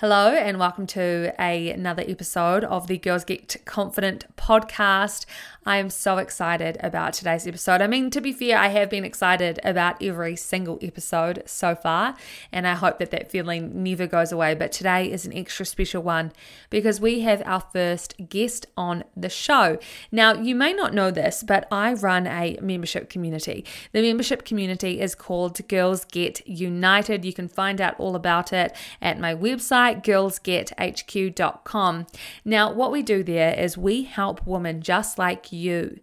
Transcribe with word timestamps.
Hello, 0.00 0.32
and 0.32 0.60
welcome 0.60 0.86
to 0.86 1.34
a, 1.40 1.70
another 1.70 2.04
episode 2.06 2.62
of 2.62 2.86
the 2.86 2.98
Girls 2.98 3.24
Get 3.24 3.56
Confident 3.64 4.26
podcast. 4.36 5.26
I 5.66 5.78
am 5.78 5.90
so 5.90 6.18
excited 6.18 6.78
about 6.80 7.14
today's 7.14 7.48
episode. 7.48 7.82
I 7.82 7.88
mean, 7.88 8.08
to 8.10 8.20
be 8.20 8.32
fair, 8.32 8.56
I 8.56 8.68
have 8.68 8.88
been 8.88 9.04
excited 9.04 9.58
about 9.64 10.00
every 10.00 10.36
single 10.36 10.78
episode 10.80 11.42
so 11.46 11.74
far, 11.74 12.14
and 12.52 12.66
I 12.66 12.74
hope 12.74 13.00
that 13.00 13.10
that 13.10 13.30
feeling 13.30 13.82
never 13.82 14.06
goes 14.06 14.30
away. 14.30 14.54
But 14.54 14.70
today 14.70 15.10
is 15.10 15.26
an 15.26 15.36
extra 15.36 15.66
special 15.66 16.02
one 16.02 16.32
because 16.70 17.00
we 17.00 17.20
have 17.20 17.42
our 17.44 17.60
first 17.60 18.14
guest 18.28 18.66
on 18.76 19.02
the 19.16 19.28
show. 19.28 19.78
Now, 20.12 20.32
you 20.32 20.54
may 20.54 20.72
not 20.72 20.94
know 20.94 21.10
this, 21.10 21.42
but 21.42 21.66
I 21.72 21.92
run 21.94 22.28
a 22.28 22.56
membership 22.62 23.10
community. 23.10 23.64
The 23.92 24.02
membership 24.02 24.44
community 24.44 25.00
is 25.00 25.16
called 25.16 25.66
Girls 25.66 26.04
Get 26.04 26.46
United. 26.46 27.24
You 27.24 27.32
can 27.32 27.48
find 27.48 27.80
out 27.80 27.98
all 27.98 28.14
about 28.14 28.52
it 28.52 28.74
at 29.02 29.18
my 29.18 29.34
website, 29.34 29.87
girlsgethq.com. 29.94 32.06
Now, 32.44 32.72
what 32.72 32.92
we 32.92 33.02
do 33.02 33.22
there 33.22 33.58
is 33.58 33.76
we 33.76 34.04
help 34.04 34.46
women 34.46 34.80
just 34.80 35.18
like 35.18 35.52
you 35.52 36.00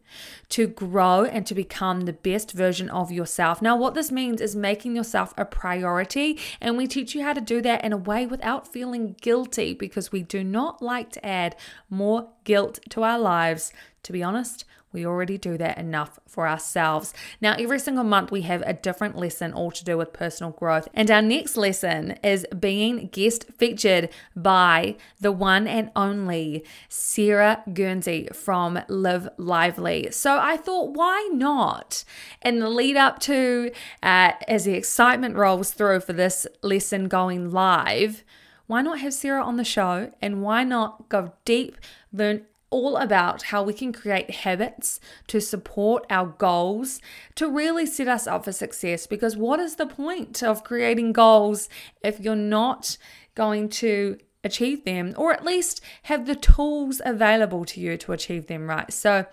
to 0.49 0.67
grow 0.67 1.25
and 1.25 1.45
to 1.47 1.55
become 1.55 2.01
the 2.01 2.13
best 2.13 2.51
version 2.51 2.89
of 2.89 3.11
yourself. 3.11 3.61
Now, 3.61 3.75
what 3.75 3.93
this 3.93 4.11
means 4.11 4.41
is 4.41 4.55
making 4.55 4.95
yourself 4.95 5.33
a 5.37 5.45
priority, 5.45 6.39
and 6.61 6.77
we 6.77 6.87
teach 6.87 7.15
you 7.15 7.23
how 7.23 7.33
to 7.33 7.41
do 7.41 7.61
that 7.61 7.83
in 7.83 7.93
a 7.93 7.97
way 7.97 8.25
without 8.25 8.67
feeling 8.67 9.15
guilty 9.21 9.73
because 9.73 10.11
we 10.11 10.21
do 10.21 10.43
not 10.43 10.81
like 10.81 11.11
to 11.11 11.25
add 11.25 11.55
more 11.89 12.29
guilt 12.43 12.79
to 12.89 13.03
our 13.03 13.19
lives. 13.19 13.73
To 14.03 14.13
be 14.13 14.21
honest, 14.21 14.65
we 14.95 15.05
already 15.05 15.37
do 15.37 15.57
that 15.57 15.77
enough 15.77 16.19
for 16.27 16.47
ourselves. 16.47 17.13
Now, 17.41 17.55
every 17.59 17.79
single 17.79 18.05
month, 18.05 18.31
we 18.31 18.41
have 18.43 18.63
a 18.65 18.73
different 18.73 19.17
lesson 19.17 19.53
all 19.53 19.69
to 19.71 19.83
do 19.83 19.97
with 19.97 20.13
personal 20.13 20.53
growth. 20.53 20.87
And 20.93 21.11
our 21.11 21.21
next 21.21 21.57
lesson 21.57 22.17
is 22.23 22.47
being 22.57 23.09
guest 23.09 23.45
featured 23.57 24.09
by 24.35 24.95
the 25.19 25.33
one 25.33 25.67
and 25.67 25.91
only 25.95 26.65
Sarah 26.89 27.61
Gurnsey 27.71 28.29
from 28.33 28.79
Live 28.87 29.27
Lively. 29.37 30.09
So 30.11 30.39
I 30.41 30.57
thought, 30.57 30.93
why 30.93 31.29
not? 31.33 32.05
In 32.41 32.59
the 32.59 32.69
lead 32.69 32.95
up 32.95 33.19
to, 33.19 33.71
uh, 34.01 34.31
as 34.47 34.65
the 34.65 34.73
excitement 34.73 35.35
rolls 35.35 35.71
through 35.71 35.99
for 35.99 36.13
this 36.13 36.47
lesson 36.63 37.09
going 37.09 37.51
live, 37.51 38.23
why 38.67 38.81
not 38.81 38.99
have 38.99 39.13
Sarah 39.13 39.43
on 39.43 39.57
the 39.57 39.63
show 39.63 40.11
and 40.21 40.41
why 40.41 40.63
not 40.63 41.09
go 41.09 41.33
deep, 41.43 41.77
learn 42.11 42.45
all 42.75 42.97
about 42.97 43.43
how 43.43 43.63
we 43.63 43.73
can 43.73 43.93
create 43.93 44.29
habits 44.29 44.99
to 45.27 45.39
support 45.39 46.05
our 46.09 46.25
goals 46.25 46.99
to 47.35 47.49
really 47.49 47.85
set 47.85 48.09
us 48.09 48.27
up 48.27 48.43
for 48.43 48.51
success. 48.51 49.07
Because 49.07 49.37
what 49.37 49.61
is 49.61 49.77
the 49.77 49.85
point 49.85 50.43
of 50.43 50.65
creating 50.65 51.13
goals 51.13 51.69
if 52.03 52.19
you're 52.19 52.35
not 52.35 52.97
going 53.33 53.69
to 53.69 54.17
achieve 54.45 54.85
them, 54.85 55.13
or 55.17 55.33
at 55.33 55.43
least 55.43 55.81
have 56.03 56.25
the 56.25 56.35
tools 56.35 57.01
available 57.03 57.65
to 57.65 57.81
you 57.81 57.97
to 57.97 58.13
achieve 58.13 58.47
them 58.47 58.69
right. 58.69 58.93
So, 58.93 59.25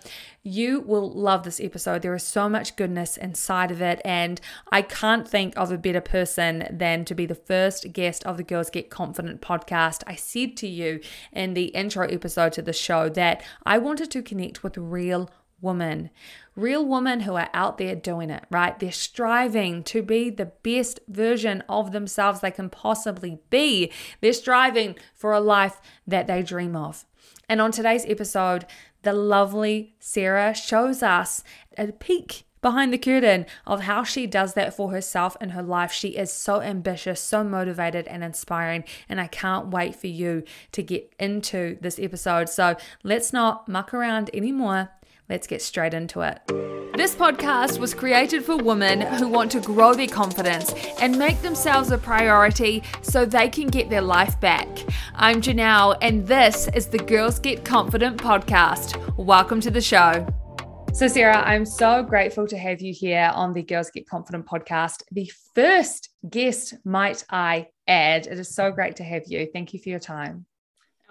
you 0.45 0.81
will 0.81 1.09
love 1.09 1.43
this 1.43 1.61
episode. 1.61 2.01
There 2.01 2.13
is 2.13 2.23
so 2.23 2.49
much 2.49 2.75
goodness 2.75 3.15
inside 3.15 3.71
of 3.71 3.81
it, 3.81 4.01
and 4.03 4.41
I 4.71 4.81
can't 4.81 5.25
think 5.27 5.57
of 5.57 5.71
a 5.71 5.77
better 5.77 6.01
person 6.01 6.67
than 6.69 7.05
to 7.05 7.15
be 7.15 7.25
the 7.25 7.33
first 7.33 7.93
guest 7.93 8.25
of 8.25 8.35
the 8.35 8.43
Girls 8.43 8.69
Get 8.69 8.89
Confident 8.89 9.39
podcast. 9.39 10.03
I 10.05 10.15
said 10.15 10.57
to 10.57 10.67
you 10.67 10.99
in 11.31 11.53
the 11.53 11.67
intro 11.67 12.05
episode 12.07 12.51
to 12.53 12.61
the 12.61 12.73
show 12.73 13.07
that 13.09 13.41
I 13.65 13.77
wanted 13.77 14.11
to 14.11 14.21
connect 14.21 14.63
with 14.63 14.77
real 14.77 15.29
women. 15.63 16.09
Real 16.55 16.85
women 16.85 17.21
who 17.21 17.35
are 17.35 17.49
out 17.53 17.77
there 17.77 17.95
doing 17.95 18.29
it, 18.29 18.43
right? 18.51 18.77
They're 18.77 18.91
striving 18.91 19.83
to 19.85 20.03
be 20.03 20.29
the 20.29 20.51
best 20.61 20.99
version 21.07 21.63
of 21.67 21.91
themselves 21.91 22.41
they 22.41 22.51
can 22.51 22.69
possibly 22.69 23.39
be. 23.49 23.91
They're 24.21 24.33
striving 24.33 24.95
for 25.15 25.33
a 25.33 25.39
life 25.39 25.81
that 26.05 26.27
they 26.27 26.43
dream 26.43 26.75
of. 26.75 27.05
And 27.49 27.59
on 27.59 27.71
today's 27.71 28.05
episode, 28.05 28.65
the 29.01 29.13
lovely 29.13 29.95
Sarah 29.99 30.53
shows 30.53 31.01
us 31.01 31.43
a 31.77 31.87
peek 31.87 32.45
behind 32.63 32.91
the 32.91 32.97
curtain 32.97 33.45
of 33.67 33.81
how 33.81 34.03
she 34.03 34.25
does 34.25 34.55
that 34.55 34.73
for 34.73 34.91
herself 34.91 35.37
in 35.39 35.49
her 35.49 35.61
life. 35.61 35.91
She 35.91 36.09
is 36.09 36.31
so 36.31 36.61
ambitious, 36.61 37.19
so 37.19 37.43
motivated, 37.43 38.07
and 38.07 38.23
inspiring. 38.23 38.85
And 39.07 39.21
I 39.21 39.27
can't 39.27 39.67
wait 39.67 39.95
for 39.95 40.07
you 40.07 40.43
to 40.71 40.81
get 40.81 41.13
into 41.19 41.77
this 41.81 41.99
episode. 41.99 42.49
So 42.49 42.75
let's 43.03 43.33
not 43.33 43.67
muck 43.67 43.93
around 43.93 44.31
anymore. 44.33 44.89
Let's 45.29 45.47
get 45.47 45.61
straight 45.61 45.93
into 45.93 46.21
it. 46.21 46.39
This 46.95 47.15
podcast 47.15 47.79
was 47.79 47.93
created 47.93 48.43
for 48.43 48.57
women 48.57 49.01
who 49.01 49.27
want 49.27 49.51
to 49.51 49.61
grow 49.61 49.93
their 49.93 50.07
confidence 50.07 50.73
and 50.99 51.17
make 51.17 51.41
themselves 51.41 51.91
a 51.91 51.97
priority 51.97 52.83
so 53.01 53.25
they 53.25 53.49
can 53.49 53.67
get 53.67 53.89
their 53.89 54.01
life 54.01 54.39
back. 54.39 54.67
I'm 55.15 55.41
Johnelle, 55.41 55.97
and 56.01 56.27
this 56.27 56.67
is 56.75 56.87
the 56.87 56.99
Girls 56.99 57.39
Get 57.39 57.63
Confident 57.63 58.17
podcast. 58.17 59.17
Welcome 59.17 59.61
to 59.61 59.71
the 59.71 59.81
show. 59.81 60.27
So, 60.93 61.07
Sarah, 61.07 61.41
I'm 61.43 61.65
so 61.65 62.03
grateful 62.03 62.45
to 62.45 62.57
have 62.57 62.81
you 62.81 62.93
here 62.93 63.31
on 63.33 63.53
the 63.53 63.63
Girls 63.63 63.89
Get 63.89 64.07
Confident 64.07 64.45
podcast. 64.45 65.01
The 65.11 65.31
first 65.55 66.09
guest, 66.29 66.75
might 66.85 67.25
I 67.31 67.69
add. 67.87 68.27
It 68.27 68.37
is 68.37 68.53
so 68.53 68.71
great 68.71 68.97
to 68.97 69.03
have 69.03 69.23
you. 69.25 69.47
Thank 69.51 69.73
you 69.73 69.79
for 69.79 69.89
your 69.89 69.99
time. 69.99 70.45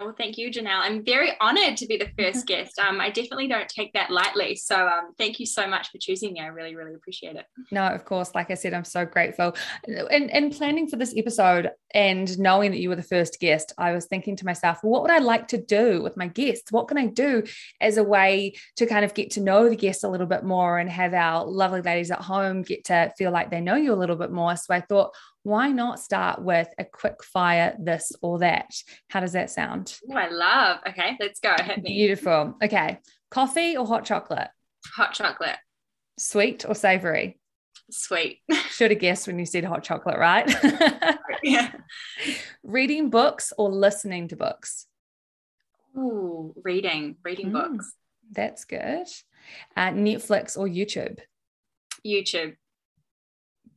Well, 0.05 0.15
thank 0.17 0.37
you, 0.37 0.51
Johnelle. 0.51 0.81
I'm 0.81 1.05
very 1.05 1.33
honored 1.41 1.77
to 1.77 1.87
be 1.87 1.97
the 1.97 2.11
first 2.19 2.47
guest. 2.47 2.79
Um, 2.79 3.01
I 3.01 3.11
definitely 3.11 3.49
don't 3.49 3.69
take 3.69 3.93
that 3.93 4.11
lightly. 4.11 4.57
So 4.57 4.87
um, 4.87 5.13
thank 5.17 5.39
you 5.39 5.47
so 5.47 5.67
much 5.67 5.91
for 5.91 5.99
choosing 5.99 6.33
me. 6.33 6.41
I 6.41 6.47
really, 6.47 6.75
really 6.75 6.95
appreciate 6.95 7.37
it. 7.37 7.47
No, 7.71 7.87
of 7.87 8.05
course. 8.05 8.35
Like 8.35 8.51
I 8.51 8.55
said, 8.55 8.75
I'm 8.75 8.85
so 8.85 9.05
grateful. 9.05 9.55
And, 9.87 10.31
and 10.31 10.53
planning 10.53 10.89
for 10.89 10.97
this 10.97 11.15
episode 11.17 11.71
and 11.95 12.39
knowing 12.39 12.71
that 12.73 12.81
you 12.81 12.89
were 12.89 12.97
the 12.97 13.03
first 13.03 13.39
guest, 13.41 13.73
I 13.79 13.93
was 13.93 14.07
thinking 14.07 14.37
to 14.37 14.45
myself, 14.45 14.81
well, 14.83 14.93
what 14.93 15.03
would 15.03 15.11
I 15.11 15.19
like 15.19 15.49
to 15.49 15.59
do 15.59 16.03
with 16.03 16.17
my 16.17 16.29
guests? 16.29 16.73
What 16.73 16.89
can 16.89 16.99
I 16.99 17.07
do 17.07 17.45
as 17.81 17.97
a 17.97 18.05
way 18.05 18.55
to 18.77 18.87
kind 18.87 19.05
of 19.05 19.15
get 19.15 19.31
to 19.33 19.41
know 19.41 19.69
the 19.69 19.77
guests 19.77 20.05
a 20.05 20.09
little 20.09 20.27
bit 20.27 20.45
more 20.45 20.79
and 20.79 20.91
have 20.91 21.15
our 21.15 21.45
lovely 21.47 21.83
ladies 21.83 22.11
at 22.11 22.21
home 22.21 22.63
get 22.63 22.85
to 22.85 23.13
feel 23.17 23.31
like 23.31 23.51
they 23.51 23.61
know 23.61 23.77
you 23.77 23.93
a 23.93 23.95
little 23.95 24.17
bit 24.17 24.33
more? 24.33 24.57
So 24.57 24.75
I 24.75 24.81
thought, 24.81 25.15
why 25.45 25.69
not 25.69 25.99
start 25.99 26.43
with 26.43 26.69
a 26.79 26.85
quick 26.85 27.25
fire 27.25 27.77
this 27.79 28.13
or 28.23 28.39
that? 28.41 28.71
How 29.09 29.21
does 29.21 29.33
that 29.33 29.51
sound? 29.51 29.99
Oh, 30.11 30.17
I 30.17 30.29
love. 30.29 30.79
Okay, 30.89 31.17
let's 31.21 31.41
go. 31.41 31.55
Hit 31.61 31.83
me. 31.83 31.95
Beautiful. 31.95 32.57
Okay. 32.63 32.99
Coffee 33.31 33.77
or 33.77 33.87
hot 33.87 34.05
chocolate? 34.05 34.49
Hot 34.95 35.13
chocolate. 35.13 35.57
Sweet 36.19 36.65
or 36.69 36.75
savory? 36.75 37.41
Sweet. 37.91 38.41
Should 38.71 38.93
have 38.93 39.01
guessed 39.01 39.27
when 39.27 39.39
you 39.39 39.47
said 39.47 39.65
hot 39.65 39.83
chocolate, 39.83 40.19
right? 40.19 40.51
yeah. 41.43 41.73
Reading 42.63 43.11
books 43.11 43.53
or 43.59 43.71
listening 43.71 44.29
to 44.29 44.37
books? 44.37 44.87
Ooh, 45.97 46.55
reading, 46.63 47.17
reading 47.23 47.51
mm, 47.51 47.53
books. 47.53 47.93
That's 48.31 48.65
good. 48.65 49.07
Uh, 49.77 49.91
Netflix 49.91 50.57
or 50.57 50.67
YouTube? 50.67 51.19
YouTube. 52.07 52.57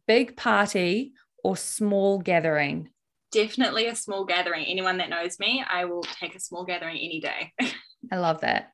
Big 0.07 0.37
party 0.37 1.13
or 1.45 1.55
small 1.55 2.17
gathering? 2.17 2.89
Definitely 3.31 3.85
a 3.85 3.95
small 3.95 4.25
gathering. 4.25 4.65
Anyone 4.65 4.97
that 4.97 5.09
knows 5.09 5.37
me, 5.39 5.63
I 5.69 5.85
will 5.85 6.01
take 6.01 6.33
a 6.33 6.39
small 6.39 6.65
gathering 6.65 6.97
any 6.97 7.19
day. 7.19 7.53
I 8.11 8.17
love 8.17 8.41
that. 8.41 8.71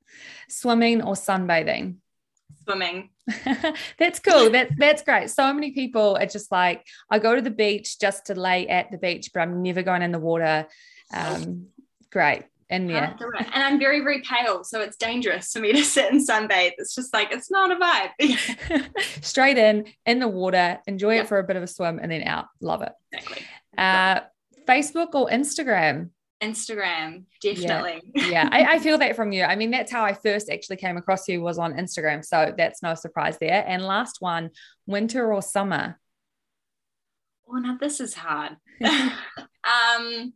Swimming 0.47 1.01
or 1.01 1.15
sunbathing? 1.15 1.97
Swimming. 2.63 3.09
that's 3.99 4.19
cool. 4.19 4.49
That's 4.49 4.73
that's 4.77 5.03
great. 5.03 5.29
So 5.29 5.53
many 5.53 5.71
people 5.71 6.15
are 6.15 6.25
just 6.25 6.49
like, 6.49 6.85
I 7.09 7.19
go 7.19 7.35
to 7.35 7.41
the 7.41 7.51
beach 7.51 7.99
just 7.99 8.27
to 8.27 8.35
lay 8.35 8.69
at 8.69 8.89
the 8.89 8.97
beach, 8.97 9.31
but 9.33 9.41
I'm 9.41 9.61
never 9.61 9.83
going 9.83 10.01
in 10.01 10.13
the 10.13 10.19
water. 10.19 10.67
Um, 11.13 11.67
great 12.09 12.43
in 12.71 12.87
there. 12.87 13.15
And 13.53 13.63
I'm 13.63 13.77
very, 13.77 13.99
very 13.99 14.21
pale. 14.21 14.63
So 14.63 14.81
it's 14.81 14.95
dangerous 14.95 15.51
for 15.51 15.59
me 15.59 15.73
to 15.73 15.83
sit 15.83 16.11
and 16.11 16.25
sunbathe. 16.25 16.71
It's 16.77 16.95
just 16.95 17.13
like, 17.13 17.31
it's 17.31 17.51
not 17.51 17.71
a 17.71 17.75
vibe. 17.75 18.89
Straight 19.21 19.57
in, 19.57 19.85
in 20.05 20.19
the 20.19 20.27
water, 20.27 20.79
enjoy 20.87 21.15
yep. 21.15 21.25
it 21.25 21.27
for 21.27 21.37
a 21.37 21.43
bit 21.43 21.57
of 21.57 21.63
a 21.63 21.67
swim 21.67 21.99
and 22.01 22.11
then 22.11 22.23
out. 22.23 22.45
Love 22.61 22.81
it. 22.81 22.93
Exactly. 23.11 23.45
Uh, 23.77 24.21
Facebook 24.67 25.13
or 25.13 25.27
Instagram? 25.29 26.09
Instagram, 26.41 27.25
definitely. 27.43 28.01
Yeah, 28.15 28.29
yeah. 28.29 28.49
I, 28.51 28.75
I, 28.75 28.79
feel 28.79 28.97
that 28.97 29.15
from 29.15 29.31
you. 29.31 29.43
I 29.43 29.55
mean, 29.55 29.69
that's 29.69 29.91
how 29.91 30.03
I 30.03 30.13
first 30.13 30.49
actually 30.49 30.77
came 30.77 30.97
across 30.97 31.27
you 31.27 31.39
was 31.39 31.59
on 31.59 31.73
Instagram. 31.73 32.25
So 32.25 32.51
that's 32.57 32.81
no 32.81 32.95
surprise 32.95 33.37
there. 33.37 33.63
And 33.67 33.85
last 33.85 34.21
one, 34.21 34.49
winter 34.87 35.31
or 35.31 35.43
summer? 35.43 35.99
Oh, 37.47 37.57
now 37.57 37.77
this 37.79 37.99
is 37.99 38.15
hard. 38.15 38.57
um, 38.83 40.33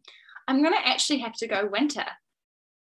I'm 0.47 0.61
gonna 0.61 0.75
actually 0.83 1.19
have 1.19 1.33
to 1.38 1.47
go 1.47 1.67
winter. 1.71 2.05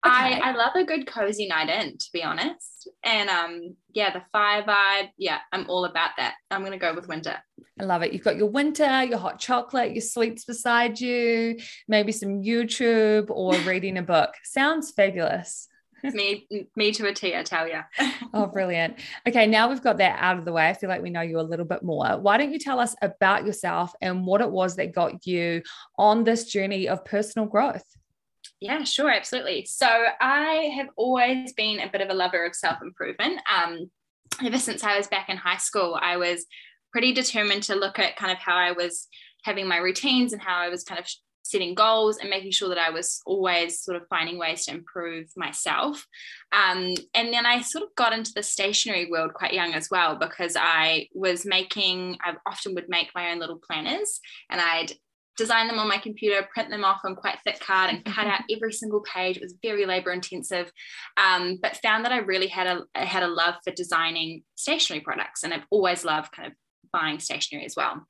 I, 0.05 0.39
I 0.43 0.51
love 0.55 0.75
a 0.75 0.83
good 0.83 1.07
cozy 1.07 1.47
night 1.47 1.69
in, 1.69 1.97
to 1.97 2.05
be 2.13 2.23
honest. 2.23 2.87
And 3.03 3.29
um, 3.29 3.75
yeah, 3.93 4.13
the 4.13 4.21
fire 4.31 4.63
vibe, 4.63 5.09
yeah, 5.17 5.39
I'm 5.51 5.69
all 5.69 5.85
about 5.85 6.11
that. 6.17 6.35
I'm 6.51 6.63
gonna 6.63 6.77
go 6.77 6.93
with 6.93 7.07
winter. 7.07 7.37
I 7.79 7.83
love 7.83 8.03
it. 8.03 8.13
You've 8.13 8.23
got 8.23 8.37
your 8.37 8.49
winter, 8.49 9.03
your 9.03 9.17
hot 9.17 9.39
chocolate, 9.39 9.93
your 9.93 10.01
sweets 10.01 10.45
beside 10.45 10.99
you, 10.99 11.57
maybe 11.87 12.11
some 12.11 12.41
YouTube 12.41 13.29
or 13.29 13.53
reading 13.65 13.97
a 13.97 14.03
book. 14.03 14.33
Sounds 14.43 14.91
fabulous. 14.91 15.67
me, 16.03 16.47
me 16.75 16.91
to 16.91 17.07
a 17.07 17.13
T, 17.13 17.35
I 17.35 17.43
tell 17.43 17.67
you. 17.67 17.79
oh, 18.33 18.45
brilliant. 18.45 18.99
Okay, 19.27 19.47
now 19.47 19.67
we've 19.69 19.81
got 19.81 19.97
that 19.97 20.17
out 20.21 20.37
of 20.37 20.45
the 20.45 20.53
way. 20.53 20.69
I 20.69 20.73
feel 20.73 20.89
like 20.89 21.01
we 21.01 21.09
know 21.09 21.21
you 21.21 21.39
a 21.39 21.41
little 21.41 21.65
bit 21.65 21.83
more. 21.83 22.17
Why 22.19 22.37
don't 22.37 22.51
you 22.51 22.59
tell 22.59 22.79
us 22.79 22.95
about 23.01 23.45
yourself 23.45 23.93
and 24.01 24.25
what 24.25 24.41
it 24.41 24.51
was 24.51 24.75
that 24.75 24.93
got 24.93 25.25
you 25.25 25.63
on 25.97 26.23
this 26.23 26.45
journey 26.45 26.87
of 26.87 27.03
personal 27.03 27.47
growth? 27.47 27.83
Yeah, 28.61 28.83
sure, 28.83 29.11
absolutely. 29.11 29.65
So 29.65 29.87
I 30.19 30.71
have 30.77 30.87
always 30.95 31.53
been 31.53 31.79
a 31.79 31.89
bit 31.89 32.01
of 32.01 32.09
a 32.09 32.13
lover 32.13 32.45
of 32.45 32.55
self 32.55 32.81
improvement. 32.81 33.39
Um, 33.53 33.91
ever 34.43 34.57
since 34.57 34.83
I 34.83 34.97
was 34.97 35.07
back 35.07 35.29
in 35.29 35.37
high 35.37 35.57
school, 35.57 35.97
I 36.01 36.17
was 36.17 36.45
pretty 36.91 37.13
determined 37.13 37.63
to 37.63 37.75
look 37.75 37.99
at 37.99 38.15
kind 38.15 38.31
of 38.31 38.37
how 38.37 38.55
I 38.55 38.71
was 38.71 39.07
having 39.43 39.67
my 39.67 39.77
routines 39.77 40.33
and 40.33 40.41
how 40.41 40.57
I 40.57 40.69
was 40.69 40.83
kind 40.83 40.99
of 40.99 41.07
setting 41.43 41.75
goals 41.75 42.17
and 42.17 42.29
making 42.31 42.49
sure 42.49 42.69
that 42.69 42.79
I 42.79 42.89
was 42.89 43.21
always 43.27 43.79
sort 43.79 44.01
of 44.01 44.07
finding 44.09 44.39
ways 44.39 44.65
to 44.65 44.71
improve 44.71 45.27
myself. 45.37 46.07
Um, 46.51 46.95
and 47.13 47.31
then 47.31 47.45
I 47.45 47.61
sort 47.61 47.83
of 47.83 47.93
got 47.95 48.13
into 48.13 48.33
the 48.33 48.41
stationery 48.41 49.11
world 49.11 49.35
quite 49.35 49.53
young 49.53 49.75
as 49.75 49.89
well 49.91 50.15
because 50.15 50.57
I 50.59 51.07
was 51.13 51.45
making, 51.45 52.17
I 52.23 52.33
often 52.47 52.73
would 52.73 52.89
make 52.89 53.09
my 53.13 53.31
own 53.31 53.39
little 53.39 53.59
planners 53.59 54.19
and 54.49 54.59
I'd 54.59 54.93
design 55.37 55.67
them 55.67 55.79
on 55.79 55.87
my 55.87 55.97
computer, 55.97 56.47
print 56.53 56.69
them 56.69 56.83
off 56.83 57.01
on 57.03 57.15
quite 57.15 57.39
thick 57.43 57.59
card, 57.59 57.89
and 57.89 58.05
cut 58.05 58.27
out 58.27 58.41
every 58.51 58.73
single 58.73 59.01
page. 59.01 59.37
It 59.37 59.43
was 59.43 59.55
very 59.61 59.85
labor 59.85 60.11
intensive, 60.11 60.71
um, 61.17 61.59
but 61.61 61.77
found 61.77 62.05
that 62.05 62.11
I 62.11 62.17
really 62.17 62.47
had 62.47 62.67
a 62.67 62.83
I 62.95 63.05
had 63.05 63.23
a 63.23 63.27
love 63.27 63.55
for 63.63 63.71
designing 63.71 64.43
stationery 64.55 65.01
products, 65.01 65.43
and 65.43 65.53
I've 65.53 65.65
always 65.69 66.05
loved 66.05 66.31
kind 66.31 66.47
of 66.47 66.53
buying 66.91 67.19
stationery 67.19 67.65
as 67.65 67.75
well. 67.75 68.05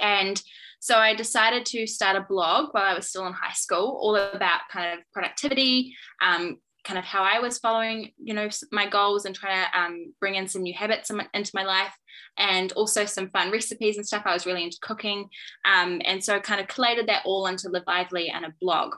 And 0.00 0.40
so 0.80 0.96
I 0.96 1.14
decided 1.14 1.66
to 1.66 1.86
start 1.86 2.16
a 2.16 2.26
blog 2.28 2.68
while 2.72 2.84
I 2.84 2.94
was 2.94 3.08
still 3.08 3.26
in 3.26 3.32
high 3.32 3.54
school, 3.54 3.98
all 4.00 4.16
about 4.16 4.60
kind 4.70 4.98
of 4.98 5.04
productivity, 5.12 5.96
um, 6.22 6.58
kind 6.84 6.98
of 6.98 7.04
how 7.04 7.22
I 7.22 7.38
was 7.40 7.58
following, 7.58 8.12
you 8.22 8.34
know, 8.34 8.48
my 8.72 8.88
goals 8.88 9.24
and 9.24 9.34
trying 9.34 9.64
to 9.64 9.78
um, 9.78 10.14
bring 10.20 10.36
in 10.36 10.48
some 10.48 10.62
new 10.62 10.74
habits 10.74 11.10
into 11.34 11.50
my 11.54 11.64
life 11.64 11.94
and 12.38 12.72
also 12.72 13.04
some 13.04 13.28
fun 13.30 13.50
recipes 13.50 13.96
and 13.96 14.06
stuff. 14.06 14.22
I 14.24 14.32
was 14.32 14.46
really 14.46 14.64
into 14.64 14.78
cooking. 14.80 15.28
Um, 15.64 16.00
and 16.04 16.22
so 16.22 16.40
kind 16.40 16.60
of 16.60 16.68
collated 16.68 17.08
that 17.08 17.22
all 17.24 17.46
into 17.46 17.68
Live 17.68 17.84
Lively 17.86 18.30
and 18.30 18.44
a 18.44 18.54
blog. 18.60 18.94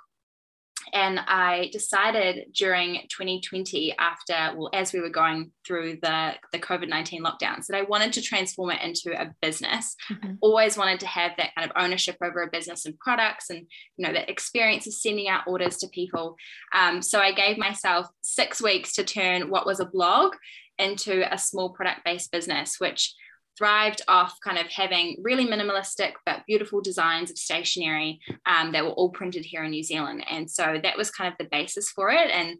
And 0.93 1.21
I 1.21 1.69
decided 1.73 2.53
during 2.55 3.03
2020, 3.09 3.95
after, 3.99 4.57
well, 4.57 4.71
as 4.73 4.93
we 4.93 5.01
were 5.01 5.11
going 5.11 5.53
through 5.67 5.99
the, 6.03 6.35
the 6.53 6.59
COVID 6.59 6.89
19 6.89 7.23
lockdowns, 7.23 7.67
that 7.67 7.77
I 7.77 7.83
wanted 7.83 8.13
to 8.15 8.23
transform 8.23 8.71
it 8.71 8.83
into 8.83 9.13
a 9.21 9.35
business. 9.41 9.97
Mm-hmm. 10.11 10.35
Always 10.41 10.77
wanted 10.77 11.01
to 11.01 11.07
have 11.07 11.33
that 11.37 11.55
kind 11.55 11.71
of 11.71 11.77
ownership 11.83 12.17
over 12.23 12.43
a 12.43 12.51
business 12.51 12.87
and 12.87 12.99
products 12.99 13.51
and, 13.51 13.67
you 13.97 14.07
know, 14.07 14.13
that 14.13 14.29
experience 14.29 14.87
of 14.87 14.95
sending 14.95 15.29
out 15.29 15.45
orders 15.47 15.77
to 15.79 15.89
people. 15.89 16.37
Um, 16.75 17.03
so 17.03 17.21
I 17.21 17.33
gave 17.33 17.59
myself 17.59 18.07
six 18.23 18.63
weeks 18.63 18.93
to 18.95 19.05
turn 19.05 19.51
what 19.51 19.67
was 19.67 19.81
a 19.81 19.87
blog 19.87 20.35
into 20.79 21.33
a 21.33 21.39
small 21.39 21.71
product 21.71 22.05
based 22.05 22.33
business, 22.33 22.77
which 22.79 23.15
thrived 23.61 24.01
off 24.09 24.39
kind 24.43 24.57
of 24.57 24.67
having 24.69 25.19
really 25.23 25.47
minimalistic 25.47 26.13
but 26.25 26.47
beautiful 26.47 26.81
designs 26.81 27.31
of 27.31 27.37
stationery 27.37 28.19
um, 28.47 28.73
that 28.73 28.83
were 28.83 28.93
all 28.93 29.11
printed 29.11 29.45
here 29.45 29.63
in 29.65 29.71
New 29.71 29.83
Zealand. 29.83 30.25
And 30.31 30.51
so 30.51 30.81
that 30.83 30.97
was 30.97 31.11
kind 31.11 31.31
of 31.31 31.37
the 31.39 31.51
basis 31.51 31.91
for 31.91 32.11
it. 32.11 32.31
And 32.31 32.57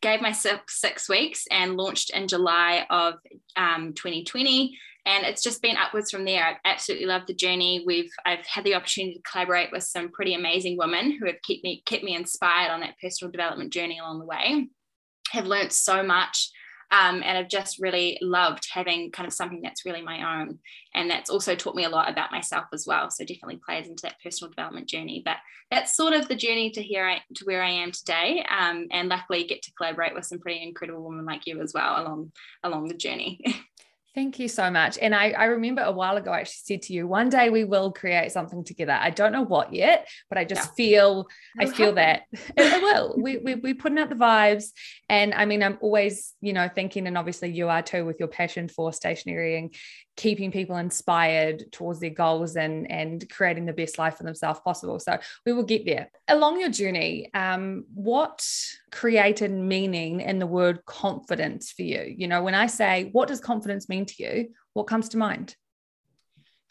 gave 0.00 0.20
myself 0.20 0.60
six 0.68 1.08
weeks 1.08 1.46
and 1.50 1.76
launched 1.76 2.10
in 2.10 2.28
July 2.28 2.86
of 2.90 3.14
um, 3.56 3.94
2020. 3.94 4.78
And 5.06 5.24
it's 5.24 5.42
just 5.42 5.62
been 5.62 5.76
upwards 5.76 6.10
from 6.10 6.24
there. 6.24 6.44
I've 6.44 6.60
absolutely 6.64 7.06
loved 7.06 7.26
the 7.26 7.34
journey. 7.34 7.82
We've 7.86 8.10
I've 8.24 8.46
had 8.46 8.64
the 8.64 8.74
opportunity 8.74 9.14
to 9.14 9.22
collaborate 9.30 9.72
with 9.72 9.82
some 9.82 10.10
pretty 10.10 10.34
amazing 10.34 10.76
women 10.76 11.18
who 11.18 11.26
have 11.26 11.36
kept 11.46 11.64
me 11.64 11.82
kept 11.84 12.04
me 12.04 12.14
inspired 12.14 12.70
on 12.70 12.80
that 12.80 12.96
personal 13.02 13.32
development 13.32 13.72
journey 13.72 13.98
along 13.98 14.18
the 14.18 14.26
way. 14.26 14.68
Have 15.32 15.46
learned 15.46 15.72
so 15.72 16.02
much 16.02 16.50
um, 16.94 17.22
and 17.24 17.36
I've 17.36 17.48
just 17.48 17.80
really 17.80 18.18
loved 18.22 18.68
having 18.72 19.10
kind 19.10 19.26
of 19.26 19.32
something 19.32 19.60
that's 19.62 19.84
really 19.84 20.02
my 20.02 20.40
own. 20.40 20.60
And 20.94 21.10
that's 21.10 21.28
also 21.28 21.56
taught 21.56 21.74
me 21.74 21.84
a 21.84 21.88
lot 21.88 22.08
about 22.08 22.30
myself 22.30 22.66
as 22.72 22.86
well. 22.86 23.10
So 23.10 23.24
definitely 23.24 23.60
plays 23.66 23.88
into 23.88 24.02
that 24.02 24.22
personal 24.22 24.50
development 24.50 24.88
journey. 24.88 25.20
But 25.24 25.38
that's 25.72 25.96
sort 25.96 26.12
of 26.12 26.28
the 26.28 26.36
journey 26.36 26.70
to 26.70 26.82
here 26.82 27.04
I, 27.04 27.20
to 27.34 27.44
where 27.46 27.64
I 27.64 27.70
am 27.70 27.90
today. 27.90 28.46
Um, 28.48 28.86
and 28.92 29.08
luckily 29.08 29.44
get 29.44 29.62
to 29.62 29.72
collaborate 29.72 30.14
with 30.14 30.26
some 30.26 30.38
pretty 30.38 30.62
incredible 30.62 31.02
women 31.02 31.24
like 31.24 31.46
you 31.46 31.60
as 31.60 31.72
well 31.74 32.00
along 32.00 32.30
along 32.62 32.86
the 32.86 32.94
journey. 32.94 33.40
Thank 34.14 34.38
you 34.38 34.46
so 34.46 34.70
much. 34.70 34.96
And 34.98 35.12
I, 35.12 35.30
I 35.30 35.44
remember 35.46 35.82
a 35.82 35.90
while 35.90 36.16
ago, 36.16 36.30
I 36.30 36.40
actually 36.40 36.76
said 36.76 36.82
to 36.82 36.92
you, 36.92 37.08
one 37.08 37.30
day 37.30 37.50
we 37.50 37.64
will 37.64 37.90
create 37.90 38.30
something 38.30 38.62
together. 38.62 38.92
I 38.92 39.10
don't 39.10 39.32
know 39.32 39.42
what 39.42 39.72
yet, 39.72 40.06
but 40.28 40.38
I 40.38 40.44
just 40.44 40.70
yeah. 40.70 40.74
feel, 40.76 41.28
It'll 41.60 41.72
I 41.72 41.76
feel 41.76 41.96
happen. 41.96 41.96
that 41.96 42.22
it, 42.56 42.72
it, 42.74 42.82
will. 42.82 43.16
We, 43.20 43.38
we, 43.38 43.54
we 43.56 43.74
putting 43.74 43.98
out 43.98 44.10
the 44.10 44.14
vibes. 44.14 44.66
And 45.08 45.34
I 45.34 45.46
mean, 45.46 45.64
I'm 45.64 45.78
always, 45.80 46.32
you 46.40 46.52
know, 46.52 46.68
thinking, 46.72 47.08
and 47.08 47.18
obviously 47.18 47.50
you 47.50 47.68
are 47.68 47.82
too 47.82 48.04
with 48.04 48.20
your 48.20 48.28
passion 48.28 48.68
for 48.68 48.92
stationery 48.92 49.58
and 49.58 49.74
keeping 50.16 50.52
people 50.52 50.76
inspired 50.76 51.70
towards 51.72 52.00
their 52.00 52.10
goals 52.10 52.56
and 52.56 52.90
and 52.90 53.28
creating 53.30 53.66
the 53.66 53.72
best 53.72 53.98
life 53.98 54.16
for 54.16 54.22
themselves 54.22 54.60
possible. 54.60 54.98
So 54.98 55.18
we 55.44 55.52
will 55.52 55.64
get 55.64 55.84
there. 55.84 56.10
Along 56.28 56.60
your 56.60 56.70
journey 56.70 57.30
um, 57.34 57.84
what 57.94 58.46
created 58.92 59.50
meaning 59.50 60.20
in 60.20 60.38
the 60.38 60.46
word 60.46 60.84
confidence 60.84 61.72
for 61.72 61.82
you? 61.82 62.14
You 62.16 62.28
know 62.28 62.42
when 62.42 62.54
i 62.54 62.66
say 62.66 63.08
what 63.12 63.28
does 63.28 63.40
confidence 63.40 63.88
mean 63.88 64.06
to 64.06 64.22
you? 64.22 64.48
What 64.72 64.86
comes 64.86 65.08
to 65.10 65.18
mind 65.18 65.56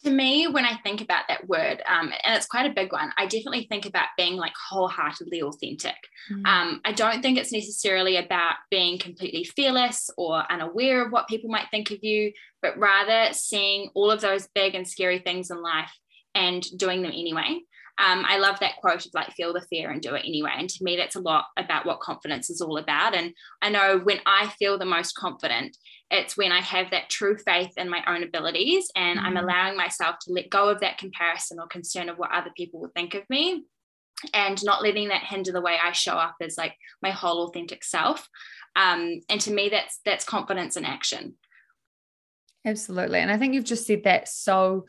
to 0.04 0.12
me, 0.12 0.48
when 0.48 0.66
I 0.66 0.76
think 0.84 1.02
about 1.02 1.24
that 1.30 1.48
word, 1.48 1.82
um, 1.88 2.12
and 2.24 2.38
it's 2.38 2.46
quite 2.46 2.70
a 2.70 2.74
big 2.74 2.92
one, 2.92 3.12
I 3.18 3.26
definitely 3.26 3.68
think 3.70 3.86
about 3.86 4.08
being 4.18 4.36
like 4.36 4.54
wholeheartedly 4.70 5.42
authentic. 5.42 5.96
Mm. 6.32 6.46
Um, 6.46 6.82
I 6.86 6.92
don't 6.92 7.22
think 7.22 7.38
it's 7.38 7.52
necessarily 7.52 8.18
about 8.18 8.56
being 8.70 8.98
completely 8.98 9.44
fearless 9.44 10.10
or 10.18 10.44
unaware 10.52 11.06
of 11.06 11.12
what 11.12 11.28
people 11.28 11.50
might 11.50 11.68
think 11.72 11.92
of 11.92 12.04
you, 12.04 12.34
but 12.62 12.78
rather 12.78 13.34
seeing 13.34 13.90
all 13.94 14.12
of 14.12 14.22
those 14.22 14.48
big 14.54 14.76
and 14.76 14.88
scary 14.88 15.20
things 15.20 15.50
in 15.50 15.62
life 15.62 15.92
and 16.36 16.64
doing 16.78 17.02
them 17.02 17.12
anyway. 17.12 17.60
Um, 18.00 18.26
I 18.28 18.40
love 18.40 18.60
that 18.60 18.78
quote 18.82 19.06
of 19.06 19.12
like, 19.14 19.34
feel 19.34 19.54
the 19.54 19.62
fear 19.62 19.92
and 19.92 20.02
do 20.02 20.16
it 20.16 20.26
anyway. 20.26 20.54
And 20.58 20.68
to 20.68 20.84
me, 20.84 20.98
that's 20.98 21.16
a 21.16 21.22
lot 21.22 21.46
about 21.58 21.86
what 21.86 22.00
confidence 22.00 22.50
is 22.50 22.60
all 22.60 22.78
about. 22.78 23.14
And 23.16 23.34
I 23.62 23.70
know 23.70 24.00
when 24.04 24.20
I 24.26 24.48
feel 24.58 24.80
the 24.80 24.86
most 24.86 25.14
confident, 25.14 25.78
it's 26.14 26.38
when 26.38 26.52
I 26.52 26.62
have 26.62 26.92
that 26.92 27.10
true 27.10 27.38
faith 27.38 27.74
in 27.78 27.90
my 27.90 28.04
own 28.08 28.24
abilities 28.24 28.90
and 28.96 29.18
mm-hmm. 29.18 29.28
I'm 29.28 29.38
allowing 29.38 29.76
myself 29.76 30.18
to 30.22 30.32
let 30.32 30.50
go 30.50 30.70
of 30.70 30.80
that 30.82 30.98
comparison 30.98 31.60
or 31.60 31.68
concern 31.68 32.08
of 32.08 32.18
what 32.18 32.32
other 32.32 32.52
people 32.56 32.80
will 32.80 32.92
think 32.96 33.16
of 33.16 33.28
me 33.30 33.66
and 34.34 34.64
not 34.64 34.84
letting 34.84 35.10
that 35.10 35.24
hinder 35.24 35.52
the 35.52 35.62
way 35.62 35.78
I 35.84 35.92
show 35.92 36.14
up 36.14 36.36
as 36.40 36.58
like 36.58 36.76
my 37.02 37.12
whole 37.12 37.48
authentic 37.48 37.84
self. 37.84 38.30
Um, 38.76 39.22
and 39.28 39.42
to 39.42 39.52
me, 39.52 39.70
that's 39.70 40.00
that's 40.06 40.24
confidence 40.24 40.78
in 40.78 40.86
action. 40.86 41.36
Absolutely. 42.66 43.20
And 43.20 43.30
I 43.32 43.38
think 43.38 43.54
you've 43.54 43.64
just 43.66 43.86
said 43.86 44.04
that 44.06 44.28
so 44.28 44.86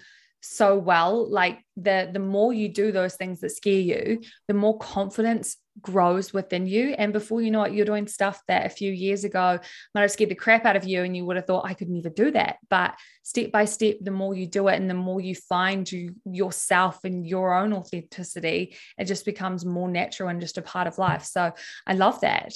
so 0.46 0.76
well 0.76 1.28
like 1.30 1.64
the 1.76 2.10
the 2.12 2.18
more 2.18 2.52
you 2.52 2.68
do 2.68 2.92
those 2.92 3.16
things 3.16 3.40
that 3.40 3.50
scare 3.50 3.80
you 3.80 4.20
the 4.46 4.54
more 4.54 4.76
confidence 4.78 5.56
grows 5.80 6.32
within 6.32 6.66
you. 6.66 6.94
And 6.96 7.12
before 7.12 7.42
you 7.42 7.50
know 7.50 7.64
it 7.64 7.72
you're 7.72 7.86
doing 7.86 8.06
stuff 8.06 8.40
that 8.46 8.66
a 8.66 8.68
few 8.68 8.92
years 8.92 9.24
ago 9.24 9.58
might 9.94 10.02
have 10.02 10.10
scared 10.10 10.30
the 10.30 10.34
crap 10.34 10.64
out 10.64 10.76
of 10.76 10.84
you 10.84 11.02
and 11.02 11.16
you 11.16 11.24
would 11.24 11.36
have 11.36 11.46
thought 11.46 11.66
I 11.66 11.74
could 11.74 11.88
never 11.88 12.10
do 12.10 12.30
that. 12.32 12.58
But 12.68 12.94
step 13.22 13.50
by 13.50 13.64
step 13.64 13.96
the 14.00 14.10
more 14.10 14.34
you 14.34 14.46
do 14.46 14.68
it 14.68 14.76
and 14.76 14.88
the 14.88 14.94
more 14.94 15.20
you 15.20 15.34
find 15.34 15.90
you 15.90 16.14
yourself 16.24 17.00
and 17.04 17.26
your 17.26 17.54
own 17.54 17.72
authenticity 17.72 18.76
it 18.98 19.06
just 19.06 19.24
becomes 19.24 19.64
more 19.64 19.88
natural 19.88 20.28
and 20.28 20.40
just 20.40 20.58
a 20.58 20.62
part 20.62 20.86
of 20.86 20.98
life. 20.98 21.24
So 21.24 21.52
I 21.86 21.94
love 21.94 22.20
that. 22.20 22.54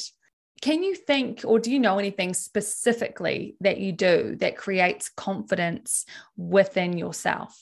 Can 0.61 0.83
you 0.83 0.95
think 0.95 1.43
or 1.45 1.59
do 1.59 1.73
you 1.73 1.79
know 1.79 1.99
anything 1.99 2.35
specifically 2.35 3.57
that 3.61 3.79
you 3.79 3.93
do 3.93 4.37
that 4.41 4.57
creates 4.57 5.09
confidence 5.09 6.05
within 6.37 6.99
yourself 6.99 7.57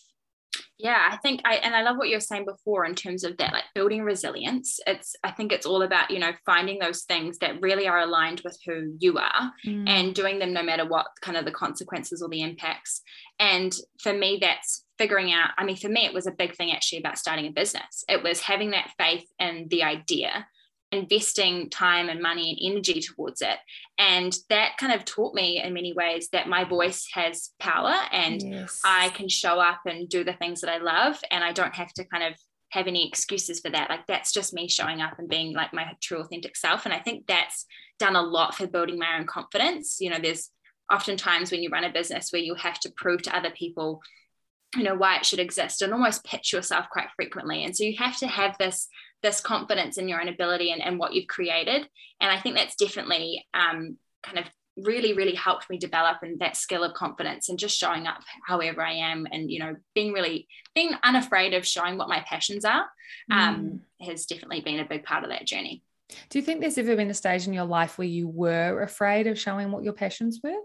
yeah 0.78 1.08
i 1.10 1.16
think 1.16 1.40
i 1.44 1.54
and 1.56 1.74
i 1.74 1.82
love 1.82 1.96
what 1.96 2.08
you 2.08 2.16
were 2.16 2.20
saying 2.20 2.44
before 2.44 2.84
in 2.84 2.94
terms 2.94 3.24
of 3.24 3.36
that 3.36 3.52
like 3.52 3.64
building 3.74 4.02
resilience. 4.02 4.78
It's 4.86 5.14
i 5.24 5.30
think 5.30 5.52
it's 5.52 5.66
all 5.66 5.82
about 5.82 6.10
you 6.10 6.18
know 6.18 6.32
finding 6.44 6.78
those 6.78 7.02
things 7.02 7.38
that 7.38 7.60
really 7.60 7.88
are 7.88 8.00
aligned 8.00 8.42
with 8.44 8.58
who 8.66 8.94
you 8.98 9.18
are 9.18 9.52
mm. 9.66 9.88
and 9.88 10.14
doing 10.14 10.38
them 10.38 10.52
no 10.52 10.62
matter 10.62 10.86
what 10.86 11.06
kind 11.20 11.36
of 11.36 11.44
the 11.44 11.50
consequences 11.50 12.22
or 12.22 12.28
the 12.28 12.42
impacts. 12.42 13.02
And 13.38 13.74
for 14.02 14.12
me 14.12 14.38
that's 14.40 14.84
figuring 14.98 15.32
out 15.32 15.50
i 15.58 15.64
mean 15.64 15.76
for 15.76 15.90
me 15.90 16.06
it 16.06 16.14
was 16.14 16.26
a 16.26 16.32
big 16.32 16.56
thing 16.56 16.72
actually 16.72 16.98
about 16.98 17.18
starting 17.18 17.46
a 17.46 17.50
business. 17.50 18.04
It 18.08 18.22
was 18.22 18.40
having 18.40 18.70
that 18.70 18.90
faith 18.98 19.28
in 19.38 19.66
the 19.68 19.82
idea 19.82 20.46
investing 20.92 21.68
time 21.68 22.08
and 22.08 22.22
money 22.22 22.50
and 22.50 22.72
energy 22.72 23.00
towards 23.00 23.42
it. 23.42 23.58
And 23.98 24.36
that 24.48 24.76
kind 24.78 24.92
of 24.92 25.04
taught 25.04 25.34
me 25.34 25.60
in 25.62 25.74
many 25.74 25.92
ways 25.92 26.28
that 26.32 26.48
my 26.48 26.64
voice 26.64 27.08
has 27.12 27.50
power 27.58 27.94
and 28.12 28.40
yes. 28.42 28.80
I 28.84 29.08
can 29.10 29.28
show 29.28 29.58
up 29.58 29.80
and 29.86 30.08
do 30.08 30.24
the 30.24 30.32
things 30.34 30.60
that 30.60 30.70
I 30.70 30.78
love. 30.78 31.18
And 31.30 31.42
I 31.42 31.52
don't 31.52 31.74
have 31.74 31.92
to 31.94 32.04
kind 32.04 32.24
of 32.24 32.34
have 32.70 32.86
any 32.86 33.06
excuses 33.06 33.60
for 33.60 33.70
that. 33.70 33.90
Like 33.90 34.06
that's 34.06 34.32
just 34.32 34.54
me 34.54 34.68
showing 34.68 35.00
up 35.00 35.18
and 35.18 35.28
being 35.28 35.54
like 35.54 35.72
my 35.72 35.92
true 36.00 36.20
authentic 36.20 36.56
self. 36.56 36.84
And 36.84 36.94
I 36.94 37.00
think 37.00 37.26
that's 37.26 37.66
done 37.98 38.16
a 38.16 38.22
lot 38.22 38.54
for 38.54 38.66
building 38.66 38.98
my 38.98 39.18
own 39.18 39.26
confidence. 39.26 39.96
You 40.00 40.10
know, 40.10 40.18
there's 40.20 40.50
oftentimes 40.92 41.50
when 41.50 41.62
you 41.62 41.70
run 41.70 41.84
a 41.84 41.92
business 41.92 42.30
where 42.30 42.42
you 42.42 42.54
have 42.54 42.78
to 42.80 42.92
prove 42.92 43.22
to 43.22 43.36
other 43.36 43.50
people 43.50 44.02
you 44.74 44.82
know 44.82 44.94
why 44.94 45.16
it 45.16 45.24
should 45.24 45.38
exist 45.38 45.80
and 45.80 45.92
almost 45.92 46.24
pitch 46.24 46.52
yourself 46.52 46.86
quite 46.90 47.08
frequently 47.16 47.64
and 47.64 47.74
so 47.76 47.84
you 47.84 47.96
have 47.96 48.16
to 48.18 48.26
have 48.26 48.56
this 48.58 48.88
this 49.22 49.40
confidence 49.40 49.98
in 49.98 50.08
your 50.08 50.20
own 50.20 50.28
ability 50.28 50.72
and, 50.72 50.82
and 50.82 50.98
what 50.98 51.14
you've 51.14 51.26
created. 51.26 51.88
And 52.20 52.30
I 52.30 52.40
think 52.40 52.56
that's 52.56 52.76
definitely 52.76 53.46
um, 53.54 53.96
kind 54.22 54.38
of 54.38 54.46
really 54.76 55.14
really 55.14 55.34
helped 55.34 55.70
me 55.70 55.78
develop 55.78 56.18
and 56.22 56.38
that 56.38 56.56
skill 56.56 56.84
of 56.84 56.92
confidence 56.92 57.48
and 57.48 57.58
just 57.58 57.78
showing 57.78 58.06
up 58.06 58.20
however 58.46 58.82
i 58.82 58.92
am 58.92 59.26
and 59.32 59.50
you 59.50 59.58
know 59.58 59.74
being 59.94 60.12
really 60.12 60.46
being 60.74 60.90
unafraid 61.02 61.54
of 61.54 61.66
showing 61.66 61.96
what 61.96 62.08
my 62.08 62.22
passions 62.28 62.64
are 62.64 62.84
um, 63.30 63.80
mm. 64.02 64.06
has 64.06 64.26
definitely 64.26 64.60
been 64.60 64.80
a 64.80 64.84
big 64.84 65.02
part 65.02 65.24
of 65.24 65.30
that 65.30 65.46
journey 65.46 65.82
do 66.28 66.38
you 66.38 66.44
think 66.44 66.60
there's 66.60 66.76
ever 66.76 66.94
been 66.94 67.10
a 67.10 67.14
stage 67.14 67.46
in 67.46 67.54
your 67.54 67.64
life 67.64 67.96
where 67.96 68.06
you 68.06 68.28
were 68.28 68.82
afraid 68.82 69.26
of 69.26 69.38
showing 69.38 69.72
what 69.72 69.82
your 69.82 69.94
passions 69.94 70.40
were 70.44 70.60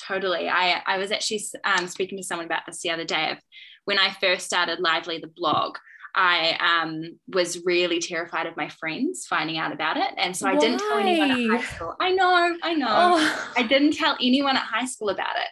totally 0.00 0.48
i 0.48 0.80
i 0.86 0.96
was 0.96 1.12
actually 1.12 1.42
um, 1.64 1.86
speaking 1.86 2.16
to 2.16 2.24
someone 2.24 2.46
about 2.46 2.62
this 2.66 2.80
the 2.80 2.90
other 2.90 3.04
day 3.04 3.30
of 3.30 3.38
when 3.84 3.98
i 3.98 4.10
first 4.22 4.46
started 4.46 4.80
lively 4.80 5.18
the 5.18 5.30
blog 5.36 5.76
I 6.14 6.82
um, 6.82 7.18
was 7.28 7.64
really 7.64 8.00
terrified 8.00 8.46
of 8.46 8.56
my 8.56 8.68
friends 8.68 9.26
finding 9.26 9.58
out 9.58 9.72
about 9.72 9.96
it. 9.96 10.10
And 10.16 10.36
so 10.36 10.48
I 10.48 10.56
didn't 10.56 10.78
tell 10.78 10.98
anyone 10.98 11.30
at 11.30 11.60
high 11.60 11.66
school. 11.66 11.94
I 12.00 12.12
know, 12.12 12.56
I 12.62 12.74
know. 12.74 12.86
Oh. 12.88 13.52
I 13.56 13.62
didn't 13.62 13.92
tell 13.92 14.16
anyone 14.20 14.56
at 14.56 14.62
high 14.62 14.86
school 14.86 15.10
about 15.10 15.36
it. 15.36 15.48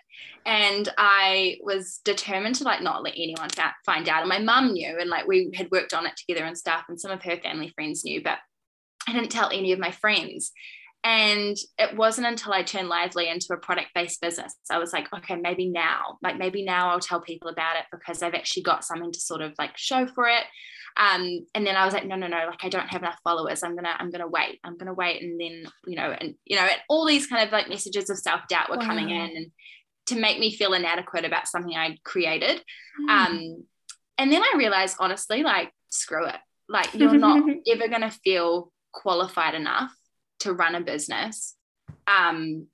And 0.46 0.88
I 0.96 1.58
was 1.62 2.00
determined 2.04 2.54
to 2.56 2.64
like 2.64 2.82
not 2.82 3.02
let 3.02 3.14
anyone 3.14 3.50
find 3.84 4.08
out. 4.08 4.20
And 4.20 4.28
my 4.28 4.38
mum 4.38 4.72
knew, 4.72 4.96
and 4.98 5.10
like 5.10 5.26
we 5.26 5.50
had 5.54 5.70
worked 5.70 5.92
on 5.92 6.06
it 6.06 6.16
together 6.16 6.44
and 6.46 6.56
stuff, 6.56 6.84
and 6.88 6.98
some 6.98 7.10
of 7.10 7.22
her 7.22 7.36
family 7.36 7.68
friends 7.74 8.04
knew, 8.04 8.22
but 8.22 8.38
I 9.06 9.12
didn't 9.12 9.30
tell 9.30 9.50
any 9.50 9.72
of 9.72 9.78
my 9.78 9.90
friends. 9.90 10.52
And 11.04 11.56
it 11.78 11.96
wasn't 11.96 12.26
until 12.26 12.52
I 12.52 12.62
turned 12.62 12.88
Lively 12.88 13.28
into 13.28 13.52
a 13.52 13.56
product 13.56 13.88
based 13.94 14.20
business, 14.20 14.54
I 14.70 14.78
was 14.78 14.92
like, 14.92 15.12
okay, 15.14 15.36
maybe 15.36 15.68
now, 15.68 16.18
like 16.22 16.36
maybe 16.36 16.64
now 16.64 16.90
I'll 16.90 17.00
tell 17.00 17.20
people 17.20 17.50
about 17.50 17.76
it 17.76 17.84
because 17.92 18.22
I've 18.22 18.34
actually 18.34 18.64
got 18.64 18.84
something 18.84 19.12
to 19.12 19.20
sort 19.20 19.40
of 19.40 19.54
like 19.58 19.76
show 19.76 20.06
for 20.08 20.26
it. 20.26 20.42
Um, 20.96 21.46
and 21.54 21.64
then 21.64 21.76
I 21.76 21.84
was 21.84 21.94
like, 21.94 22.06
no, 22.06 22.16
no, 22.16 22.26
no, 22.26 22.46
like 22.46 22.64
I 22.64 22.68
don't 22.68 22.88
have 22.88 23.02
enough 23.02 23.18
followers. 23.22 23.62
I'm 23.62 23.76
gonna, 23.76 23.94
I'm 23.96 24.10
gonna 24.10 24.26
wait. 24.26 24.58
I'm 24.64 24.76
gonna 24.76 24.94
wait. 24.94 25.22
And 25.22 25.40
then, 25.40 25.64
you 25.86 25.96
know, 25.96 26.10
and 26.18 26.34
you 26.44 26.56
know, 26.56 26.62
and 26.62 26.80
all 26.88 27.06
these 27.06 27.28
kind 27.28 27.46
of 27.46 27.52
like 27.52 27.68
messages 27.68 28.10
of 28.10 28.18
self 28.18 28.40
doubt 28.48 28.68
were 28.68 28.78
wow. 28.78 28.86
coming 28.86 29.10
in 29.10 29.36
and 29.36 29.46
to 30.06 30.16
make 30.16 30.40
me 30.40 30.50
feel 30.50 30.72
inadequate 30.72 31.24
about 31.24 31.46
something 31.46 31.76
I'd 31.76 32.02
created. 32.02 32.62
Mm. 33.00 33.08
Um, 33.08 33.64
and 34.16 34.32
then 34.32 34.42
I 34.42 34.54
realized, 34.56 34.96
honestly, 34.98 35.44
like 35.44 35.70
screw 35.90 36.26
it. 36.26 36.36
Like 36.68 36.92
you're 36.94 37.14
not 37.14 37.48
ever 37.72 37.88
gonna 37.88 38.10
feel 38.10 38.72
qualified 38.92 39.54
enough 39.54 39.94
to 40.40 40.52
run 40.52 40.74
a 40.74 40.80
business 40.80 41.54
um 42.06 42.66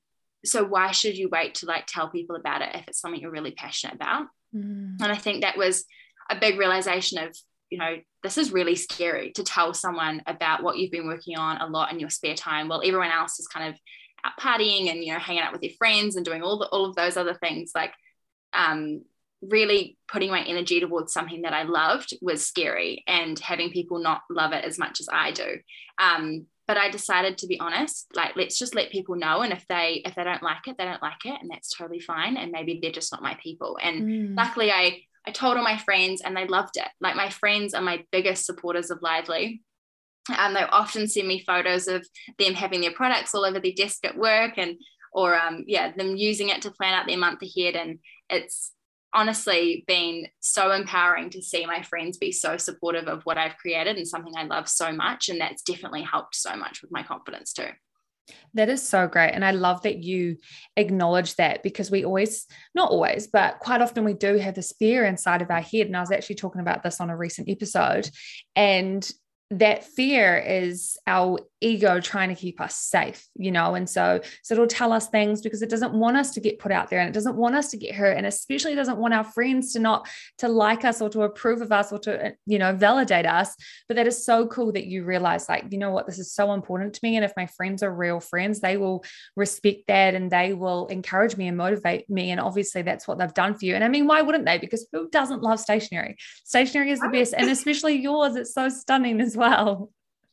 so 0.44 0.62
why 0.62 0.90
should 0.90 1.16
you 1.16 1.28
wait 1.28 1.54
to 1.54 1.66
like 1.66 1.87
tell 1.87 2.09
people 2.09 2.37
about 2.37 2.62
it 2.62 2.75
if 2.75 2.88
it's 2.88 3.00
something 3.00 3.21
you're 3.21 3.30
really 3.30 3.52
passionate 3.52 3.94
about 3.94 4.26
mm. 4.54 4.97
and 5.00 5.12
i 5.12 5.16
think 5.16 5.42
that 5.42 5.56
was 5.56 5.85
a 6.30 6.37
big 6.37 6.59
realization 6.59 7.18
of 7.18 7.37
you 7.71 7.78
know 7.78 7.97
this 8.23 8.38
is 8.38 8.52
really 8.52 8.76
scary 8.76 9.33
to 9.33 9.42
tell 9.42 9.75
someone 9.75 10.23
about 10.26 10.62
what 10.62 10.78
you've 10.78 10.90
been 10.90 11.06
working 11.06 11.37
on 11.37 11.59
a 11.59 11.66
lot 11.66 11.92
in 11.92 12.00
your 12.00 12.11
spare 12.11 12.35
time 12.35 12.68
while 12.68 12.83
everyone 12.85 13.11
else 13.11 13.38
is 13.38 13.47
kind 13.47 13.68
of 13.68 13.80
out 14.25 14.33
partying 14.40 14.90
and 14.90 15.04
you 15.04 15.12
know 15.12 15.18
hanging 15.18 15.42
out 15.42 15.52
with 15.52 15.61
their 15.61 15.71
friends 15.78 16.16
and 16.16 16.25
doing 16.25 16.42
all 16.42 16.59
the 16.59 16.66
all 16.66 16.87
of 16.87 16.97
those 16.97 17.16
other 17.16 17.35
things 17.35 17.73
like 17.75 17.92
um 18.52 19.02
really 19.50 19.99
putting 20.09 20.30
my 20.30 20.42
energy 20.42 20.80
towards 20.80 21.12
something 21.12 21.42
that 21.42 21.52
I 21.52 21.64
loved 21.64 22.14
was 22.21 22.47
scary 22.47 23.04
and 23.06 23.38
having 23.38 23.71
people 23.71 23.99
not 23.99 24.23
love 24.30 24.52
it 24.52 24.64
as 24.64 24.78
much 24.78 25.00
as 25.00 25.09
I 25.12 25.33
do. 25.33 25.59
Um, 25.99 26.47
but 26.66 26.76
I 26.76 26.90
decided 26.90 27.38
to 27.38 27.47
be 27.47 27.61
honest, 27.61 28.06
like 28.14 28.37
let's 28.37 28.59
just 28.59 28.75
let 28.75 28.90
people 28.90 29.16
know. 29.16 29.42
And 29.42 29.52
if 29.52 29.66
they 29.68 30.02
if 30.04 30.14
they 30.14 30.25
don't 30.25 30.42
like 30.42 30.66
it, 30.66 30.76
they 30.78 30.85
don't 30.85 31.02
like 31.02 31.25
it, 31.25 31.38
and 31.40 31.50
that's 31.50 31.75
totally 31.76 32.00
fine. 32.00 32.37
And 32.37 32.52
maybe 32.52 32.78
they're 32.80 32.90
just 32.90 33.12
not 33.12 33.23
my 33.23 33.37
people. 33.42 33.78
And 33.83 34.02
mm. 34.02 34.37
luckily 34.37 34.71
I 34.71 35.02
I 35.26 35.30
told 35.30 35.56
all 35.56 35.64
my 35.64 35.78
friends 35.78 36.21
and 36.23 36.37
they 36.37 36.47
loved 36.47 36.76
it. 36.76 36.88
Like 37.00 37.16
my 37.16 37.30
friends 37.30 37.75
are 37.75 37.83
my 37.83 38.04
biggest 38.12 38.47
supporters 38.47 38.90
of 38.90 39.02
Lively. 39.02 39.62
Um, 40.37 40.54
they 40.54 40.62
often 40.62 41.06
send 41.06 41.28
me 41.28 41.44
photos 41.47 41.87
of 41.87 42.06
them 42.38 42.54
having 42.54 42.80
their 42.80 42.92
products 42.92 43.35
all 43.35 43.44
over 43.44 43.61
their 43.61 43.73
desk 43.73 44.04
at 44.06 44.16
work 44.16 44.54
and 44.56 44.76
or 45.12 45.38
um, 45.38 45.64
yeah, 45.66 45.92
them 45.92 46.16
using 46.16 46.49
it 46.49 46.62
to 46.62 46.71
plan 46.71 46.94
out 46.94 47.06
their 47.06 47.18
month 47.18 47.40
ahead. 47.42 47.76
And 47.76 48.00
it's 48.28 48.73
honestly 49.14 49.85
been 49.87 50.26
so 50.40 50.73
empowering 50.73 51.30
to 51.30 51.42
see 51.42 51.64
my 51.66 51.83
friends 51.83 52.18
be 52.18 52.33
so 52.33 52.56
supportive 52.56 53.06
of 53.06 53.23
what 53.23 53.38
I've 53.38 53.56
created 53.56 53.97
and 53.97 54.06
something 54.06 54.35
I 54.37 54.44
love 54.44 54.68
so 54.68 54.92
much. 54.92 55.28
And 55.28 55.40
that's 55.40 55.62
definitely 55.62 56.02
helped 56.02 56.35
so 56.35 56.56
much 56.56 56.83
with 56.83 56.90
my 56.90 57.02
confidence 57.02 57.52
too. 57.52 57.68
That 58.54 58.68
is 58.68 58.87
so 58.87 59.06
great. 59.06 59.33
And 59.33 59.44
I 59.44 59.50
love 59.50 59.83
that 59.83 60.02
you 60.02 60.38
acknowledge 60.76 61.37
that 61.37 61.62
because 61.62 61.90
we 61.90 62.04
always, 62.04 62.47
not 62.75 62.90
always, 62.90 63.26
but 63.26 63.59
quite 63.59 63.83
often 63.83 64.04
we 64.04 64.14
do 64.14 64.37
have 64.38 64.54
this 64.54 64.73
fear 64.78 65.04
inside 65.04 65.42
of 65.42 65.50
our 65.50 65.61
head. 65.61 65.87
And 65.87 65.97
I 65.97 66.00
was 66.00 66.11
actually 66.11 66.37
talking 66.37 66.61
about 66.61 66.83
this 66.83 67.00
on 67.00 67.11
a 67.11 67.16
recent 67.16 67.49
episode. 67.49 68.09
And 68.56 69.09
that 69.58 69.84
fear 69.84 70.37
is 70.38 70.96
our 71.06 71.38
ego 71.61 72.00
trying 72.00 72.28
to 72.28 72.34
keep 72.34 72.61
us 72.61 72.76
safe 72.76 73.28
you 73.37 73.50
know? 73.50 73.75
And 73.75 73.88
so 73.88 74.20
so 74.42 74.54
it'll 74.54 74.66
tell 74.66 74.92
us 74.92 75.08
things 75.08 75.40
because 75.42 75.62
it 75.62 75.70
doesn't 75.70 75.92
want 75.92 76.16
us 76.16 76.32
to 76.32 76.40
get 76.40 76.58
put 76.58 76.73
out 76.73 76.90
there 76.90 77.00
and 77.00 77.08
it 77.08 77.12
doesn't 77.12 77.37
want 77.37 77.54
us 77.54 77.70
to 77.70 77.76
get 77.76 77.94
hurt 77.94 78.16
and 78.16 78.26
especially 78.26 78.75
doesn't 78.75 78.99
want 78.99 79.14
our 79.14 79.25
friends 79.25 79.73
to 79.73 79.78
not 79.78 80.08
to 80.38 80.49
like 80.49 80.84
us 80.84 81.00
or 81.00 81.08
to 81.11 81.23
approve 81.23 81.61
of 81.61 81.73
us 81.73 81.92
or 81.92 81.99
to 82.00 82.26
uh, 82.26 82.30
you 82.46 82.58
know 82.58 82.75
validate 82.75 83.26
us. 83.26 83.54
But 83.88 83.96
that 83.96 84.06
is 84.06 84.25
so 84.25 84.46
cool 84.46 84.73
that 84.73 84.87
you 84.87 85.04
realize 85.04 85.49
like 85.49 85.66
you 85.70 85.78
know 85.78 85.90
what? 85.90 86.06
This 86.06 86.18
is 86.18 86.32
so 86.32 86.52
important 86.52 86.94
to 86.94 87.00
me. 87.02 87.16
And 87.16 87.25
if 87.25 87.32
my 87.37 87.46
friends 87.46 87.82
are 87.82 87.94
real 87.94 88.20
friends 88.20 88.61
they 88.61 88.76
will 88.76 89.04
respect 89.37 89.87
that 89.88 90.14
and 90.14 90.30
they 90.30 90.52
will 90.52 90.87
encourage 90.87 91.37
me 91.37 91.49
and 91.49 91.56
motivate 91.56 92.08
me. 92.08 92.30
And 92.30 92.40
obviously 92.40 92.82
that's 92.82 93.08
what 93.08 93.18
they've 93.18 93.34
done 93.34 93.54
for 93.54 93.64
you. 93.64 93.75
And 93.75 93.84
i 93.84 93.88
mean 93.88 94.06
why 94.06 94.23
wouldn't 94.23 94.46
they? 94.46 94.58
Because 94.58 94.87
who 94.92 95.08
doesn't 95.11 95.42
love 95.42 95.61
stationery? 95.61 96.16
Stationery 96.44 96.90
is 96.90 97.00
the 97.00 97.08
best. 97.08 97.34
And 97.37 97.50
especially 97.58 97.96
yours 97.96 98.37
it's 98.37 98.54
so 98.54 98.68
stunning 98.68 99.20
as 99.20 99.37
well 99.37 99.44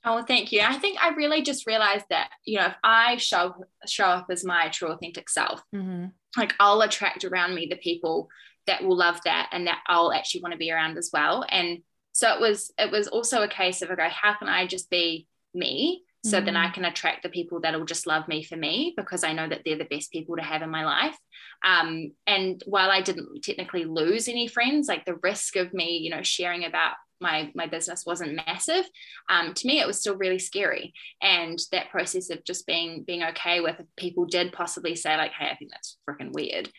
Oh, 0.03 0.24
thank 0.24 0.51
you. 0.51 0.62
I 0.62 0.77
think 0.77 0.98
I 1.01 1.10
really 1.10 1.44
just 1.44 1.68
realized 1.68 2.06
that, 2.10 2.30
you 2.44 2.58
know, 2.58 2.68
if 2.68 2.75
I 2.84 3.18
show 3.18 3.53
show 3.88 4.06
up 4.06 4.27
as 4.32 4.44
my 4.44 4.70
true 4.70 4.89
authentic 4.89 5.30
self, 5.30 5.62
mm-hmm. 5.74 6.06
like 6.38 6.56
I'll 6.60 6.82
attract 6.82 7.24
around 7.24 7.53
me 7.53 7.68
the 7.70 7.75
people 7.75 8.30
that 8.65 8.84
will 8.84 8.98
love 8.98 9.20
that 9.25 9.50
and 9.51 9.68
that 9.68 9.80
I'll 9.88 10.12
actually 10.12 10.41
want 10.41 10.53
to 10.53 10.58
be 10.58 10.72
around 10.72 10.98
as 10.98 11.12
well. 11.13 11.46
And 11.48 11.80
so 12.13 12.34
it 12.34 12.41
was 12.41 12.72
it 12.80 12.91
was 12.91 13.08
also 13.08 13.44
a 13.44 13.48
case 13.48 13.84
of 13.84 13.91
okay, 13.91 14.10
how 14.10 14.34
can 14.34 14.48
I 14.48 14.65
just 14.65 14.89
be 14.89 15.27
me? 15.53 16.03
So 16.24 16.38
mm-hmm. 16.38 16.46
then 16.46 16.56
I 16.56 16.65
mm-hmm. 16.65 16.74
can 16.74 16.86
attract 16.86 17.24
the 17.24 17.30
people 17.30 17.62
that'll 17.62 17.86
just 17.86 18.08
love 18.08 18.27
me 18.27 18.44
for 18.44 18.56
me 18.56 18.94
because 18.98 19.24
I 19.24 19.34
know 19.34 19.48
that 19.48 19.62
they're 19.65 19.77
the 19.77 19.86
best 19.86 20.12
people 20.12 20.36
to 20.36 20.44
have 20.44 20.62
in 20.62 20.70
my 20.70 20.86
life. 20.86 21.18
Um, 21.63 22.12
and 22.25 22.62
while 22.65 22.89
I 22.89 23.01
didn't 23.01 23.44
technically 23.44 23.86
lose 23.86 24.27
any 24.27 24.48
friends, 24.48 24.88
like 24.88 25.06
the 25.06 25.20
risk 25.22 25.56
of 25.56 25.74
me, 25.74 25.98
you 25.98 26.10
know, 26.10 26.24
sharing 26.24 26.65
about 26.65 26.94
my 27.21 27.51
my 27.55 27.67
business 27.67 28.05
wasn't 28.05 28.35
massive 28.47 28.85
um, 29.29 29.53
to 29.53 29.67
me 29.67 29.79
it 29.79 29.87
was 29.87 29.99
still 29.99 30.15
really 30.15 30.39
scary 30.39 30.93
and 31.21 31.59
that 31.71 31.89
process 31.89 32.29
of 32.29 32.43
just 32.43 32.65
being 32.65 33.03
being 33.03 33.23
okay 33.23 33.61
with 33.61 33.79
if 33.79 33.85
people 33.95 34.25
did 34.25 34.51
possibly 34.51 34.95
say 34.95 35.15
like 35.17 35.31
hey 35.31 35.47
i 35.47 35.55
think 35.55 35.71
that's 35.71 35.97
freaking 36.09 36.33
weird 36.33 36.69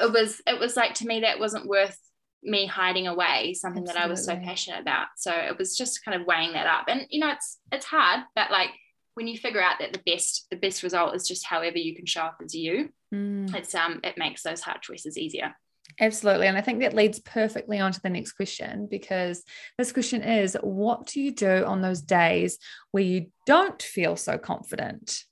it 0.00 0.12
was 0.12 0.40
it 0.46 0.58
was 0.58 0.76
like 0.76 0.94
to 0.94 1.06
me 1.06 1.20
that 1.20 1.40
wasn't 1.40 1.66
worth 1.66 1.98
me 2.42 2.66
hiding 2.66 3.06
away 3.06 3.54
something 3.54 3.82
Absolutely. 3.82 4.00
that 4.00 4.06
i 4.06 4.10
was 4.10 4.24
so 4.24 4.36
passionate 4.36 4.80
about 4.80 5.08
so 5.16 5.32
it 5.32 5.58
was 5.58 5.76
just 5.76 6.04
kind 6.04 6.20
of 6.20 6.26
weighing 6.26 6.52
that 6.52 6.66
up 6.66 6.84
and 6.88 7.06
you 7.10 7.18
know 7.18 7.30
it's 7.30 7.58
it's 7.72 7.86
hard 7.86 8.20
but 8.34 8.50
like 8.50 8.70
when 9.14 9.26
you 9.26 9.38
figure 9.38 9.62
out 9.62 9.76
that 9.80 9.92
the 9.92 10.02
best 10.06 10.46
the 10.50 10.56
best 10.56 10.82
result 10.82 11.14
is 11.14 11.26
just 11.26 11.44
however 11.44 11.78
you 11.78 11.96
can 11.96 12.06
show 12.06 12.20
up 12.20 12.36
as 12.44 12.54
you 12.54 12.90
mm. 13.12 13.52
it's 13.54 13.74
um 13.74 14.00
it 14.04 14.18
makes 14.18 14.42
those 14.42 14.60
hard 14.60 14.82
choices 14.82 15.18
easier 15.18 15.54
Absolutely. 16.00 16.46
And 16.46 16.58
I 16.58 16.60
think 16.60 16.80
that 16.80 16.94
leads 16.94 17.18
perfectly 17.20 17.78
on 17.78 17.92
to 17.92 18.00
the 18.00 18.10
next 18.10 18.32
question 18.32 18.86
because 18.90 19.42
this 19.78 19.92
question 19.92 20.22
is 20.22 20.56
what 20.60 21.06
do 21.06 21.20
you 21.20 21.32
do 21.32 21.64
on 21.64 21.80
those 21.80 22.02
days 22.02 22.58
where 22.90 23.02
you 23.02 23.26
don't 23.46 23.80
feel 23.80 24.16
so 24.16 24.36
confident? 24.36 25.22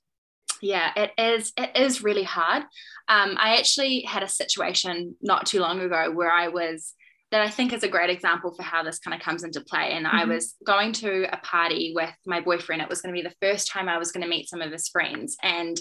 Yeah, 0.61 0.91
it 0.95 1.11
is. 1.17 1.51
It 1.57 1.75
is 1.75 2.03
really 2.03 2.23
hard. 2.23 2.63
Um, 3.07 3.35
I 3.37 3.57
actually 3.57 4.01
had 4.01 4.23
a 4.23 4.27
situation 4.27 5.15
not 5.21 5.45
too 5.45 5.59
long 5.59 5.79
ago 5.79 6.11
where 6.11 6.31
I 6.31 6.47
was 6.47 6.93
that 7.31 7.41
I 7.41 7.49
think 7.49 7.73
is 7.73 7.83
a 7.83 7.87
great 7.87 8.09
example 8.09 8.53
for 8.55 8.63
how 8.63 8.83
this 8.83 8.99
kind 8.99 9.13
of 9.13 9.21
comes 9.21 9.43
into 9.43 9.61
play. 9.61 9.91
And 9.91 10.05
mm-hmm. 10.05 10.15
I 10.15 10.25
was 10.25 10.55
going 10.65 10.93
to 10.93 11.25
a 11.33 11.37
party 11.37 11.91
with 11.95 12.13
my 12.25 12.39
boyfriend. 12.39 12.81
It 12.81 12.89
was 12.89 13.01
going 13.01 13.13
to 13.13 13.21
be 13.21 13.27
the 13.27 13.35
first 13.41 13.67
time 13.67 13.89
I 13.89 13.97
was 13.97 14.11
going 14.11 14.23
to 14.23 14.29
meet 14.29 14.49
some 14.49 14.61
of 14.61 14.71
his 14.71 14.87
friends. 14.87 15.35
And 15.43 15.77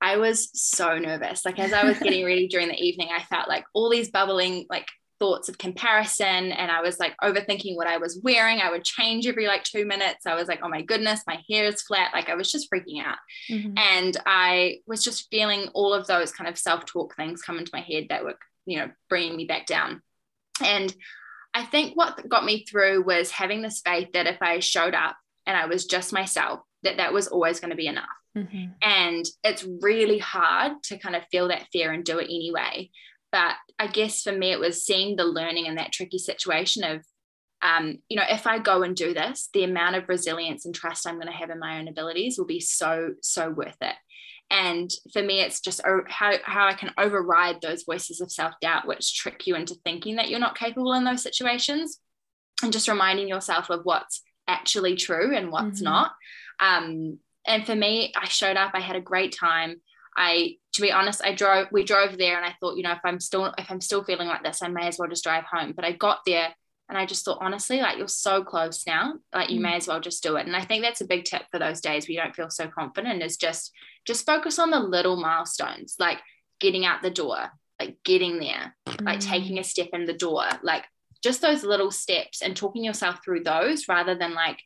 I 0.00 0.16
was 0.16 0.50
so 0.54 0.98
nervous. 0.98 1.44
Like 1.44 1.58
as 1.58 1.72
I 1.72 1.84
was 1.84 1.98
getting 1.98 2.24
ready 2.24 2.48
during 2.50 2.68
the 2.68 2.80
evening, 2.80 3.08
I 3.16 3.22
felt 3.24 3.48
like 3.48 3.64
all 3.74 3.90
these 3.90 4.10
bubbling 4.10 4.66
like 4.70 4.86
thoughts 5.18 5.48
of 5.48 5.58
comparison 5.58 6.52
and 6.52 6.70
I 6.70 6.80
was 6.80 7.00
like 7.00 7.16
overthinking 7.22 7.74
what 7.74 7.88
I 7.88 7.98
was 7.98 8.20
wearing. 8.22 8.60
I 8.60 8.70
would 8.70 8.84
change 8.84 9.26
every 9.26 9.46
like 9.46 9.64
2 9.64 9.84
minutes. 9.84 10.26
I 10.26 10.34
was 10.34 10.48
like, 10.48 10.60
"Oh 10.62 10.68
my 10.68 10.82
goodness, 10.82 11.22
my 11.26 11.42
hair 11.50 11.64
is 11.64 11.82
flat." 11.82 12.12
Like 12.12 12.28
I 12.28 12.34
was 12.34 12.52
just 12.52 12.70
freaking 12.70 13.04
out. 13.04 13.18
Mm-hmm. 13.50 13.76
And 13.76 14.16
I 14.26 14.78
was 14.86 15.02
just 15.02 15.28
feeling 15.30 15.68
all 15.74 15.92
of 15.92 16.06
those 16.06 16.32
kind 16.32 16.48
of 16.48 16.58
self-talk 16.58 17.16
things 17.16 17.42
come 17.42 17.58
into 17.58 17.70
my 17.72 17.80
head 17.80 18.06
that 18.10 18.24
were, 18.24 18.38
you 18.66 18.78
know, 18.78 18.90
bringing 19.08 19.36
me 19.36 19.46
back 19.46 19.66
down. 19.66 20.02
And 20.64 20.94
I 21.54 21.64
think 21.64 21.96
what 21.96 22.28
got 22.28 22.44
me 22.44 22.64
through 22.64 23.02
was 23.02 23.30
having 23.30 23.62
this 23.62 23.80
faith 23.84 24.12
that 24.12 24.26
if 24.26 24.40
I 24.40 24.60
showed 24.60 24.94
up 24.94 25.16
and 25.46 25.56
I 25.56 25.66
was 25.66 25.86
just 25.86 26.12
myself, 26.12 26.60
that 26.82 26.98
that 26.98 27.12
was 27.12 27.28
always 27.28 27.58
going 27.58 27.70
to 27.70 27.76
be 27.76 27.86
enough. 27.86 28.04
Mm-hmm. 28.36 28.72
And 28.82 29.24
it's 29.42 29.66
really 29.82 30.18
hard 30.18 30.82
to 30.84 30.98
kind 30.98 31.16
of 31.16 31.24
feel 31.30 31.48
that 31.48 31.66
fear 31.72 31.92
and 31.92 32.04
do 32.04 32.18
it 32.18 32.24
anyway. 32.24 32.90
But 33.32 33.54
I 33.78 33.88
guess 33.88 34.22
for 34.22 34.32
me, 34.32 34.52
it 34.52 34.60
was 34.60 34.84
seeing 34.84 35.16
the 35.16 35.24
learning 35.24 35.66
in 35.66 35.76
that 35.76 35.92
tricky 35.92 36.18
situation 36.18 36.84
of 36.84 37.04
um, 37.62 37.98
you 38.08 38.16
know, 38.16 38.24
if 38.28 38.46
I 38.46 38.58
go 38.58 38.82
and 38.82 38.94
do 38.94 39.12
this, 39.12 39.48
the 39.52 39.64
amount 39.64 39.96
of 39.96 40.08
resilience 40.08 40.64
and 40.64 40.74
trust 40.74 41.06
I'm 41.06 41.16
going 41.16 41.26
to 41.26 41.32
have 41.32 41.50
in 41.50 41.58
my 41.58 41.78
own 41.78 41.88
abilities 41.88 42.38
will 42.38 42.46
be 42.46 42.60
so, 42.60 43.14
so 43.20 43.50
worth 43.50 43.76
it. 43.80 43.96
And 44.50 44.90
for 45.12 45.22
me, 45.22 45.40
it's 45.40 45.60
just 45.60 45.80
how, 46.08 46.34
how 46.42 46.66
I 46.66 46.74
can 46.74 46.92
override 46.96 47.60
those 47.60 47.82
voices 47.82 48.20
of 48.20 48.32
self 48.32 48.54
doubt, 48.62 48.86
which 48.86 49.14
trick 49.14 49.46
you 49.46 49.56
into 49.56 49.74
thinking 49.84 50.16
that 50.16 50.30
you're 50.30 50.38
not 50.38 50.56
capable 50.56 50.94
in 50.94 51.04
those 51.04 51.22
situations, 51.22 52.00
and 52.62 52.72
just 52.72 52.88
reminding 52.88 53.28
yourself 53.28 53.70
of 53.70 53.80
what's 53.82 54.22
actually 54.46 54.96
true 54.96 55.36
and 55.36 55.52
what's 55.52 55.82
mm-hmm. 55.82 55.84
not. 55.84 56.12
Um, 56.60 57.18
and 57.48 57.66
for 57.66 57.74
me, 57.74 58.12
I 58.16 58.28
showed 58.28 58.56
up, 58.56 58.72
I 58.74 58.80
had 58.80 58.96
a 58.96 59.00
great 59.00 59.36
time. 59.36 59.80
I, 60.16 60.56
to 60.74 60.82
be 60.82 60.92
honest, 60.92 61.24
I 61.24 61.34
drove, 61.34 61.68
we 61.72 61.84
drove 61.84 62.18
there 62.18 62.36
and 62.36 62.44
I 62.44 62.54
thought, 62.60 62.76
you 62.76 62.82
know, 62.82 62.92
if 62.92 63.00
I'm 63.04 63.20
still, 63.20 63.52
if 63.56 63.70
I'm 63.70 63.80
still 63.80 64.04
feeling 64.04 64.28
like 64.28 64.42
this, 64.42 64.62
I 64.62 64.68
may 64.68 64.86
as 64.88 64.98
well 64.98 65.08
just 65.08 65.24
drive 65.24 65.44
home. 65.44 65.72
But 65.74 65.84
I 65.84 65.92
got 65.92 66.20
there 66.26 66.54
and 66.88 66.98
I 66.98 67.06
just 67.06 67.24
thought, 67.24 67.38
honestly, 67.40 67.80
like 67.80 67.98
you're 67.98 68.08
so 68.08 68.42
close 68.42 68.86
now, 68.86 69.14
like 69.34 69.50
you 69.50 69.58
mm. 69.58 69.62
may 69.62 69.76
as 69.76 69.86
well 69.86 70.00
just 70.00 70.22
do 70.22 70.36
it. 70.36 70.46
And 70.46 70.56
I 70.56 70.64
think 70.64 70.82
that's 70.82 71.00
a 71.00 71.06
big 71.06 71.24
tip 71.24 71.42
for 71.50 71.58
those 71.58 71.80
days 71.80 72.06
where 72.06 72.14
you 72.14 72.20
don't 72.20 72.34
feel 72.34 72.50
so 72.50 72.66
confident 72.66 73.22
is 73.22 73.36
just, 73.36 73.72
just 74.06 74.26
focus 74.26 74.58
on 74.58 74.70
the 74.70 74.80
little 74.80 75.16
milestones, 75.16 75.96
like 75.98 76.18
getting 76.60 76.84
out 76.84 77.02
the 77.02 77.10
door, 77.10 77.50
like 77.80 77.96
getting 78.04 78.40
there, 78.40 78.74
mm. 78.86 79.04
like 79.04 79.20
taking 79.20 79.58
a 79.58 79.64
step 79.64 79.90
in 79.92 80.04
the 80.04 80.12
door, 80.12 80.44
like 80.62 80.84
just 81.22 81.42
those 81.42 81.62
little 81.62 81.90
steps 81.90 82.42
and 82.42 82.56
talking 82.56 82.84
yourself 82.84 83.20
through 83.24 83.44
those 83.44 83.88
rather 83.88 84.16
than 84.16 84.34
like 84.34 84.58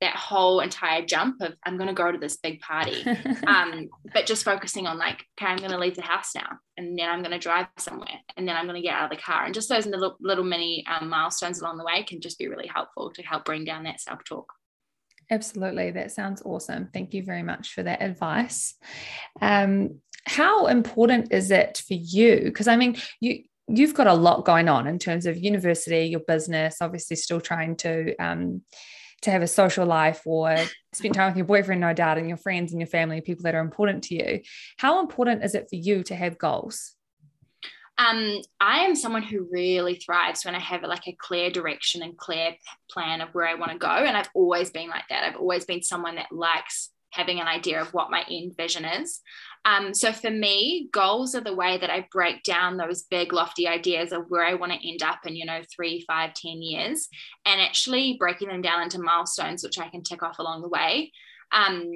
that 0.00 0.16
whole 0.16 0.60
entire 0.60 1.04
jump 1.04 1.40
of 1.42 1.54
I'm 1.64 1.76
going 1.76 1.88
to 1.88 1.94
go 1.94 2.10
to 2.10 2.18
this 2.18 2.38
big 2.38 2.60
party. 2.60 3.04
um, 3.46 3.88
but 4.14 4.26
just 4.26 4.44
focusing 4.44 4.86
on 4.86 4.98
like, 4.98 5.24
okay, 5.40 5.50
I'm 5.50 5.58
going 5.58 5.70
to 5.70 5.78
leave 5.78 5.96
the 5.96 6.02
house 6.02 6.34
now, 6.34 6.58
and 6.76 6.98
then 6.98 7.08
I'm 7.08 7.20
going 7.20 7.32
to 7.32 7.38
drive 7.38 7.66
somewhere, 7.78 8.20
and 8.36 8.48
then 8.48 8.56
I'm 8.56 8.66
going 8.66 8.80
to 8.80 8.86
get 8.86 8.94
out 8.94 9.10
of 9.10 9.16
the 9.16 9.22
car, 9.22 9.44
and 9.44 9.54
just 9.54 9.68
those 9.68 9.86
little 9.86 10.16
little 10.20 10.44
mini 10.44 10.84
um, 10.86 11.08
milestones 11.08 11.60
along 11.60 11.78
the 11.78 11.84
way 11.84 12.02
can 12.02 12.20
just 12.20 12.38
be 12.38 12.48
really 12.48 12.68
helpful 12.68 13.12
to 13.12 13.22
help 13.22 13.44
bring 13.44 13.64
down 13.64 13.84
that 13.84 14.00
self 14.00 14.24
talk. 14.24 14.52
Absolutely, 15.30 15.92
that 15.92 16.10
sounds 16.10 16.42
awesome. 16.44 16.88
Thank 16.92 17.14
you 17.14 17.22
very 17.22 17.42
much 17.42 17.72
for 17.72 17.82
that 17.82 18.02
advice. 18.02 18.74
Um, 19.40 20.00
how 20.26 20.66
important 20.66 21.32
is 21.32 21.50
it 21.50 21.82
for 21.86 21.94
you? 21.94 22.40
Because 22.44 22.68
I 22.68 22.76
mean, 22.76 22.96
you 23.20 23.44
you've 23.68 23.94
got 23.94 24.06
a 24.06 24.14
lot 24.14 24.44
going 24.44 24.68
on 24.68 24.86
in 24.86 24.98
terms 24.98 25.26
of 25.26 25.36
university, 25.36 26.06
your 26.06 26.20
business, 26.20 26.78
obviously 26.80 27.16
still 27.16 27.40
trying 27.40 27.76
to 27.76 28.16
um, 28.16 28.62
to 29.22 29.30
have 29.30 29.42
a 29.42 29.46
social 29.46 29.86
life 29.86 30.22
or 30.24 30.56
spend 30.92 31.14
time 31.14 31.28
with 31.28 31.36
your 31.36 31.46
boyfriend, 31.46 31.80
no 31.80 31.92
doubt, 31.92 32.18
and 32.18 32.28
your 32.28 32.36
friends 32.36 32.72
and 32.72 32.80
your 32.80 32.88
family, 32.88 33.20
people 33.20 33.42
that 33.42 33.54
are 33.54 33.60
important 33.60 34.04
to 34.04 34.14
you. 34.14 34.40
How 34.78 35.00
important 35.00 35.44
is 35.44 35.54
it 35.54 35.68
for 35.68 35.76
you 35.76 36.02
to 36.04 36.14
have 36.14 36.38
goals? 36.38 36.94
Um, 37.98 38.40
I 38.58 38.78
am 38.86 38.96
someone 38.96 39.22
who 39.22 39.46
really 39.52 39.96
thrives 39.96 40.44
when 40.46 40.54
I 40.54 40.58
have 40.58 40.82
like 40.82 41.06
a 41.06 41.16
clear 41.20 41.50
direction 41.50 42.02
and 42.02 42.16
clear 42.16 42.54
plan 42.90 43.20
of 43.20 43.28
where 43.34 43.46
I 43.46 43.56
want 43.56 43.72
to 43.72 43.78
go. 43.78 43.88
And 43.88 44.16
I've 44.16 44.30
always 44.32 44.70
been 44.70 44.88
like 44.88 45.04
that. 45.10 45.24
I've 45.24 45.36
always 45.36 45.66
been 45.66 45.82
someone 45.82 46.14
that 46.14 46.32
likes 46.32 46.88
having 47.12 47.40
an 47.40 47.48
idea 47.48 47.80
of 47.80 47.92
what 47.92 48.10
my 48.10 48.24
end 48.30 48.56
vision 48.56 48.84
is. 48.84 49.20
Um, 49.64 49.92
so 49.92 50.12
for 50.12 50.30
me, 50.30 50.88
goals 50.92 51.34
are 51.34 51.42
the 51.42 51.54
way 51.54 51.76
that 51.76 51.90
I 51.90 52.08
break 52.10 52.42
down 52.42 52.76
those 52.76 53.02
big, 53.02 53.32
lofty 53.32 53.68
ideas 53.68 54.12
of 54.12 54.24
where 54.28 54.44
I 54.44 54.54
want 54.54 54.72
to 54.72 54.88
end 54.88 55.02
up 55.02 55.20
in, 55.26 55.36
you 55.36 55.44
know, 55.44 55.60
three, 55.74 56.04
five, 56.06 56.32
ten 56.34 56.62
years, 56.62 57.08
and 57.44 57.60
actually 57.60 58.16
breaking 58.18 58.48
them 58.48 58.62
down 58.62 58.82
into 58.82 59.00
milestones, 59.00 59.62
which 59.62 59.78
I 59.78 59.88
can 59.88 60.02
tick 60.02 60.22
off 60.22 60.38
along 60.38 60.62
the 60.62 60.68
way. 60.68 61.12
Um, 61.52 61.92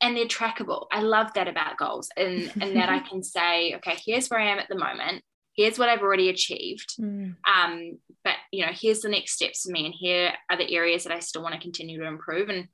and 0.00 0.16
they're 0.16 0.26
trackable. 0.26 0.86
I 0.92 1.00
love 1.00 1.32
that 1.34 1.48
about 1.48 1.78
goals, 1.78 2.08
and 2.16 2.52
and 2.60 2.76
that 2.76 2.88
I 2.88 2.98
can 3.08 3.22
say, 3.22 3.74
okay, 3.76 3.96
here's 4.04 4.28
where 4.28 4.40
I 4.40 4.50
am 4.50 4.58
at 4.58 4.68
the 4.68 4.78
moment. 4.78 5.22
Here's 5.56 5.78
what 5.78 5.88
I've 5.88 6.02
already 6.02 6.28
achieved. 6.28 6.94
Mm. 7.00 7.34
Um, 7.52 7.98
but 8.22 8.34
you 8.52 8.64
know, 8.64 8.72
here's 8.72 9.00
the 9.00 9.08
next 9.08 9.32
steps 9.32 9.64
for 9.64 9.72
me, 9.72 9.86
and 9.86 9.94
here 9.94 10.32
are 10.48 10.56
the 10.56 10.72
areas 10.72 11.02
that 11.02 11.12
I 11.12 11.18
still 11.18 11.42
want 11.42 11.54
to 11.54 11.60
continue 11.60 11.98
to 11.98 12.06
improve. 12.06 12.48
And 12.48 12.68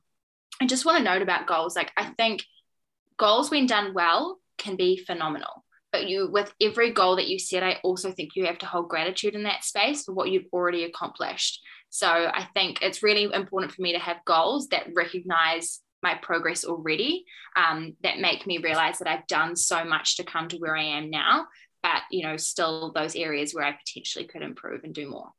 I 0.60 0.66
just 0.66 0.84
want 0.84 0.98
to 0.98 1.04
note 1.04 1.22
about 1.22 1.46
goals. 1.46 1.76
Like 1.76 1.92
I 1.96 2.06
think 2.16 2.44
goals 3.16 3.50
when 3.50 3.66
done 3.66 3.94
well 3.94 4.38
can 4.58 4.76
be 4.76 4.96
phenomenal. 4.96 5.64
But 5.92 6.08
you 6.08 6.28
with 6.30 6.52
every 6.60 6.92
goal 6.92 7.16
that 7.16 7.28
you 7.28 7.38
set 7.38 7.62
i 7.62 7.78
also 7.84 8.10
think 8.10 8.30
you 8.34 8.46
have 8.46 8.58
to 8.58 8.66
hold 8.66 8.88
gratitude 8.88 9.36
in 9.36 9.44
that 9.44 9.62
space 9.62 10.04
for 10.04 10.12
what 10.12 10.28
you've 10.28 10.48
already 10.52 10.84
accomplished. 10.84 11.60
So 11.90 12.08
i 12.08 12.48
think 12.54 12.82
it's 12.82 13.02
really 13.02 13.32
important 13.32 13.72
for 13.72 13.82
me 13.82 13.92
to 13.92 14.00
have 14.00 14.24
goals 14.24 14.68
that 14.68 14.88
recognize 14.94 15.80
my 16.02 16.14
progress 16.14 16.64
already 16.64 17.24
um, 17.56 17.96
that 18.02 18.18
make 18.18 18.46
me 18.46 18.58
realize 18.58 18.98
that 18.98 19.08
i've 19.08 19.26
done 19.28 19.54
so 19.56 19.84
much 19.84 20.16
to 20.16 20.24
come 20.24 20.48
to 20.48 20.56
where 20.58 20.76
i 20.76 20.82
am 20.82 21.10
now 21.10 21.46
but 21.82 22.02
you 22.10 22.24
know 22.24 22.36
still 22.36 22.92
those 22.92 23.14
areas 23.14 23.54
where 23.54 23.64
i 23.64 23.72
potentially 23.72 24.26
could 24.26 24.42
improve 24.42 24.82
and 24.82 24.94
do 24.94 25.08
more. 25.08 25.30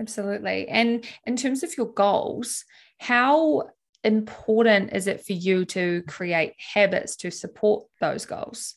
Absolutely. 0.00 0.68
And 0.68 1.04
in 1.26 1.36
terms 1.36 1.62
of 1.62 1.76
your 1.76 1.92
goals 1.92 2.64
how 2.98 3.68
important 4.04 4.92
is 4.92 5.06
it 5.06 5.24
for 5.24 5.32
you 5.32 5.64
to 5.66 6.02
create 6.06 6.54
habits 6.74 7.16
to 7.16 7.30
support 7.30 7.86
those 8.00 8.26
goals? 8.26 8.74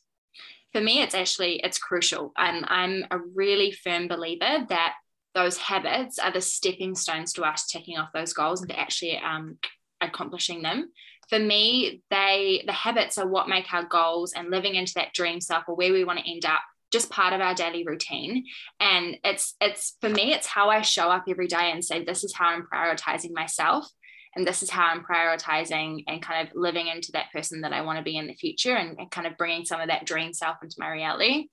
For 0.74 0.82
me, 0.82 1.02
it's 1.02 1.16
actually 1.16 1.60
it's 1.64 1.78
crucial. 1.78 2.32
I'm 2.38 2.64
I'm 2.68 3.06
a 3.12 3.20
really 3.20 3.72
firm 3.72 4.08
believer 4.08 4.66
that 4.70 4.96
those 5.34 5.58
habits 5.58 6.20
are 6.20 6.32
the 6.32 6.42
stepping 6.42 6.96
stones 6.96 7.34
to 7.34 7.44
us 7.44 7.68
ticking 7.68 7.98
off 7.98 8.10
those 8.14 8.34
goals 8.34 8.62
and 8.62 8.70
to 8.70 8.80
actually 8.80 9.18
um, 9.18 9.58
accomplishing 10.02 10.62
them. 10.62 10.92
For 11.30 11.40
me, 11.40 12.02
they 12.10 12.64
the 12.66 12.74
habits 12.74 13.18
are 13.18 13.28
what 13.28 13.50
make 13.50 13.74
our 13.74 13.86
goals 13.86 14.34
and 14.34 14.50
living 14.50 14.76
into 14.76 14.94
that 14.96 15.14
dream 15.14 15.42
self 15.42 15.66
or 15.68 15.76
where 15.76 15.94
we 15.94 16.04
want 16.04 16.20
to 16.20 16.30
end 16.30 16.46
up 16.46 16.62
just 16.92 17.10
part 17.10 17.34
of 17.34 17.40
our 17.40 17.56
daily 17.56 17.86
routine 17.86 18.46
and 18.82 19.18
it's 19.24 19.56
it's 19.62 19.96
for 20.02 20.10
me 20.10 20.34
it's 20.34 20.46
how 20.46 20.70
i 20.70 20.82
show 20.82 21.10
up 21.10 21.24
every 21.30 21.48
day 21.48 21.72
and 21.72 21.86
say 21.86 22.04
this 22.04 22.26
is 22.26 22.36
how 22.36 22.50
i'm 22.50 22.68
prioritizing 22.72 23.32
myself 23.32 23.88
and 24.36 24.46
this 24.48 24.64
is 24.64 24.70
how 24.70 24.86
i'm 24.86 25.04
prioritizing 25.04 26.04
and 26.08 26.22
kind 26.22 26.48
of 26.48 26.56
living 26.56 26.88
into 26.88 27.12
that 27.12 27.32
person 27.32 27.62
that 27.62 27.74
i 27.74 27.82
want 27.82 27.98
to 27.98 28.04
be 28.04 28.18
in 28.18 28.28
the 28.28 28.34
future 28.34 28.76
and, 28.76 28.98
and 29.00 29.12
kind 29.12 29.28
of 29.28 29.38
bringing 29.38 29.66
some 29.66 29.82
of 29.82 29.88
that 29.88 30.06
dream 30.06 30.34
self 30.34 30.58
into 30.64 30.76
my 30.80 30.90
reality 30.90 31.48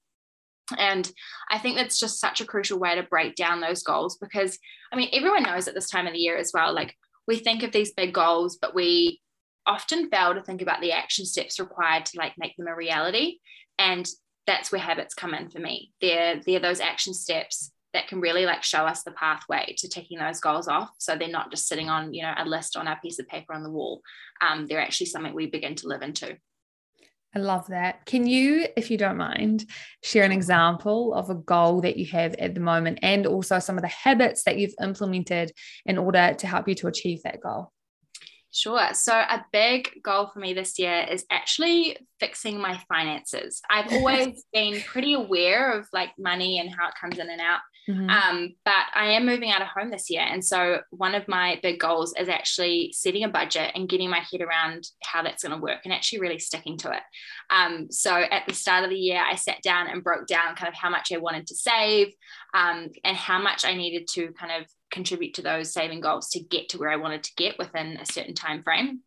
and 0.76 1.10
I 1.50 1.58
think 1.58 1.76
that's 1.76 1.98
just 1.98 2.20
such 2.20 2.40
a 2.40 2.44
crucial 2.44 2.78
way 2.78 2.94
to 2.94 3.02
break 3.02 3.36
down 3.36 3.60
those 3.60 3.82
goals 3.82 4.18
because 4.18 4.58
I 4.92 4.96
mean, 4.96 5.08
everyone 5.12 5.44
knows 5.44 5.68
at 5.68 5.74
this 5.74 5.88
time 5.88 6.06
of 6.06 6.12
the 6.12 6.18
year 6.18 6.36
as 6.36 6.50
well, 6.52 6.74
like 6.74 6.94
we 7.26 7.36
think 7.36 7.62
of 7.62 7.72
these 7.72 7.92
big 7.92 8.12
goals, 8.12 8.58
but 8.60 8.74
we 8.74 9.20
often 9.66 10.10
fail 10.10 10.34
to 10.34 10.42
think 10.42 10.62
about 10.62 10.80
the 10.80 10.92
action 10.92 11.26
steps 11.26 11.60
required 11.60 12.06
to 12.06 12.18
like 12.18 12.32
make 12.38 12.56
them 12.56 12.68
a 12.68 12.74
reality. 12.74 13.38
And 13.78 14.08
that's 14.46 14.72
where 14.72 14.80
habits 14.80 15.14
come 15.14 15.34
in 15.34 15.50
for 15.50 15.58
me. 15.58 15.92
They're, 16.00 16.40
they're 16.44 16.58
those 16.58 16.80
action 16.80 17.12
steps 17.12 17.70
that 17.98 18.06
can 18.06 18.20
really 18.20 18.46
like 18.46 18.62
show 18.62 18.86
us 18.86 19.02
the 19.02 19.10
pathway 19.10 19.74
to 19.76 19.88
ticking 19.88 20.18
those 20.18 20.38
goals 20.38 20.68
off 20.68 20.90
so 20.98 21.16
they're 21.16 21.28
not 21.28 21.50
just 21.50 21.66
sitting 21.66 21.90
on 21.90 22.14
you 22.14 22.22
know 22.22 22.32
a 22.38 22.44
list 22.44 22.76
on 22.76 22.86
our 22.86 22.98
piece 23.00 23.18
of 23.18 23.26
paper 23.26 23.52
on 23.52 23.64
the 23.64 23.70
wall 23.70 24.00
um, 24.40 24.66
they're 24.66 24.80
actually 24.80 25.06
something 25.06 25.34
we 25.34 25.46
begin 25.46 25.74
to 25.74 25.88
live 25.88 26.02
into 26.02 26.36
I 27.36 27.40
love 27.40 27.66
that. 27.66 28.06
Can 28.06 28.26
you, 28.26 28.68
if 28.74 28.90
you 28.90 28.96
don't 28.96 29.18
mind, 29.18 29.66
share 30.02 30.24
an 30.24 30.32
example 30.32 31.12
of 31.12 31.28
a 31.28 31.34
goal 31.34 31.82
that 31.82 31.98
you 31.98 32.06
have 32.06 32.32
at 32.36 32.54
the 32.54 32.60
moment 32.60 33.00
and 33.02 33.26
also 33.26 33.58
some 33.58 33.76
of 33.76 33.82
the 33.82 33.88
habits 33.88 34.44
that 34.44 34.56
you've 34.56 34.74
implemented 34.82 35.52
in 35.84 35.98
order 35.98 36.34
to 36.38 36.46
help 36.46 36.66
you 36.66 36.74
to 36.76 36.86
achieve 36.86 37.22
that 37.24 37.42
goal? 37.42 37.70
Sure. 38.50 38.94
So, 38.94 39.12
a 39.12 39.44
big 39.52 39.90
goal 40.02 40.30
for 40.32 40.38
me 40.38 40.54
this 40.54 40.78
year 40.78 41.06
is 41.10 41.26
actually 41.30 41.98
fixing 42.18 42.58
my 42.58 42.80
finances. 42.88 43.60
I've 43.68 43.92
always 43.92 44.44
been 44.54 44.80
pretty 44.80 45.12
aware 45.12 45.78
of 45.78 45.86
like 45.92 46.10
money 46.18 46.58
and 46.58 46.74
how 46.74 46.88
it 46.88 46.94
comes 46.98 47.18
in 47.18 47.28
and 47.28 47.40
out. 47.40 47.60
Mm-hmm. 47.88 48.10
Um, 48.10 48.54
but 48.66 48.84
I 48.94 49.12
am 49.12 49.24
moving 49.24 49.50
out 49.50 49.62
of 49.62 49.68
home 49.68 49.90
this 49.90 50.10
year. 50.10 50.20
And 50.20 50.44
so, 50.44 50.80
one 50.90 51.14
of 51.14 51.26
my 51.26 51.58
big 51.62 51.80
goals 51.80 52.14
is 52.18 52.28
actually 52.28 52.92
setting 52.92 53.24
a 53.24 53.28
budget 53.28 53.72
and 53.74 53.88
getting 53.88 54.10
my 54.10 54.20
head 54.30 54.42
around 54.42 54.84
how 55.02 55.22
that's 55.22 55.42
going 55.42 55.56
to 55.56 55.62
work 55.62 55.80
and 55.84 55.92
actually 55.92 56.20
really 56.20 56.38
sticking 56.38 56.76
to 56.78 56.90
it. 56.90 57.02
Um, 57.48 57.90
so, 57.90 58.12
at 58.12 58.46
the 58.46 58.52
start 58.52 58.84
of 58.84 58.90
the 58.90 58.96
year, 58.96 59.22
I 59.24 59.36
sat 59.36 59.62
down 59.62 59.88
and 59.88 60.04
broke 60.04 60.26
down 60.26 60.54
kind 60.54 60.68
of 60.68 60.74
how 60.74 60.90
much 60.90 61.10
I 61.12 61.16
wanted 61.16 61.46
to 61.46 61.56
save 61.56 62.08
um, 62.52 62.90
and 63.04 63.16
how 63.16 63.40
much 63.40 63.64
I 63.64 63.74
needed 63.74 64.06
to 64.14 64.32
kind 64.32 64.62
of 64.62 64.68
contribute 64.90 65.34
to 65.34 65.42
those 65.42 65.72
saving 65.72 66.00
goals 66.00 66.28
to 66.30 66.40
get 66.40 66.68
to 66.70 66.78
where 66.78 66.90
I 66.90 66.96
wanted 66.96 67.22
to 67.24 67.34
get 67.36 67.58
within 67.58 67.96
a 67.96 68.06
certain 68.06 68.34
time 68.34 68.62
frame. 68.62 69.00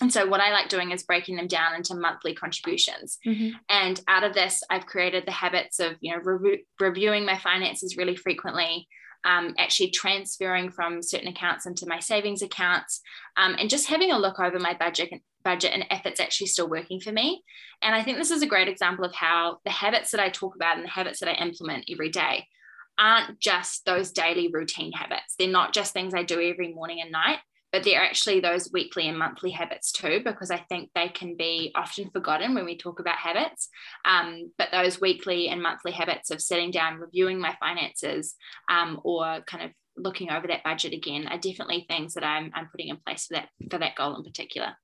And 0.00 0.12
so 0.12 0.26
what 0.26 0.40
I 0.40 0.50
like 0.52 0.68
doing 0.68 0.92
is 0.92 1.02
breaking 1.02 1.36
them 1.36 1.46
down 1.46 1.74
into 1.74 1.94
monthly 1.94 2.34
contributions. 2.34 3.18
Mm-hmm. 3.26 3.56
And 3.68 4.00
out 4.08 4.24
of 4.24 4.34
this, 4.34 4.62
I've 4.70 4.86
created 4.86 5.26
the 5.26 5.32
habits 5.32 5.78
of, 5.78 5.96
you 6.00 6.12
know, 6.12 6.22
re- 6.22 6.64
reviewing 6.78 7.26
my 7.26 7.38
finances 7.38 7.96
really 7.96 8.16
frequently, 8.16 8.88
um, 9.24 9.54
actually 9.58 9.90
transferring 9.90 10.70
from 10.70 11.02
certain 11.02 11.28
accounts 11.28 11.66
into 11.66 11.86
my 11.86 11.98
savings 11.98 12.42
accounts, 12.42 13.02
um, 13.36 13.56
and 13.58 13.68
just 13.68 13.88
having 13.88 14.10
a 14.10 14.18
look 14.18 14.40
over 14.40 14.58
my 14.58 14.74
budget 14.74 15.10
budget 15.42 15.72
and 15.72 15.86
if 15.90 16.04
it's 16.04 16.20
actually 16.20 16.46
still 16.46 16.68
working 16.68 17.00
for 17.00 17.12
me. 17.12 17.42
And 17.82 17.94
I 17.94 18.02
think 18.02 18.18
this 18.18 18.30
is 18.30 18.42
a 18.42 18.46
great 18.46 18.68
example 18.68 19.04
of 19.04 19.14
how 19.14 19.58
the 19.64 19.70
habits 19.70 20.10
that 20.10 20.20
I 20.20 20.28
talk 20.28 20.54
about 20.54 20.76
and 20.76 20.84
the 20.84 20.90
habits 20.90 21.20
that 21.20 21.30
I 21.30 21.42
implement 21.42 21.88
every 21.90 22.10
day 22.10 22.46
aren't 22.98 23.40
just 23.40 23.86
those 23.86 24.12
daily 24.12 24.48
routine 24.52 24.92
habits. 24.92 25.34
They're 25.38 25.48
not 25.48 25.72
just 25.72 25.92
things 25.92 26.12
I 26.14 26.22
do 26.22 26.40
every 26.40 26.74
morning 26.74 27.00
and 27.00 27.10
night, 27.10 27.38
but 27.72 27.84
they're 27.84 28.02
actually 28.02 28.40
those 28.40 28.70
weekly 28.72 29.08
and 29.08 29.18
monthly 29.18 29.50
habits 29.50 29.92
too, 29.92 30.20
because 30.24 30.50
I 30.50 30.58
think 30.68 30.90
they 30.94 31.08
can 31.08 31.36
be 31.36 31.72
often 31.74 32.10
forgotten 32.10 32.54
when 32.54 32.64
we 32.64 32.76
talk 32.76 33.00
about 33.00 33.16
habits. 33.16 33.68
Um, 34.04 34.52
but 34.58 34.68
those 34.72 35.00
weekly 35.00 35.48
and 35.48 35.62
monthly 35.62 35.92
habits 35.92 36.30
of 36.30 36.40
sitting 36.40 36.70
down, 36.70 36.98
reviewing 36.98 37.38
my 37.38 37.56
finances, 37.60 38.34
um, 38.70 39.00
or 39.04 39.40
kind 39.46 39.64
of 39.64 39.70
looking 39.96 40.30
over 40.30 40.46
that 40.46 40.64
budget 40.64 40.92
again 40.92 41.26
are 41.26 41.38
definitely 41.38 41.84
things 41.88 42.14
that 42.14 42.24
I'm, 42.24 42.50
I'm 42.54 42.68
putting 42.68 42.88
in 42.88 42.96
place 42.96 43.26
for 43.26 43.34
that 43.34 43.48
for 43.70 43.78
that 43.78 43.96
goal 43.96 44.16
in 44.16 44.24
particular. 44.24 44.74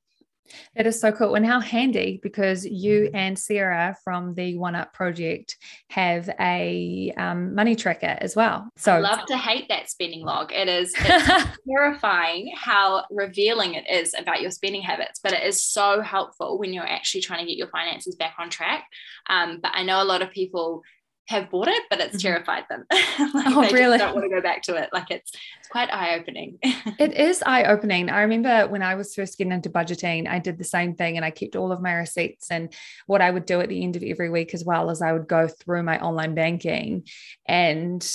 That 0.77 0.87
is 0.87 1.01
so 1.01 1.13
cool. 1.13 1.35
And 1.35 1.47
how 1.47 1.61
handy 1.61 2.21
because 2.23 2.65
you 2.65 3.11
and 3.15 3.39
Sarah 3.39 3.97
from 4.05 4.35
the 4.35 4.57
One 4.57 4.75
Up 4.75 4.93
project 4.93 5.57
have 5.91 6.29
a 6.41 7.13
um, 7.17 7.55
money 7.55 7.75
tracker 7.75 8.17
as 8.21 8.37
well. 8.37 8.69
So 8.77 8.93
I 8.93 8.99
love 8.99 9.27
to 9.27 9.37
hate 9.37 9.69
that 9.69 9.91
spending 9.91 10.25
log. 10.25 10.53
It 10.53 10.69
is 10.69 10.93
terrifying 11.69 12.53
how 12.57 13.05
revealing 13.11 13.75
it 13.75 13.89
is 13.91 14.15
about 14.19 14.41
your 14.41 14.51
spending 14.51 14.83
habits, 14.83 15.21
but 15.23 15.33
it 15.33 15.45
is 15.45 15.63
so 15.63 16.01
helpful 16.01 16.59
when 16.59 16.73
you're 16.73 16.87
actually 16.87 17.23
trying 17.23 17.41
to 17.41 17.47
get 17.47 17.59
your 17.59 17.69
finances 17.69 18.17
back 18.17 18.35
on 18.39 18.51
track. 18.51 18.85
Um, 19.29 19.61
but 19.63 19.73
I 19.75 19.83
know 19.83 20.03
a 20.03 20.05
lot 20.05 20.23
of 20.23 20.31
people 20.31 20.83
have 21.29 21.51
bought 21.51 21.69
it, 21.69 21.83
but 21.91 22.01
it's 22.01 22.17
mm-hmm. 22.17 22.29
terrified 22.29 22.65
them. 22.71 22.85
like 23.35 23.47
oh, 23.49 23.69
really? 23.71 23.99
don't 23.99 24.15
want 24.15 24.25
to 24.25 24.35
go 24.35 24.41
back 24.41 24.63
to 24.63 24.77
it. 24.77 24.91
Like 24.93 25.11
it's 25.11 25.33
it's 25.59 25.69
quite 25.69 25.93
eye 25.93 26.17
opening. 26.17 26.59
it 26.63 27.15
is 27.15 27.43
eye 27.45 27.65
opening. 27.65 28.11
I 28.11 28.23
remember 28.23 28.69
when 28.69 28.83
I 28.83 28.95
was 28.95 29.15
first 29.15 29.39
getting 29.39 29.53
into 29.53 29.71
budgeting, 29.71 30.29
I 30.29 30.39
did 30.39 30.59
the 30.59 30.65
same 30.65 30.95
thing, 30.95 31.17
and 31.17 31.25
I 31.25 31.31
kept 31.31 31.57
all 31.57 31.73
of 31.73 31.83
my 31.83 31.95
receipts. 31.95 32.51
And 32.51 32.73
what 33.07 33.23
I 33.23 33.31
would 33.31 33.47
do 33.47 33.61
at 33.61 33.69
the 33.69 33.83
end 33.83 33.97
of 33.97 34.03
every 34.03 34.31
week, 34.31 34.55
as 34.55 34.65
well 34.65 34.91
as 34.91 35.03
I 35.03 35.13
would 35.13 35.27
go 35.27 35.49
through 35.49 35.83
my 35.83 35.99
online 36.01 36.35
banking, 36.35 37.07
and 37.47 38.07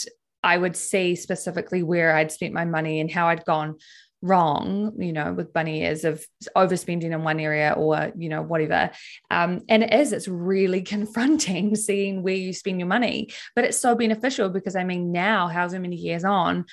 I 0.44 0.58
would 0.58 0.76
see 0.76 1.16
specifically 1.16 1.84
where 1.84 2.16
I'd 2.16 2.32
spent 2.32 2.54
my 2.54 2.66
money 2.66 3.00
and 3.00 3.12
how 3.12 3.28
I'd 3.28 3.46
gone 3.46 3.78
wrong, 4.22 4.94
you 5.00 5.14
know, 5.14 5.34
with 5.34 5.54
bunny 5.54 5.82
ears 5.82 6.04
of 6.04 6.24
overspending 6.56 7.12
in 7.12 7.24
one 7.24 7.40
area 7.40 7.74
or, 7.76 8.12
you 8.16 8.30
know, 8.30 8.42
whatever. 8.42 8.92
Um, 9.30 9.62
and 9.68 9.84
it 9.84 9.94
is, 9.94 10.14
it's 10.14 10.28
really 10.28 10.82
confronting 10.96 11.76
seeing 11.76 12.24
where 12.24 12.36
you 12.36 12.54
spend 12.54 12.80
your 12.80 12.88
money, 12.88 13.30
but 13.56 13.66
it's 13.66 13.80
so 13.80 13.96
beneficial 13.96 14.50
because 14.50 14.76
I 14.76 14.84
mean, 14.84 15.12
now, 15.12 15.48
however 15.48 15.80
many 15.80 15.96
years 15.96 16.24
on, 16.24 16.66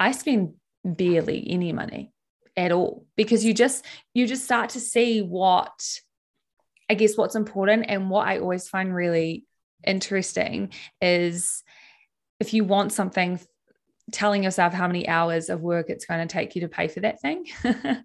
I 0.00 0.12
spend 0.12 0.54
barely 0.84 1.44
any 1.48 1.72
money 1.72 2.12
at 2.56 2.72
all 2.72 3.06
because 3.16 3.44
you 3.44 3.52
just, 3.52 3.84
you 4.14 4.26
just 4.26 4.44
start 4.44 4.70
to 4.70 4.80
see 4.80 5.20
what, 5.20 6.00
I 6.88 6.94
guess, 6.94 7.16
what's 7.16 7.34
important. 7.34 7.86
And 7.88 8.08
what 8.08 8.26
I 8.26 8.38
always 8.38 8.68
find 8.68 8.94
really 8.94 9.44
interesting 9.86 10.72
is 11.00 11.62
if 12.40 12.54
you 12.54 12.64
want 12.64 12.92
something 12.92 13.40
telling 14.12 14.42
yourself 14.42 14.72
how 14.72 14.86
many 14.86 15.08
hours 15.08 15.48
of 15.48 15.60
work 15.60 15.86
it's 15.88 16.06
going 16.06 16.26
to 16.26 16.32
take 16.32 16.54
you 16.54 16.62
to 16.62 16.68
pay 16.68 16.88
for 16.88 17.00
that 17.00 17.20
thing. 17.20 17.46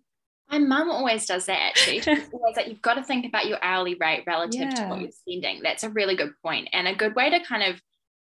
My 0.49 0.59
mum 0.59 0.89
always 0.89 1.25
does 1.25 1.45
that 1.45 1.59
actually. 1.59 2.01
always 2.33 2.57
like 2.57 2.67
you've 2.67 2.81
got 2.81 2.95
to 2.95 3.03
think 3.03 3.25
about 3.25 3.47
your 3.47 3.59
hourly 3.63 3.95
rate 3.95 4.23
relative 4.27 4.61
yeah. 4.61 4.69
to 4.69 4.87
what 4.87 5.01
you're 5.01 5.11
spending. 5.11 5.61
That's 5.63 5.83
a 5.83 5.89
really 5.89 6.15
good 6.15 6.33
point 6.43 6.69
and 6.73 6.87
a 6.87 6.95
good 6.95 7.15
way 7.15 7.29
to 7.29 7.39
kind 7.45 7.63
of 7.63 7.81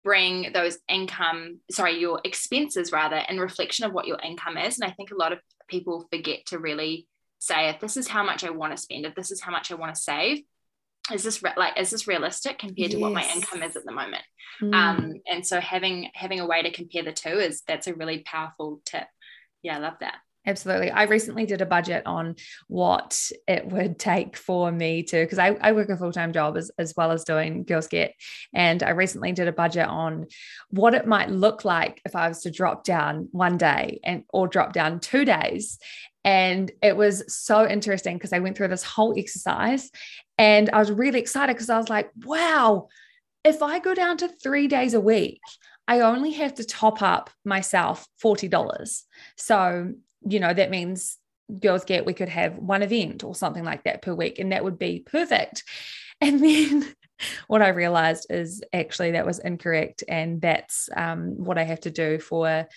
bring 0.03 0.51
those 0.53 0.77
income, 0.89 1.59
sorry, 1.69 1.99
your 1.99 2.19
expenses 2.25 2.91
rather, 2.91 3.17
in 3.29 3.39
reflection 3.39 3.85
of 3.85 3.93
what 3.93 4.07
your 4.07 4.19
income 4.21 4.57
is. 4.57 4.77
And 4.79 4.89
I 4.89 4.93
think 4.93 5.11
a 5.11 5.17
lot 5.17 5.31
of 5.31 5.39
people 5.67 6.07
forget 6.11 6.45
to 6.47 6.59
really 6.59 7.07
say 7.39 7.69
if 7.69 7.79
this 7.79 7.97
is 7.97 8.07
how 8.07 8.23
much 8.23 8.43
I 8.43 8.49
want 8.49 8.75
to 8.75 8.81
spend, 8.81 9.05
if 9.05 9.15
this 9.15 9.31
is 9.31 9.41
how 9.41 9.51
much 9.51 9.71
I 9.71 9.75
want 9.75 9.95
to 9.95 10.01
save, 10.01 10.41
is 11.13 11.23
this 11.23 11.41
re- 11.41 11.53
like 11.57 11.79
is 11.79 11.89
this 11.89 12.07
realistic 12.07 12.59
compared 12.59 12.91
yes. 12.91 12.91
to 12.91 12.99
what 12.99 13.13
my 13.13 13.27
income 13.33 13.63
is 13.63 13.75
at 13.75 13.85
the 13.85 13.91
moment 13.91 14.23
mm. 14.61 14.73
um 14.73 15.13
and 15.29 15.45
so 15.45 15.59
having 15.59 16.09
having 16.13 16.39
a 16.39 16.45
way 16.45 16.61
to 16.61 16.71
compare 16.71 17.03
the 17.03 17.11
two 17.11 17.39
is 17.39 17.63
that's 17.67 17.87
a 17.87 17.95
really 17.95 18.19
powerful 18.19 18.81
tip 18.85 19.07
yeah 19.63 19.77
i 19.77 19.79
love 19.79 19.95
that 19.99 20.15
Absolutely. 20.45 20.89
I 20.89 21.03
recently 21.03 21.45
did 21.45 21.61
a 21.61 21.67
budget 21.67 22.03
on 22.07 22.35
what 22.67 23.29
it 23.47 23.67
would 23.67 23.99
take 23.99 24.35
for 24.35 24.71
me 24.71 25.03
to, 25.03 25.23
because 25.23 25.37
I, 25.37 25.49
I 25.61 25.71
work 25.73 25.89
a 25.89 25.97
full 25.97 26.11
time 26.11 26.33
job 26.33 26.57
as, 26.57 26.71
as 26.79 26.95
well 26.97 27.11
as 27.11 27.23
doing 27.23 27.63
Girls 27.63 27.87
Get. 27.87 28.15
And 28.51 28.81
I 28.81 28.89
recently 28.89 29.33
did 29.33 29.47
a 29.47 29.53
budget 29.53 29.87
on 29.87 30.25
what 30.71 30.95
it 30.95 31.05
might 31.05 31.29
look 31.29 31.63
like 31.63 32.01
if 32.05 32.15
I 32.15 32.27
was 32.27 32.41
to 32.41 32.51
drop 32.51 32.83
down 32.83 33.29
one 33.31 33.57
day 33.57 33.99
and 34.03 34.23
or 34.33 34.47
drop 34.47 34.73
down 34.73 34.99
two 34.99 35.25
days. 35.25 35.77
And 36.23 36.71
it 36.81 36.97
was 36.97 37.23
so 37.27 37.67
interesting 37.67 38.17
because 38.17 38.33
I 38.33 38.39
went 38.39 38.57
through 38.57 38.69
this 38.69 38.83
whole 38.83 39.13
exercise 39.17 39.91
and 40.41 40.71
I 40.73 40.79
was 40.79 40.91
really 40.91 41.19
excited 41.19 41.55
because 41.55 41.69
I 41.69 41.77
was 41.77 41.87
like, 41.87 42.09
wow, 42.25 42.87
if 43.43 43.61
I 43.61 43.77
go 43.77 43.93
down 43.93 44.17
to 44.17 44.27
three 44.27 44.67
days 44.67 44.95
a 44.95 44.99
week, 44.99 45.39
I 45.87 45.99
only 45.99 46.31
have 46.31 46.55
to 46.55 46.63
top 46.63 47.03
up 47.03 47.29
myself 47.45 48.07
$40. 48.23 49.03
So, 49.37 49.93
you 50.27 50.39
know, 50.39 50.51
that 50.51 50.71
means 50.71 51.19
girls 51.59 51.85
get, 51.85 52.07
we 52.07 52.15
could 52.15 52.29
have 52.29 52.57
one 52.57 52.81
event 52.81 53.23
or 53.23 53.35
something 53.35 53.63
like 53.63 53.83
that 53.83 54.01
per 54.01 54.15
week, 54.15 54.39
and 54.39 54.51
that 54.51 54.63
would 54.63 54.79
be 54.79 55.03
perfect. 55.05 55.63
And 56.23 56.43
then 56.43 56.93
what 57.47 57.63
I 57.63 57.69
realized 57.69 58.27
is 58.29 58.61
actually 58.73 59.11
that 59.11 59.25
was 59.25 59.39
incorrect. 59.39 60.03
And 60.07 60.39
that's 60.39 60.87
um, 60.95 61.43
what 61.43 61.57
I 61.57 61.63
have 61.63 61.79
to 61.79 61.89
do 61.89 62.19
for 62.19 62.67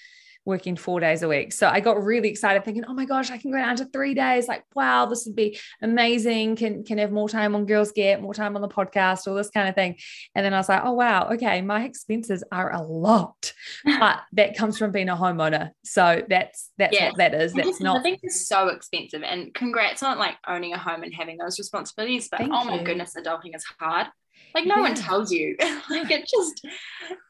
working 0.44 0.76
four 0.76 1.00
days 1.00 1.22
a 1.22 1.28
week. 1.28 1.52
So 1.52 1.68
I 1.68 1.80
got 1.80 2.02
really 2.02 2.28
excited 2.28 2.64
thinking, 2.64 2.85
oh 2.87 2.94
my 2.94 3.04
gosh, 3.04 3.30
I 3.30 3.38
can 3.38 3.50
go 3.50 3.57
down 3.57 3.76
to 3.76 3.87
three 3.87 4.14
days. 4.14 4.46
Like, 4.48 4.64
wow, 4.74 5.07
this 5.07 5.24
would 5.26 5.37
be 5.37 5.59
amazing. 5.83 6.57
Can 6.57 6.85
can 6.85 6.98
have 6.98 7.12
more 7.12 7.28
time 7.28 7.54
on 7.54 7.66
Girls 7.66 7.92
Get, 7.92 8.20
more 8.20 8.35
time 8.35 8.57
on 8.57 8.62
the 8.62 8.68
podcast, 8.68 9.26
all 9.26 9.35
this 9.35 9.50
kind 9.50 9.68
of 9.68 9.74
thing. 9.74 9.96
And 10.35 10.44
then 10.44 10.52
I 10.52 10.59
was 10.59 10.68
like, 10.68 10.83
oh 10.85 10.92
wow, 10.92 11.30
okay, 11.33 11.61
my 11.62 11.85
expenses 11.85 12.44
are 12.52 12.72
a 12.72 12.83
lot. 12.83 13.52
But 14.04 14.20
that 14.33 14.57
comes 14.57 14.76
from 14.76 14.90
being 14.92 15.09
a 15.09 15.16
homeowner. 15.16 15.70
So 15.85 16.22
that's 16.28 16.70
that's 16.76 16.98
what 17.00 17.16
that 17.16 17.35
is. 17.35 17.52
That's 17.52 17.80
not 17.80 17.98
I 17.98 18.02
think 18.02 18.20
it's 18.22 18.46
so 18.46 18.68
expensive. 18.68 19.22
And 19.22 19.54
congrats 19.54 20.02
on 20.02 20.18
like 20.18 20.37
owning 20.46 20.72
a 20.74 20.78
home 20.78 21.02
and 21.02 21.14
having 21.14 21.38
those 21.38 21.59
responsibilities. 21.59 22.28
But 22.28 22.40
Thank 22.40 22.52
oh 22.52 22.64
my 22.64 22.78
you. 22.78 22.85
goodness, 22.85 23.14
adulting 23.16 23.54
is 23.54 23.64
hard. 23.78 24.09
Like 24.55 24.66
no 24.66 24.77
yeah. 24.77 24.83
one 24.83 24.94
tells 24.94 25.33
you. 25.33 25.57
like 25.90 26.11
it 26.11 26.29
just, 26.29 26.66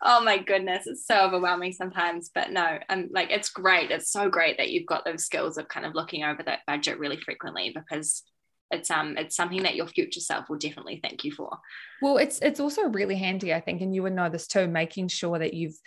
oh 0.03 0.23
my 0.23 0.38
goodness, 0.38 0.87
it's 0.87 1.07
so 1.07 1.21
overwhelming 1.21 1.73
sometimes. 1.73 2.31
But 2.35 2.53
no, 2.53 2.79
I'm 2.88 3.09
like 3.12 3.31
it's 3.31 3.49
great. 3.51 3.90
It's 3.90 4.11
so 4.11 4.29
great 4.29 4.59
that 4.59 4.71
you've 4.71 4.87
got 4.87 5.05
those 5.05 5.25
skills 5.25 5.57
of 5.57 5.69
kind 5.69 5.87
of 5.87 5.95
looking 5.95 6.25
over 6.25 6.43
that 6.43 6.61
budget 6.67 6.99
really 6.99 7.19
frequently 7.19 7.75
because 7.75 8.23
it's 8.71 8.90
um 8.90 9.17
it's 9.17 9.37
something 9.37 9.62
that 9.62 9.77
your 9.77 9.87
future 9.87 10.21
self 10.21 10.49
will 10.49 10.59
definitely 10.59 11.01
thank 11.03 11.25
you 11.25 11.33
for. 11.33 11.59
Well, 12.03 12.19
it's 12.19 12.38
it's 12.40 12.61
also 12.61 12.88
really 12.88 13.17
handy, 13.17 13.55
I 13.55 13.61
think, 13.61 13.81
and 13.81 13.95
you 13.95 14.03
would 14.03 14.14
know 14.14 14.29
this 14.29 14.47
too, 14.47 14.67
making 14.67 15.09
sure 15.09 15.38
that 15.38 15.55
you've 15.55 15.79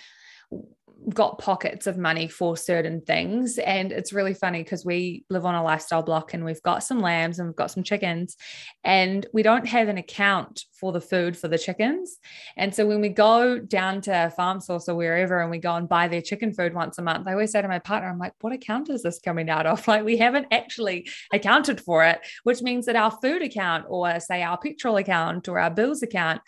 got 1.14 1.40
pockets 1.40 1.88
of 1.88 1.98
money 1.98 2.28
for 2.28 2.58
certain 2.58 3.02
things. 3.02 3.58
And 3.58 3.92
it's 3.92 4.14
really 4.14 4.34
funny 4.34 4.64
because 4.64 4.86
we 4.86 5.26
live 5.30 5.46
on 5.46 5.56
a 5.56 5.64
lifestyle 5.64 6.04
block 6.04 6.34
and 6.34 6.44
we've 6.44 6.62
got 6.64 6.84
some 6.84 7.00
lambs 7.00 7.40
and 7.40 7.48
we've 7.48 7.56
got 7.56 7.72
some 7.72 7.84
chickens, 7.84 8.36
and 8.84 9.26
we 9.34 9.44
don't 9.44 9.68
have 9.68 9.88
an 9.88 9.98
account 9.98 10.64
for 10.80 10.92
the 10.92 11.02
food 11.02 11.38
for 11.38 11.48
the 11.48 11.58
chickens. 11.58 12.18
And 12.56 12.74
so 12.74 12.86
when 12.86 13.02
we 13.02 13.10
go 13.10 13.58
down 13.58 14.02
to 14.02 14.32
Farm 14.36 14.62
Source 14.62 14.88
or 14.88 14.96
wherever 14.96 15.42
and 15.42 15.50
we 15.50 15.58
go 15.58 15.76
and 15.76 15.90
buy 15.90 16.08
their 16.08 16.22
chicken 16.22 16.54
food 16.54 16.74
once 16.74 16.98
a 16.98 17.02
month, 17.02 17.28
I 17.28 17.32
always 17.32 17.52
say 17.52 17.62
to 17.62 17.68
my 17.68 17.80
partner, 17.80 18.10
I'm 18.10 18.20
like, 18.20 18.34
what 18.42 18.54
account 18.54 18.90
is 18.90 19.04
this 19.04 19.20
coming 19.20 19.50
out 19.50 19.66
of? 19.66 19.88
Like, 19.88 20.04
we 20.04 20.18
haven't 20.18 20.48
actually 20.52 21.10
accounted 21.32 21.80
for 21.80 22.04
it, 22.04 22.20
which 22.44 22.62
means 22.62 22.86
that 22.88 22.98
our 22.98 23.10
food 23.10 23.42
account 23.42 23.86
or 23.88 24.20
say 24.20 24.44
our 24.44 24.58
petrol 24.58 24.98
account 24.98 25.48
or 25.48 25.60
our 25.60 25.72
bills 25.72 26.04
account 26.04 26.42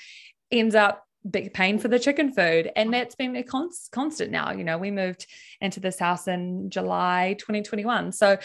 ends 0.52 0.76
up 0.76 1.04
big 1.30 1.54
paying 1.54 1.80
for 1.80 1.88
the 1.88 2.00
chicken 2.00 2.32
food 2.32 2.72
and 2.76 2.94
that's 2.94 3.16
been 3.16 3.36
a 3.36 3.44
const- 3.44 3.92
constant 3.92 4.32
now. 4.32 4.52
You 4.52 4.64
know 4.64 4.78
we 4.78 4.92
moved 4.92 5.28
into 5.62 5.80
this 5.80 6.00
house 6.00 6.28
in 6.28 6.70
july 6.70 7.36
2021 7.40 8.12
so 8.12 8.38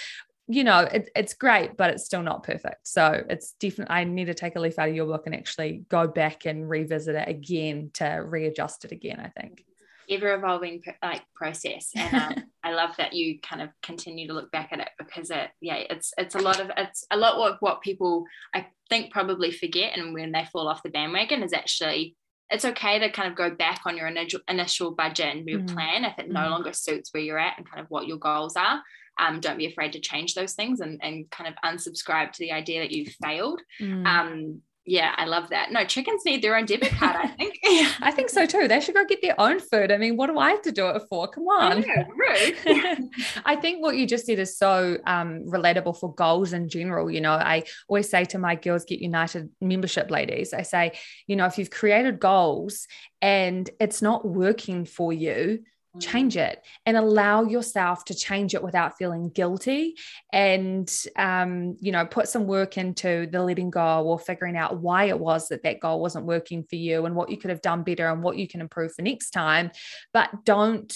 you 0.46 0.64
know 0.64 0.80
it, 0.80 1.10
it's 1.16 1.34
great 1.34 1.76
but 1.76 1.90
it's 1.90 2.04
still 2.04 2.22
not 2.22 2.42
perfect. 2.42 2.86
So 2.86 3.24
it's 3.28 3.52
definitely 3.52 3.94
i 3.94 4.04
need 4.04 4.26
to 4.26 4.34
take 4.34 4.56
a 4.56 4.60
leaf 4.60 4.78
out 4.78 4.88
of 4.88 4.94
your 4.94 5.06
book 5.06 5.22
and 5.26 5.34
actually 5.34 5.84
go 5.88 6.06
back 6.06 6.46
and 6.46 6.68
revisit 6.68 7.14
it 7.14 7.28
again 7.28 7.90
to 7.94 8.06
readjust 8.06 8.84
it 8.84 8.92
again 8.92 9.20
i 9.20 9.28
think. 9.40 9.64
Ever 10.10 10.34
evolving 10.34 10.82
like 11.02 11.22
process. 11.34 11.90
And 11.94 12.14
um, 12.14 12.44
i 12.64 12.72
love 12.72 12.96
that 12.96 13.12
you 13.12 13.40
kind 13.40 13.62
of 13.62 13.70
continue 13.82 14.26
to 14.28 14.34
look 14.34 14.50
back 14.50 14.70
at 14.72 14.80
it 14.80 14.88
because 14.98 15.30
it 15.30 15.50
yeah 15.60 15.76
it's 15.76 16.12
it's 16.18 16.34
a 16.34 16.40
lot 16.40 16.60
of 16.60 16.70
it's 16.76 17.06
a 17.10 17.16
lot 17.16 17.50
of 17.50 17.56
what 17.60 17.82
people 17.82 18.24
i 18.54 18.66
think 18.88 19.12
probably 19.12 19.50
forget 19.50 19.96
and 19.96 20.12
when 20.12 20.32
they 20.32 20.44
fall 20.52 20.68
off 20.68 20.82
the 20.82 20.90
bandwagon 20.90 21.42
is 21.42 21.52
actually 21.52 22.16
it's 22.50 22.64
okay 22.64 22.98
to 22.98 23.10
kind 23.10 23.28
of 23.28 23.36
go 23.36 23.50
back 23.50 23.82
on 23.86 23.96
your 23.96 24.06
initial 24.06 24.40
initial 24.48 24.92
budget 24.92 25.34
and 25.34 25.48
your 25.48 25.60
mm. 25.60 25.72
plan 25.72 26.04
if 26.04 26.18
it 26.18 26.30
no 26.30 26.40
mm. 26.40 26.50
longer 26.50 26.72
suits 26.72 27.12
where 27.12 27.22
you're 27.22 27.38
at 27.38 27.56
and 27.56 27.68
kind 27.68 27.80
of 27.80 27.86
what 27.90 28.06
your 28.06 28.18
goals 28.18 28.56
are. 28.56 28.80
Um, 29.18 29.40
don't 29.40 29.58
be 29.58 29.66
afraid 29.66 29.92
to 29.92 30.00
change 30.00 30.34
those 30.34 30.54
things 30.54 30.80
and, 30.80 31.00
and 31.02 31.30
kind 31.30 31.48
of 31.48 31.54
unsubscribe 31.64 32.32
to 32.32 32.38
the 32.40 32.52
idea 32.52 32.80
that 32.80 32.90
you 32.90 33.06
failed. 33.22 33.60
Mm. 33.80 34.06
Um, 34.06 34.62
yeah, 34.86 35.14
I 35.16 35.24
love 35.24 35.48
that. 35.48 35.72
No, 35.72 35.84
chickens 35.86 36.26
need 36.26 36.42
their 36.42 36.56
own 36.56 36.66
debit 36.66 36.92
card, 36.92 37.16
I 37.16 37.28
think. 37.28 37.58
I 38.02 38.10
think 38.10 38.28
so 38.28 38.44
too. 38.44 38.68
They 38.68 38.80
should 38.80 38.94
go 38.94 39.04
get 39.06 39.22
their 39.22 39.38
own 39.40 39.58
food. 39.58 39.90
I 39.90 39.96
mean, 39.96 40.16
what 40.16 40.26
do 40.26 40.38
I 40.38 40.50
have 40.50 40.62
to 40.62 40.72
do 40.72 40.88
it 40.88 41.02
for? 41.08 41.26
Come 41.26 41.44
on. 41.44 41.82
Yeah, 41.82 42.04
rude. 42.14 43.08
I 43.46 43.56
think 43.56 43.80
what 43.80 43.96
you 43.96 44.06
just 44.06 44.26
said 44.26 44.38
is 44.38 44.58
so 44.58 44.98
um, 45.06 45.44
relatable 45.46 45.98
for 45.98 46.14
goals 46.14 46.52
in 46.52 46.68
general. 46.68 47.10
You 47.10 47.22
know, 47.22 47.32
I 47.32 47.64
always 47.88 48.10
say 48.10 48.26
to 48.26 48.38
my 48.38 48.56
Girls 48.56 48.84
Get 48.84 49.00
United 49.00 49.48
membership 49.60 50.10
ladies, 50.10 50.52
I 50.52 50.62
say, 50.62 50.92
you 51.26 51.36
know, 51.36 51.46
if 51.46 51.56
you've 51.56 51.70
created 51.70 52.20
goals 52.20 52.86
and 53.22 53.68
it's 53.80 54.02
not 54.02 54.26
working 54.26 54.84
for 54.84 55.14
you, 55.14 55.60
change 56.00 56.34
mm. 56.34 56.48
it 56.48 56.62
and 56.86 56.96
allow 56.96 57.42
yourself 57.42 58.04
to 58.04 58.14
change 58.14 58.54
it 58.54 58.62
without 58.62 58.96
feeling 58.98 59.30
guilty 59.30 59.96
and 60.32 60.92
um, 61.16 61.76
you 61.80 61.92
know 61.92 62.04
put 62.04 62.28
some 62.28 62.46
work 62.46 62.76
into 62.78 63.26
the 63.30 63.42
letting 63.42 63.70
go 63.70 64.02
or 64.04 64.18
figuring 64.18 64.56
out 64.56 64.80
why 64.80 65.04
it 65.04 65.18
was 65.18 65.48
that 65.48 65.62
that 65.62 65.80
goal 65.80 66.00
wasn't 66.00 66.24
working 66.24 66.64
for 66.64 66.76
you 66.76 67.06
and 67.06 67.14
what 67.14 67.30
you 67.30 67.36
could 67.36 67.50
have 67.50 67.62
done 67.62 67.82
better 67.82 68.08
and 68.08 68.22
what 68.22 68.36
you 68.36 68.48
can 68.48 68.60
improve 68.60 68.92
for 68.94 69.02
next 69.02 69.30
time. 69.30 69.70
But 70.12 70.44
don't 70.44 70.94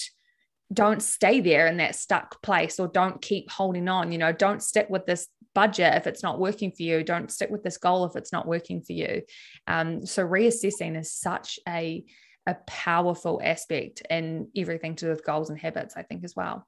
don't 0.70 1.02
stay 1.02 1.40
there 1.40 1.66
in 1.66 1.78
that 1.78 1.94
stuck 1.94 2.42
place 2.42 2.78
or 2.78 2.88
don't 2.88 3.22
keep 3.22 3.50
holding 3.50 3.88
on 3.88 4.12
you 4.12 4.18
know 4.18 4.32
don't 4.32 4.62
stick 4.62 4.86
with 4.90 5.06
this 5.06 5.28
budget 5.54 5.94
if 5.94 6.06
it's 6.06 6.22
not 6.22 6.38
working 6.38 6.70
for 6.70 6.84
you. 6.84 7.02
Don't 7.02 7.32
stick 7.32 7.50
with 7.50 7.64
this 7.64 7.78
goal 7.78 8.04
if 8.04 8.14
it's 8.14 8.32
not 8.32 8.46
working 8.46 8.80
for 8.80 8.92
you. 8.92 9.22
Um, 9.66 10.06
so 10.06 10.24
reassessing 10.24 10.96
is 10.96 11.12
such 11.12 11.58
a 11.66 12.04
a 12.48 12.54
powerful 12.66 13.40
aspect 13.42 14.02
in 14.10 14.48
everything 14.56 14.96
to 14.96 15.06
do 15.06 15.10
with 15.10 15.24
goals 15.24 15.50
and 15.50 15.58
habits 15.58 15.96
i 15.96 16.02
think 16.02 16.24
as 16.24 16.34
well 16.34 16.66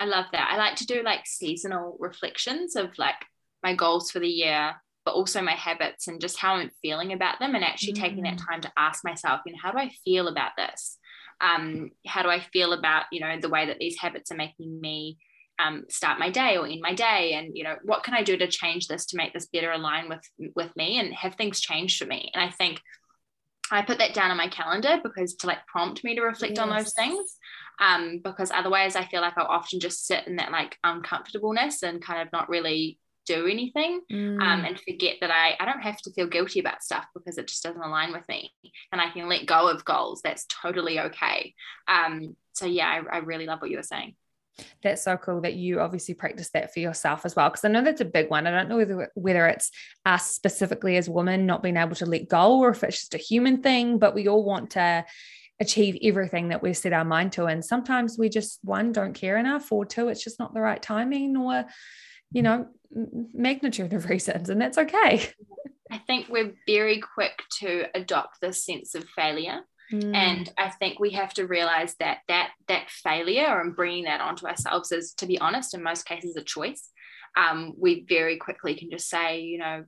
i 0.00 0.04
love 0.04 0.24
that 0.32 0.48
i 0.50 0.56
like 0.56 0.76
to 0.76 0.86
do 0.86 1.02
like 1.02 1.26
seasonal 1.26 1.96
reflections 2.00 2.76
of 2.76 2.96
like 2.98 3.26
my 3.62 3.74
goals 3.74 4.10
for 4.10 4.20
the 4.20 4.28
year 4.28 4.74
but 5.04 5.14
also 5.14 5.42
my 5.42 5.52
habits 5.52 6.08
and 6.08 6.20
just 6.20 6.38
how 6.38 6.54
i'm 6.54 6.70
feeling 6.80 7.12
about 7.12 7.38
them 7.38 7.54
and 7.54 7.64
actually 7.64 7.92
mm. 7.92 8.00
taking 8.00 8.22
that 8.22 8.38
mm. 8.38 8.46
time 8.48 8.60
to 8.60 8.72
ask 8.78 9.04
myself 9.04 9.40
you 9.44 9.52
know 9.52 9.58
how 9.62 9.70
do 9.70 9.78
i 9.78 9.90
feel 10.04 10.28
about 10.28 10.52
this 10.56 10.98
um, 11.40 11.90
how 12.06 12.22
do 12.22 12.28
I 12.28 12.40
feel 12.40 12.72
about 12.72 13.04
you 13.12 13.20
know 13.20 13.38
the 13.40 13.48
way 13.48 13.66
that 13.66 13.78
these 13.78 13.98
habits 13.98 14.30
are 14.32 14.36
making 14.36 14.80
me 14.80 15.18
um, 15.58 15.84
start 15.88 16.18
my 16.18 16.30
day 16.30 16.56
or 16.56 16.66
end 16.66 16.80
my 16.80 16.94
day 16.94 17.32
and 17.34 17.56
you 17.56 17.64
know 17.64 17.76
what 17.84 18.04
can 18.04 18.14
I 18.14 18.22
do 18.22 18.36
to 18.36 18.46
change 18.46 18.88
this 18.88 19.06
to 19.06 19.16
make 19.16 19.32
this 19.32 19.46
better 19.46 19.72
align 19.72 20.08
with 20.08 20.22
with 20.54 20.74
me 20.76 20.98
and 20.98 21.14
have 21.14 21.34
things 21.34 21.60
change 21.60 21.98
for 21.98 22.06
me 22.06 22.30
and 22.34 22.42
I 22.42 22.50
think 22.50 22.80
I 23.70 23.82
put 23.82 23.98
that 23.98 24.14
down 24.14 24.30
on 24.30 24.36
my 24.36 24.48
calendar 24.48 24.98
because 25.02 25.34
to 25.36 25.46
like 25.46 25.66
prompt 25.66 26.04
me 26.04 26.14
to 26.14 26.22
reflect 26.22 26.56
yes. 26.56 26.60
on 26.60 26.70
those 26.70 26.92
things 26.94 27.36
um, 27.80 28.20
because 28.22 28.50
otherwise 28.50 28.96
I 28.96 29.04
feel 29.04 29.20
like 29.20 29.36
I'll 29.36 29.46
often 29.46 29.80
just 29.80 30.06
sit 30.06 30.26
in 30.26 30.36
that 30.36 30.52
like 30.52 30.76
uncomfortableness 30.84 31.82
and 31.82 32.02
kind 32.02 32.22
of 32.22 32.32
not 32.32 32.48
really 32.48 32.98
do 33.26 33.46
anything 33.46 34.00
um, 34.12 34.16
mm. 34.16 34.40
um, 34.40 34.64
and 34.64 34.80
forget 34.80 35.16
that 35.20 35.30
I, 35.30 35.56
I 35.58 35.64
don't 35.64 35.82
have 35.82 36.00
to 36.02 36.12
feel 36.12 36.28
guilty 36.28 36.60
about 36.60 36.82
stuff 36.82 37.06
because 37.14 37.38
it 37.38 37.48
just 37.48 37.62
doesn't 37.62 37.80
align 37.80 38.12
with 38.12 38.26
me 38.28 38.52
and 38.92 39.00
I 39.00 39.10
can 39.10 39.28
let 39.28 39.46
go 39.46 39.68
of 39.68 39.84
goals. 39.84 40.20
That's 40.22 40.46
totally 40.46 41.00
okay. 41.00 41.54
Um, 41.88 42.36
so, 42.52 42.66
yeah, 42.66 42.86
I, 42.86 43.16
I 43.16 43.18
really 43.18 43.46
love 43.46 43.60
what 43.60 43.70
you 43.70 43.76
were 43.76 43.82
saying. 43.82 44.14
That's 44.82 45.02
so 45.02 45.16
cool 45.16 45.42
that 45.42 45.54
you 45.54 45.80
obviously 45.80 46.14
practice 46.14 46.50
that 46.50 46.72
for 46.72 46.80
yourself 46.80 47.24
as 47.24 47.36
well. 47.36 47.50
Because 47.50 47.64
I 47.64 47.68
know 47.68 47.82
that's 47.82 48.00
a 48.00 48.06
big 48.06 48.30
one. 48.30 48.46
I 48.46 48.50
don't 48.50 48.68
know 48.68 48.76
whether, 48.76 49.10
whether 49.14 49.46
it's 49.46 49.70
us 50.04 50.26
specifically 50.26 50.96
as 50.96 51.08
women 51.08 51.46
not 51.46 51.62
being 51.62 51.76
able 51.76 51.94
to 51.96 52.06
let 52.06 52.28
go 52.28 52.58
or 52.58 52.70
if 52.70 52.82
it's 52.82 53.00
just 53.00 53.14
a 53.14 53.18
human 53.18 53.62
thing, 53.62 53.98
but 53.98 54.14
we 54.14 54.28
all 54.28 54.44
want 54.44 54.70
to 54.72 55.04
achieve 55.60 55.98
everything 56.02 56.48
that 56.48 56.62
we've 56.62 56.76
set 56.76 56.92
our 56.92 57.04
mind 57.04 57.32
to. 57.32 57.46
And 57.46 57.64
sometimes 57.64 58.18
we 58.18 58.28
just, 58.28 58.60
one, 58.62 58.92
don't 58.92 59.14
care 59.14 59.36
enough, 59.36 59.72
or 59.72 59.84
two, 59.84 60.08
it's 60.08 60.22
just 60.22 60.38
not 60.38 60.54
the 60.54 60.60
right 60.60 60.82
timing, 60.82 61.36
or 61.36 61.64
you 62.32 62.42
know, 62.42 62.66
magnitude 63.34 63.92
of 63.92 64.06
reasons, 64.10 64.50
and 64.50 64.60
that's 64.60 64.78
okay. 64.78 65.28
I 65.90 65.98
think 65.98 66.28
we're 66.28 66.54
very 66.66 67.00
quick 67.00 67.42
to 67.60 67.86
adopt 67.94 68.40
this 68.40 68.64
sense 68.64 68.94
of 68.94 69.04
failure. 69.16 69.60
Mm. 69.92 70.14
And 70.14 70.52
I 70.58 70.70
think 70.70 70.98
we 70.98 71.10
have 71.10 71.32
to 71.34 71.46
realize 71.46 71.94
that 72.00 72.18
that 72.28 72.50
that 72.68 72.90
failure 72.90 73.60
and 73.60 73.76
bringing 73.76 74.04
that 74.04 74.20
onto 74.20 74.46
ourselves 74.46 74.92
is, 74.92 75.12
to 75.14 75.26
be 75.26 75.38
honest, 75.38 75.74
in 75.74 75.82
most 75.82 76.06
cases, 76.06 76.36
a 76.36 76.42
choice. 76.42 76.90
Um, 77.36 77.74
we 77.78 78.04
very 78.08 78.38
quickly 78.38 78.74
can 78.74 78.90
just 78.90 79.08
say, 79.08 79.42
you 79.42 79.58
know, 79.58 79.84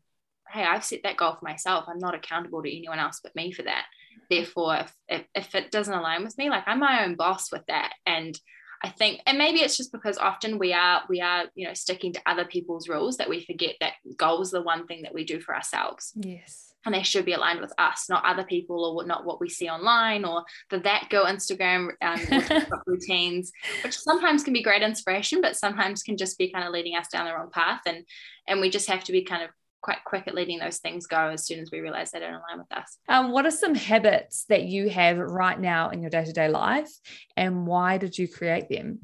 hey, 0.51 0.65
I've 0.65 0.85
set 0.85 1.01
that 1.05 1.17
goal 1.17 1.35
for 1.39 1.45
myself. 1.45 1.87
I'm 1.89 1.99
not 1.99 2.15
accountable 2.15 2.63
to 2.63 2.77
anyone 2.77 2.99
else 2.99 3.21
but 3.23 3.35
me 3.35 3.53
for 3.53 3.63
that. 3.63 3.85
Therefore, 4.31 4.77
if, 4.77 4.95
if, 5.09 5.25
if 5.35 5.55
it 5.55 5.71
doesn't 5.71 5.95
align 5.95 6.25
with 6.25 6.37
me, 6.37 6.51
like 6.51 6.65
I'm 6.67 6.81
my 6.81 7.05
own 7.05 7.17
boss 7.17 7.51
with 7.51 7.65
that. 7.69 7.93
And 8.05 8.39
I 8.83 8.91
think, 8.91 9.21
and 9.27 9.39
maybe 9.39 9.61
it's 9.61 9.77
just 9.77 9.91
because 9.91 10.19
often 10.19 10.59
we 10.59 10.73
are 10.73 11.03
we 11.09 11.21
are 11.21 11.47
you 11.55 11.67
know 11.67 11.75
sticking 11.75 12.13
to 12.13 12.21
other 12.27 12.45
people's 12.45 12.89
rules 12.89 13.17
that 13.17 13.29
we 13.29 13.45
forget 13.45 13.75
that 13.81 13.95
goal 14.17 14.41
is 14.43 14.51
the 14.51 14.63
one 14.63 14.87
thing 14.87 15.03
that 15.03 15.15
we 15.15 15.25
do 15.25 15.41
for 15.41 15.55
ourselves. 15.55 16.13
Yes. 16.15 16.68
And 16.85 16.95
they 16.95 17.03
should 17.03 17.25
be 17.25 17.33
aligned 17.33 17.61
with 17.61 17.73
us, 17.77 18.07
not 18.09 18.25
other 18.25 18.45
people 18.45 18.85
or 18.85 19.05
not 19.05 19.27
what 19.27 19.41
we 19.41 19.49
see 19.49 19.69
online 19.69 20.25
or 20.25 20.45
the 20.71 20.79
that 20.81 21.09
girl 21.11 21.27
Instagram 21.27 21.91
um, 22.01 22.63
routines, 22.87 23.53
which 23.83 23.99
sometimes 23.99 24.45
can 24.45 24.53
be 24.53 24.63
great 24.63 24.83
inspiration, 24.83 25.41
but 25.41 25.57
sometimes 25.57 26.03
can 26.03 26.17
just 26.17 26.39
be 26.39 26.51
kind 26.51 26.67
of 26.67 26.73
leading 26.73 26.97
us 26.97 27.09
down 27.09 27.27
the 27.27 27.35
wrong 27.35 27.51
path. 27.53 27.81
And 27.85 28.05
and 28.47 28.61
we 28.61 28.71
just 28.71 28.89
have 28.89 29.05
to 29.05 29.13
be 29.13 29.25
kind 29.25 29.43
of 29.43 29.51
quite 29.81 30.05
quick 30.05 30.27
at 30.27 30.35
letting 30.35 30.59
those 30.59 30.79
things 30.79 31.07
go 31.07 31.29
as 31.29 31.47
soon 31.47 31.61
as 31.61 31.71
we 31.71 31.81
realize 31.81 32.11
they 32.11 32.21
don't 32.21 32.35
align 32.35 32.59
with 32.59 32.73
us. 32.73 32.99
Um, 33.09 33.31
what 33.33 33.47
are 33.47 33.51
some 33.51 33.75
habits 33.75 34.45
that 34.49 34.65
you 34.65 34.89
have 34.89 35.19
right 35.19 35.59
now 35.59 35.91
in 35.91 36.01
your 36.01 36.11
day 36.11 36.25
to 36.25 36.33
day 36.33 36.49
life, 36.49 36.91
and 37.37 37.67
why 37.67 37.99
did 37.99 38.19
you 38.19 38.29
create 38.29 38.69
them? 38.69 39.01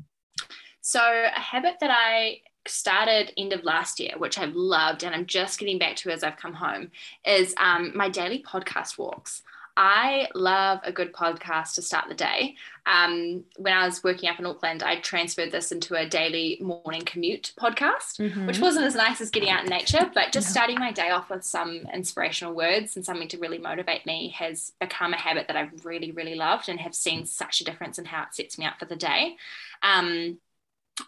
So, 0.80 1.00
a 1.00 1.40
habit 1.40 1.76
that 1.80 1.90
I 1.90 2.40
started 2.66 3.32
end 3.36 3.52
of 3.52 3.64
last 3.64 4.00
year, 4.00 4.14
which 4.16 4.38
I've 4.38 4.54
loved 4.54 5.04
and 5.04 5.14
I'm 5.14 5.26
just 5.26 5.58
getting 5.58 5.78
back 5.78 5.96
to 5.96 6.10
as 6.10 6.22
I've 6.22 6.36
come 6.36 6.54
home, 6.54 6.90
is 7.24 7.54
um, 7.58 7.92
my 7.94 8.08
daily 8.08 8.42
podcast 8.42 8.98
walks. 8.98 9.42
I 9.76 10.28
love 10.34 10.80
a 10.84 10.92
good 10.92 11.12
podcast 11.12 11.74
to 11.74 11.82
start 11.82 12.08
the 12.08 12.14
day. 12.14 12.54
Um, 12.86 13.44
when 13.56 13.72
I 13.72 13.86
was 13.86 14.04
working 14.04 14.28
up 14.28 14.38
in 14.38 14.46
Auckland, 14.46 14.84
I 14.84 15.00
transferred 15.00 15.50
this 15.50 15.72
into 15.72 15.96
a 15.96 16.08
daily 16.08 16.58
morning 16.60 17.02
commute 17.02 17.52
podcast, 17.58 18.20
mm-hmm. 18.20 18.46
which 18.46 18.60
wasn't 18.60 18.86
as 18.86 18.94
nice 18.94 19.20
as 19.20 19.30
getting 19.30 19.50
out 19.50 19.64
in 19.64 19.70
nature, 19.70 20.10
but 20.14 20.32
just 20.32 20.48
starting 20.48 20.78
my 20.78 20.92
day 20.92 21.10
off 21.10 21.28
with 21.28 21.44
some 21.44 21.88
inspirational 21.92 22.54
words 22.54 22.94
and 22.94 23.04
something 23.04 23.28
to 23.28 23.38
really 23.38 23.58
motivate 23.58 24.06
me 24.06 24.28
has 24.38 24.72
become 24.80 25.12
a 25.12 25.18
habit 25.18 25.48
that 25.48 25.56
I've 25.56 25.84
really, 25.84 26.12
really 26.12 26.36
loved 26.36 26.68
and 26.68 26.78
have 26.78 26.94
seen 26.94 27.26
such 27.26 27.60
a 27.60 27.64
difference 27.64 27.98
in 27.98 28.04
how 28.04 28.22
it 28.24 28.34
sets 28.34 28.58
me 28.58 28.66
up 28.66 28.78
for 28.78 28.84
the 28.84 28.96
day. 28.96 29.36
Um, 29.82 30.38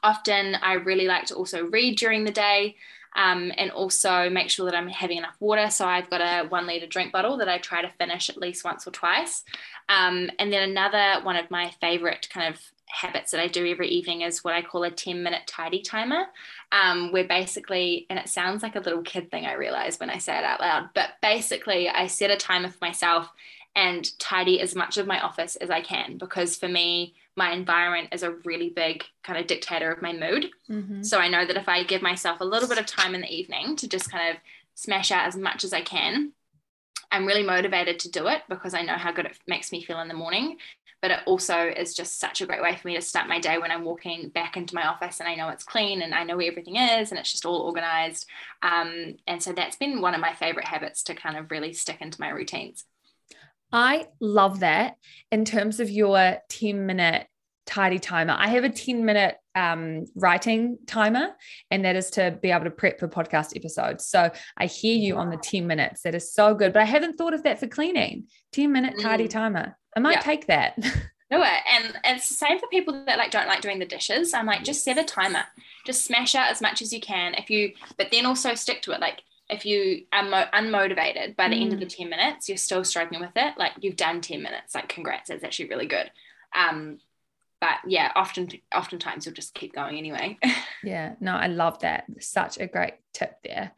often 0.03 0.57
I 0.57 0.75
really 0.75 1.07
like 1.07 1.27
to 1.27 1.35
also 1.35 1.64
read 1.66 1.99
during 1.99 2.25
the 2.25 2.33
day 2.33 2.77
um, 3.16 3.51
and 3.57 3.70
also 3.70 4.29
make 4.29 4.51
sure 4.51 4.66
that 4.66 4.77
I'm 4.77 4.88
having 4.88 5.18
enough 5.18 5.37
water. 5.40 5.70
So 5.70 5.87
I've 5.87 6.11
got 6.11 6.20
a 6.20 6.49
one 6.49 6.66
liter 6.66 6.87
drink 6.87 7.12
bottle 7.12 7.38
that 7.38 7.49
I 7.49 7.59
try 7.59 7.83
to 7.83 7.88
finish 7.88 8.29
at 8.29 8.37
least 8.37 8.64
once 8.64 8.87
or 8.87 8.90
twice. 8.90 9.42
Um, 9.88 10.31
and 10.38 10.53
then 10.53 10.68
another 10.68 11.25
one 11.25 11.37
of 11.37 11.51
my 11.51 11.70
favorite 11.81 12.29
kind 12.31 12.55
of 12.55 12.61
habits 12.88 13.33
that 13.33 13.40
I 13.40 13.49
do 13.49 13.68
every 13.68 13.88
evening 13.88 14.20
is 14.20 14.44
what 14.44 14.55
I 14.55 14.62
call 14.62 14.85
a 14.85 14.90
10 14.90 15.22
minute 15.22 15.46
tidy 15.46 15.81
timer, 15.83 16.27
um, 16.72 17.11
where 17.11 17.27
basically, 17.27 18.07
and 18.11 18.18
it 18.18 18.29
sounds 18.29 18.62
like 18.62 18.77
a 18.77 18.81
little 18.81 19.03
kid 19.03 19.31
thing, 19.31 19.46
I 19.46 19.55
realize 19.55 19.99
when 19.99 20.11
I 20.11 20.18
say 20.18 20.38
it 20.38 20.44
out 20.44 20.61
loud, 20.61 20.90
but 20.94 21.11
basically, 21.22 21.88
I 21.88 22.07
set 22.07 22.31
a 22.31 22.37
timer 22.37 22.68
for 22.68 22.79
myself 22.81 23.33
and 23.75 24.18
tidy 24.18 24.61
as 24.61 24.75
much 24.75 24.96
of 24.96 25.07
my 25.07 25.20
office 25.20 25.57
as 25.57 25.70
I 25.70 25.81
can 25.81 26.16
because 26.16 26.57
for 26.57 26.68
me, 26.68 27.14
my 27.37 27.53
environment 27.53 28.09
is 28.12 28.22
a 28.22 28.33
really 28.44 28.70
big 28.70 29.05
kind 29.22 29.38
of 29.38 29.46
dictator 29.46 29.90
of 29.90 30.03
my 30.03 30.12
mood. 30.12 30.51
Mm-hmm. 30.70 31.03
So 31.03 31.18
I 31.18 31.29
know 31.29 31.46
that 31.46 31.57
if 31.57 31.68
I 31.68 31.85
give 31.85 32.03
myself 32.03 32.40
a 32.40 32.44
little 32.44 32.68
bit 32.68 32.79
of 32.79 32.87
time 32.87 33.14
in 33.14 33.20
the 33.20 33.33
evening 33.33 33.77
to 33.77 33.88
just 33.88 34.11
kind 34.11 34.31
of 34.31 34.37
smash 34.75 35.11
out 35.11 35.27
as 35.27 35.37
much 35.37 35.62
as 35.62 35.72
I 35.72 35.83
can, 35.83 36.33
I'm 37.12 37.27
really 37.27 37.42
motivated 37.42 37.99
to 38.01 38.11
do 38.11 38.27
it 38.29 38.42
because 38.49 38.75
I 38.75 38.83
know 38.83 38.94
how 38.94 39.12
good 39.12 39.27
it 39.27 39.38
makes 39.46 39.70
me 39.70 39.83
feel 39.83 40.01
in 40.01 40.09
the 40.09 40.14
morning. 40.14 40.57
But 41.03 41.11
it 41.11 41.20
also 41.27 41.68
is 41.68 41.94
just 41.94 42.18
such 42.18 42.40
a 42.40 42.46
great 42.46 42.62
way 42.62 42.75
for 42.75 42.88
me 42.88 42.96
to 42.96 43.03
start 43.03 43.29
my 43.29 43.38
day 43.38 43.59
when 43.59 43.70
I'm 43.70 43.85
walking 43.85 44.31
back 44.31 44.57
into 44.57 44.75
my 44.75 44.87
office 44.87 45.20
and 45.20 45.29
I 45.29 45.35
know 45.35 45.51
it's 45.51 45.62
clean 45.62 46.01
and 46.01 46.14
I 46.14 46.25
know 46.25 46.38
where 46.38 46.51
everything 46.51 46.77
is 46.77 47.11
and 47.11 47.20
it's 47.20 47.31
just 47.31 47.44
all 47.44 47.61
organized. 47.61 48.27
Um, 48.62 49.16
and 49.27 49.42
so 49.42 49.53
that's 49.53 49.77
been 49.77 50.01
one 50.01 50.14
of 50.14 50.22
my 50.22 50.33
favorite 50.33 50.64
habits 50.64 51.03
to 51.05 51.14
kind 51.14 51.37
of 51.37 51.51
really 51.51 51.75
stick 51.75 51.99
into 52.01 52.20
my 52.20 52.31
routines. 52.31 52.87
I 53.76 54.06
love 54.20 54.60
that 54.60 54.96
in 55.30 55.44
terms 55.44 55.80
of 55.80 55.90
your 55.90 56.38
10 56.48 56.86
minute 56.86 57.26
tidy 57.66 57.98
timer. 57.98 58.34
I 58.34 58.48
have 58.48 58.64
a 58.64 58.70
10 58.70 59.04
minute 59.04 59.36
um, 59.54 60.06
writing 60.14 60.78
timer, 60.86 61.28
and 61.70 61.84
that 61.84 61.94
is 61.94 62.08
to 62.12 62.38
be 62.40 62.52
able 62.52 62.64
to 62.64 62.70
prep 62.70 62.98
for 62.98 63.06
podcast 63.06 63.54
episodes. 63.54 64.06
So 64.06 64.30
I 64.56 64.64
hear 64.64 64.96
you 64.96 65.16
on 65.16 65.28
the 65.28 65.36
10 65.36 65.66
minutes. 65.66 66.02
That 66.02 66.14
is 66.14 66.32
so 66.32 66.54
good. 66.54 66.72
But 66.72 66.80
I 66.80 66.86
haven't 66.86 67.18
thought 67.18 67.34
of 67.34 67.42
that 67.42 67.60
for 67.60 67.66
cleaning 67.66 68.28
10 68.52 68.72
minute 68.72 68.94
tidy 68.98 69.26
mm. 69.26 69.30
timer. 69.30 69.76
I 69.94 70.00
might 70.00 70.12
yeah. 70.12 70.20
take 70.20 70.46
that. 70.46 70.78
Do 71.30 71.42
it. 71.42 71.62
And 71.70 71.98
it's 72.04 72.30
the 72.30 72.34
same 72.34 72.58
for 72.58 72.68
people 72.68 73.04
that 73.04 73.18
like 73.18 73.30
don't 73.30 73.48
like 73.48 73.60
doing 73.60 73.78
the 73.78 73.84
dishes. 73.84 74.32
I'm 74.32 74.46
like, 74.46 74.64
just 74.64 74.84
set 74.84 74.96
a 74.96 75.04
timer. 75.04 75.44
Just 75.84 76.06
smash 76.06 76.34
out 76.34 76.50
as 76.50 76.62
much 76.62 76.80
as 76.80 76.94
you 76.94 77.00
can. 77.00 77.34
If 77.34 77.50
you, 77.50 77.72
but 77.98 78.10
then 78.10 78.24
also 78.24 78.54
stick 78.54 78.80
to 78.82 78.92
it. 78.92 79.00
Like 79.00 79.20
if 79.48 79.64
you 79.64 80.04
are 80.12 80.24
mo- 80.24 80.48
unmotivated 80.52 81.37
by 81.37 81.48
the 81.48 81.56
mm. 81.56 81.62
end 81.62 81.72
of 81.72 81.80
the 81.80 81.87
mm. 81.87 81.96
10 81.96 82.09
minutes 82.09 82.48
you're 82.48 82.59
still 82.59 82.85
struggling 82.85 83.20
with 83.20 83.30
it 83.37 83.54
like 83.59 83.72
you've 83.80 83.96
done 83.96 84.20
10 84.20 84.42
minutes 84.42 84.74
like 84.74 84.88
congrats 84.88 85.30
it's 85.30 85.44
actually 85.44 85.68
really 85.68 85.87
good 85.87 86.11
um 86.54 86.98
but 87.61 87.76
yeah 87.87 88.12
often 88.14 88.48
oftentimes 88.74 89.24
you'll 89.24 89.35
just 89.35 89.54
keep 89.54 89.74
going 89.74 89.96
anyway 89.96 90.38
yeah 90.85 91.14
no 91.20 91.32
i 91.32 91.46
love 91.46 91.78
that 91.80 92.04
such 92.20 92.59
a 92.59 92.66
great 92.66 92.94
tip 93.12 93.38
there 93.44 93.72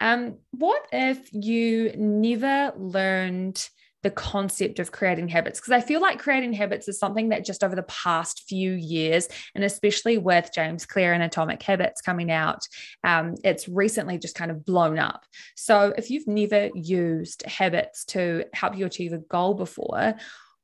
um 0.00 0.36
what 0.52 0.86
if 0.92 1.32
you 1.32 1.92
never 1.96 2.72
learned 2.76 3.68
the 4.02 4.10
concept 4.10 4.78
of 4.78 4.92
creating 4.92 5.28
habits 5.28 5.60
because 5.60 5.72
I 5.72 5.80
feel 5.80 6.00
like 6.00 6.18
creating 6.18 6.52
habits 6.52 6.88
is 6.88 6.98
something 6.98 7.30
that 7.30 7.44
just 7.44 7.62
over 7.62 7.76
the 7.76 7.82
past 7.82 8.44
few 8.48 8.72
years, 8.72 9.28
and 9.54 9.64
especially 9.64 10.18
with 10.18 10.50
James 10.54 10.86
Clear 10.86 11.12
and 11.12 11.22
Atomic 11.22 11.62
Habits 11.62 12.00
coming 12.00 12.30
out, 12.30 12.66
um, 13.04 13.34
it's 13.44 13.68
recently 13.68 14.18
just 14.18 14.34
kind 14.34 14.50
of 14.50 14.64
blown 14.64 14.98
up. 14.98 15.24
So 15.54 15.92
if 15.96 16.10
you've 16.10 16.26
never 16.26 16.70
used 16.74 17.42
habits 17.46 18.04
to 18.06 18.44
help 18.54 18.76
you 18.76 18.86
achieve 18.86 19.12
a 19.12 19.18
goal 19.18 19.54
before, 19.54 20.14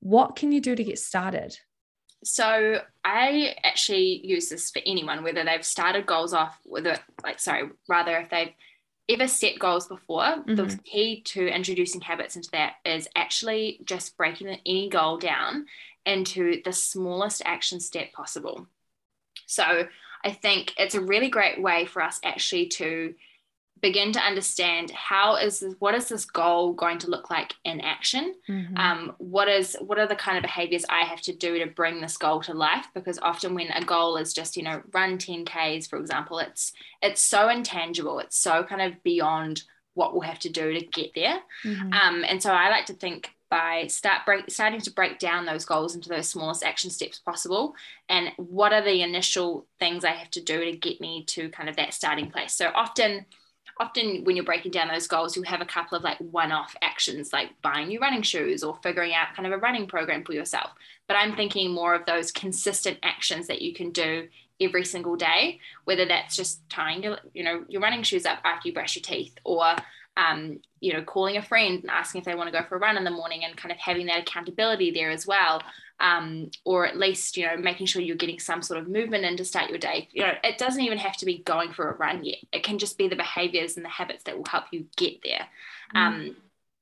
what 0.01 0.37
can 0.37 0.53
you 0.53 0.61
do 0.61 0.75
to 0.75 0.85
get 0.85 0.99
started? 0.99 1.59
So 2.25 2.81
I 3.05 3.55
actually 3.63 4.27
use 4.27 4.49
this 4.49 4.71
for 4.71 4.81
anyone, 4.87 5.23
whether 5.23 5.45
they've 5.45 5.65
started 5.65 6.07
goals 6.07 6.33
off 6.33 6.59
with 6.65 6.87
it, 6.87 7.01
like 7.23 7.39
sorry, 7.39 7.71
rather 7.89 8.17
if 8.17 8.31
they've 8.31 8.53
ever 9.09 9.29
set 9.29 9.59
goals 9.59 9.87
before, 9.87 10.23
mm-hmm. 10.23 10.55
the 10.55 10.79
key 10.85 11.23
to 11.23 11.47
introducing 11.47 12.01
habits 12.01 12.37
into 12.37 12.51
that 12.53 12.75
is 12.85 13.09
actually 13.15 13.81
just 13.85 14.17
breaking 14.17 14.49
any 14.67 14.89
goal 14.89 15.19
down 15.19 15.67
into 16.05 16.61
the 16.65 16.73
smallest 16.73 17.43
action 17.45 17.81
step 17.81 18.13
possible. 18.13 18.67
So 19.47 19.87
I 20.25 20.33
think 20.33 20.75
it's 20.77 20.95
a 20.95 21.01
really 21.01 21.29
great 21.29 21.61
way 21.61 21.85
for 21.85 22.03
us 22.03 22.19
actually 22.25 22.67
to 22.69 23.15
begin 23.83 24.13
to 24.13 24.21
understand 24.21 24.91
how 24.91 25.37
is 25.37 25.61
this, 25.61 25.75
what 25.79 25.95
is 25.95 26.09
this 26.09 26.25
goal 26.25 26.73
going 26.73 26.99
to 26.99 27.11
look 27.11 27.31
like 27.31 27.55
in 27.65 27.81
action? 27.81 28.35
Mm-hmm. 28.49 28.77
um, 28.77 29.15
what 29.19 29.49
is 29.49 29.77
what 29.81 29.99
are 29.99 30.07
the 30.07 30.17
kind 30.17 30.39
of 30.39 30.43
behaviors 30.43 30.85
i 30.89 31.01
have 31.01 31.21
to 31.23 31.35
do 31.35 31.59
to 31.59 31.67
bring 31.67 32.01
this 32.01 32.17
goal 32.17 32.41
to 32.43 32.55
life? 32.55 32.87
Because 32.95 33.19
often 33.21 33.55
when 33.55 33.71
a 33.71 33.85
goal 33.85 34.17
is 34.17 34.33
just 34.33 34.57
you 34.57 34.63
know 34.63 34.83
run 34.93 35.19
10ks 35.19 35.89
for 35.89 35.99
example 35.99 36.39
it's 36.39 36.73
it's 37.03 37.23
so 37.23 37.49
intangible. 37.49 38.19
It's 38.19 38.39
so 38.39 38.65
kind 38.65 38.83
of 38.83 39.03
beyond 39.03 39.63
what 39.95 40.13
we'll 40.13 40.23
have 40.23 40.39
to 40.41 40.51
do 40.51 40.73
to 40.73 40.85
get 40.87 41.13
there. 41.15 41.39
Mm-hmm. 41.65 41.93
um, 41.93 42.25
and 42.27 42.43
so 42.43 42.53
i 42.53 42.71
like 42.71 42.87
to 42.87 42.95
think 42.95 43.31
by 43.49 43.87
start 43.87 44.23
break, 44.27 44.51
starting 44.51 44.81
to 44.81 44.93
break 44.93 45.19
down 45.19 45.47
those 45.47 45.65
goals 45.65 45.95
into 45.95 46.09
those 46.09 46.29
smallest 46.29 46.65
action 46.65 46.91
steps 46.91 47.19
possible. 47.19 47.75
And 48.09 48.31
what 48.39 48.73
are 48.73 48.83
the 48.83 49.03
initial 49.03 49.67
things 49.79 50.05
i 50.05 50.11
have 50.11 50.31
to 50.33 50.43
do 50.43 50.65
to 50.65 50.77
get 50.77 51.01
me 51.01 51.25
to 51.29 51.49
kind 51.51 51.69
of 51.69 51.77
that 51.77 51.95
starting 51.95 52.31
place? 52.31 52.55
So 52.55 52.71
often 52.75 53.25
often 53.79 54.25
when 54.25 54.37
you're 54.37 54.45
breaking 54.45 54.73
down 54.73 54.89
those 54.89 55.07
goals, 55.07 55.37
you'll 55.37 55.45
have 55.45 55.61
a 55.61 55.67
couple 55.67 55.97
of 55.97 56.05
like 56.05 56.19
one 56.19 56.53
off 56.53 56.75
actions 56.83 57.33
like 57.33 57.51
buying 57.63 57.89
new 57.89 58.01
running 58.01 58.23
shoes 58.23 58.63
or 58.63 58.79
figuring 58.83 59.15
out 59.15 59.35
kind 59.35 59.47
of 59.47 59.53
a 59.53 59.59
running 59.59 59.87
program 59.87 60.25
for 60.25 60.33
yourself. 60.33 60.71
But 61.09 61.17
I'm 61.17 61.37
thinking 61.37 61.73
more 61.73 61.95
of 61.95 62.07
those 62.07 62.33
consistent 62.33 62.99
actions 63.03 63.47
that 63.49 63.63
you 63.63 63.75
can 63.75 63.91
do 63.91 64.29
every 64.61 64.85
single 64.85 65.17
day, 65.17 65.61
whether 65.85 66.07
that's 66.07 66.37
just 66.37 66.69
tying 66.71 67.03
your, 67.03 67.19
you 67.35 67.45
know, 67.45 67.65
your 67.69 67.83
running 67.83 68.03
shoes 68.03 68.25
up 68.25 68.39
after 68.45 68.69
you 68.69 68.75
brush 68.75 68.97
your 68.97 69.03
teeth 69.03 69.35
or 69.45 69.77
um, 70.17 70.61
you 70.81 70.93
know, 70.93 71.03
calling 71.03 71.37
a 71.37 71.43
friend 71.43 71.83
and 71.83 71.91
asking 71.91 72.21
if 72.21 72.25
they 72.25 72.35
want 72.35 72.53
to 72.53 72.59
go 72.59 72.67
for 72.67 72.77
a 72.77 72.79
run 72.79 72.97
in 72.97 73.05
the 73.05 73.11
morning 73.11 73.45
and 73.45 73.57
kind 73.57 73.73
of 73.73 73.79
having 73.79 74.07
that 74.07 74.21
accountability 74.21 74.91
there 74.91 75.11
as 75.11 75.27
well 75.27 75.63
um, 76.01 76.51
or 76.65 76.87
at 76.87 76.97
least 76.97 77.37
you 77.37 77.47
know 77.47 77.57
making 77.57 77.87
sure 77.87 78.03
you're 78.03 78.17
getting 78.17 78.39
some 78.39 78.63
sort 78.63 78.79
of 78.79 78.89
movement 78.89 79.25
in 79.25 79.37
to 79.37 79.45
start 79.45 79.71
your 79.71 79.79
day. 79.79 80.09
You 80.13 80.23
know 80.23 80.35
it 80.45 80.59
doesn't 80.59 80.83
even 80.83 80.99
have 80.99 81.17
to 81.19 81.27
be 81.27 81.39
going 81.39 81.73
for 81.73 81.91
a 81.91 81.97
run 81.97 82.25
yet. 82.25 82.39
It 82.53 82.63
can 82.63 82.79
just 82.79 82.99
be 82.99 83.09
the 83.09 83.17
behaviors 83.17 83.77
and 83.77 83.85
the 83.85 83.91
habits 83.91 84.25
that 84.25 84.37
will 84.37 84.47
help 84.47 84.65
you 84.71 84.87
get 84.97 85.23
there. 85.23 85.47
Mm. 85.95 86.07
um, 86.07 86.37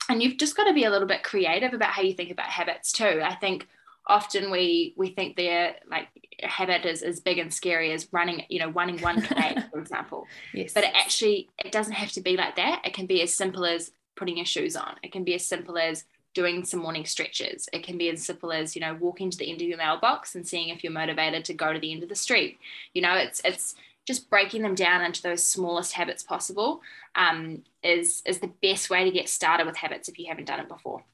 and 0.08 0.22
you've 0.22 0.36
just 0.36 0.56
got 0.56 0.64
to 0.64 0.74
be 0.74 0.84
a 0.84 0.90
little 0.90 1.08
bit 1.08 1.22
creative 1.22 1.72
about 1.72 1.90
how 1.90 2.02
you 2.02 2.12
think 2.12 2.30
about 2.30 2.46
habits 2.46 2.92
too. 2.92 3.22
I 3.24 3.34
think 3.36 3.66
often 4.06 4.50
we 4.50 4.94
we 4.96 5.08
think 5.08 5.36
their 5.36 5.76
like 5.88 6.08
habit 6.42 6.84
is 6.84 7.02
as 7.02 7.20
big 7.20 7.38
and 7.38 7.52
scary 7.52 7.92
as 7.92 8.08
running 8.12 8.44
you 8.48 8.58
know 8.58 8.70
running 8.70 9.00
one 9.00 9.20
k 9.22 9.56
for 9.70 9.78
example 9.78 10.26
yes 10.52 10.72
but 10.72 10.84
it 10.84 10.92
actually 10.94 11.48
it 11.64 11.72
doesn't 11.72 11.94
have 11.94 12.10
to 12.10 12.20
be 12.20 12.36
like 12.36 12.56
that 12.56 12.82
it 12.84 12.92
can 12.92 13.06
be 13.06 13.22
as 13.22 13.32
simple 13.32 13.64
as 13.64 13.92
putting 14.16 14.36
your 14.36 14.46
shoes 14.46 14.76
on 14.76 14.94
it 15.02 15.12
can 15.12 15.24
be 15.24 15.34
as 15.34 15.46
simple 15.46 15.78
as 15.78 16.04
doing 16.34 16.64
some 16.64 16.80
morning 16.80 17.06
stretches. 17.06 17.68
It 17.72 17.84
can 17.84 17.96
be 17.96 18.10
as 18.10 18.26
simple 18.26 18.52
as, 18.52 18.74
you 18.74 18.80
know, 18.80 18.94
walking 19.00 19.30
to 19.30 19.38
the 19.38 19.50
end 19.50 19.62
of 19.62 19.68
your 19.68 19.78
mailbox 19.78 20.34
and 20.34 20.46
seeing 20.46 20.68
if 20.68 20.82
you're 20.82 20.92
motivated 20.92 21.44
to 21.46 21.54
go 21.54 21.72
to 21.72 21.78
the 21.78 21.92
end 21.92 22.02
of 22.02 22.08
the 22.08 22.14
street. 22.16 22.58
You 22.92 23.02
know, 23.02 23.14
it's 23.14 23.40
it's 23.44 23.76
just 24.06 24.28
breaking 24.28 24.62
them 24.62 24.74
down 24.74 25.02
into 25.02 25.22
those 25.22 25.42
smallest 25.42 25.92
habits 25.94 26.22
possible 26.22 26.82
um, 27.14 27.62
is 27.82 28.22
is 28.26 28.40
the 28.40 28.52
best 28.62 28.90
way 28.90 29.04
to 29.04 29.10
get 29.10 29.28
started 29.28 29.66
with 29.66 29.76
habits 29.76 30.08
if 30.08 30.18
you 30.18 30.26
haven't 30.28 30.46
done 30.46 30.60
it 30.60 30.68
before. 30.68 31.04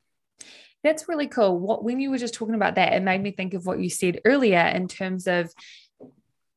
That's 0.83 1.09
really 1.09 1.27
cool. 1.27 1.59
What 1.59 1.85
when 1.85 2.01
you 2.01 2.11
were 2.11 2.19
just 2.19 2.35
talking 2.35 2.55
about 2.55 2.77
that, 2.77 2.93
it 2.93 3.03
made 3.03 3.23
me 3.23 3.33
think 3.33 3.55
of 3.55 3.67
what 3.67 3.81
you 3.81 3.91
said 3.91 4.21
earlier 4.25 4.61
in 4.61 4.89
terms 4.89 5.27
of 5.27 5.53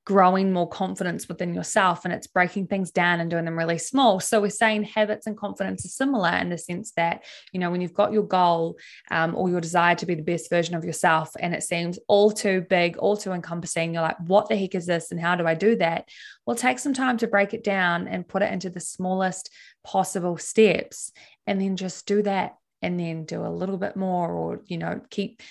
growing 0.06 0.52
more 0.52 0.68
confidence 0.68 1.30
within 1.30 1.54
yourself 1.54 2.04
and 2.04 2.14
it's 2.14 2.28
breaking 2.28 2.68
things 2.68 2.92
down 2.92 3.22
and 3.22 3.30
doing 3.30 3.46
them 3.46 3.58
really 3.58 3.78
small. 3.78 4.20
So 4.20 4.42
we're 4.42 4.50
saying 4.50 4.84
habits 4.84 5.28
and 5.28 5.38
confidence 5.38 5.86
are 5.86 5.90
similar 5.90 6.30
in 6.30 6.50
the 6.50 6.58
sense 6.58 6.92
that, 6.98 7.24
you 7.54 7.60
know, 7.60 7.72
when 7.72 7.80
you've 7.80 7.94
got 7.94 8.12
your 8.12 8.24
goal 8.24 8.78
um, 9.12 9.34
or 9.36 9.50
your 9.50 9.62
desire 9.62 9.96
to 9.96 10.06
be 10.06 10.16
the 10.16 10.22
best 10.22 10.50
version 10.50 10.76
of 10.76 10.84
yourself 10.84 11.32
and 11.40 11.54
it 11.54 11.64
seems 11.64 12.00
all 12.08 12.32
too 12.32 12.66
big, 12.70 12.98
all 12.98 13.16
too 13.16 13.32
encompassing, 13.32 13.94
you're 13.94 14.04
like, 14.04 14.20
what 14.28 14.50
the 14.50 14.58
heck 14.58 14.76
is 14.76 14.86
this 14.86 15.12
and 15.12 15.22
how 15.22 15.36
do 15.36 15.48
I 15.48 15.54
do 15.54 15.78
that? 15.78 16.10
Well, 16.46 16.58
take 16.58 16.80
some 16.80 16.94
time 16.94 17.18
to 17.20 17.28
break 17.28 17.54
it 17.54 17.64
down 17.64 18.10
and 18.10 18.28
put 18.28 18.42
it 18.42 18.52
into 18.52 18.70
the 18.70 18.82
smallest 18.82 19.50
possible 19.86 20.38
steps 20.38 21.14
and 21.48 21.62
then 21.62 21.78
just 21.78 22.06
do 22.06 22.24
that 22.24 22.56
and 22.84 23.00
then 23.00 23.26
do 23.26 23.46
a 23.46 23.50
little 23.50 23.78
bit 23.78 23.96
more 23.96 24.30
or, 24.30 24.62
you 24.66 24.78
know, 24.78 25.02
keep 25.10 25.42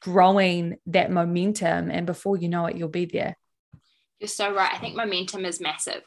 growing 0.00 0.76
that 0.86 1.10
momentum 1.10 1.90
and 1.90 2.06
before 2.06 2.36
you 2.36 2.48
know 2.48 2.66
it 2.66 2.76
you'll 2.76 2.88
be 2.88 3.04
there 3.04 3.36
you're 4.20 4.28
so 4.28 4.54
right. 4.54 4.72
I 4.72 4.78
think 4.78 4.94
momentum 4.94 5.44
is 5.44 5.60
massive. 5.60 6.02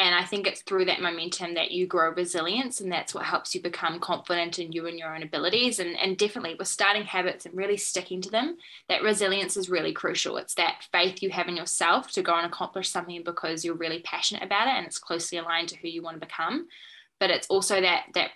And 0.00 0.14
I 0.14 0.24
think 0.24 0.46
it's 0.46 0.62
through 0.62 0.84
that 0.84 1.02
momentum 1.02 1.54
that 1.54 1.72
you 1.72 1.88
grow 1.88 2.12
resilience, 2.12 2.80
and 2.80 2.90
that's 2.90 3.12
what 3.12 3.24
helps 3.24 3.52
you 3.52 3.60
become 3.60 3.98
confident 3.98 4.60
in 4.60 4.70
you 4.70 4.86
and 4.86 4.96
your 4.96 5.12
own 5.12 5.24
abilities. 5.24 5.80
And, 5.80 5.98
and 5.98 6.16
definitely 6.16 6.54
with 6.56 6.68
starting 6.68 7.02
habits 7.02 7.46
and 7.46 7.56
really 7.56 7.76
sticking 7.76 8.20
to 8.22 8.30
them, 8.30 8.58
that 8.88 9.02
resilience 9.02 9.56
is 9.56 9.68
really 9.68 9.92
crucial. 9.92 10.36
It's 10.36 10.54
that 10.54 10.86
faith 10.92 11.20
you 11.20 11.30
have 11.30 11.48
in 11.48 11.56
yourself 11.56 12.12
to 12.12 12.22
go 12.22 12.36
and 12.36 12.46
accomplish 12.46 12.88
something 12.88 13.24
because 13.24 13.64
you're 13.64 13.74
really 13.74 14.00
passionate 14.00 14.44
about 14.44 14.68
it 14.68 14.76
and 14.76 14.86
it's 14.86 14.98
closely 14.98 15.36
aligned 15.36 15.68
to 15.70 15.76
who 15.76 15.88
you 15.88 16.00
want 16.00 16.20
to 16.20 16.24
become. 16.24 16.68
But 17.18 17.30
it's 17.30 17.48
also 17.48 17.80
that 17.80 18.04
that 18.14 18.30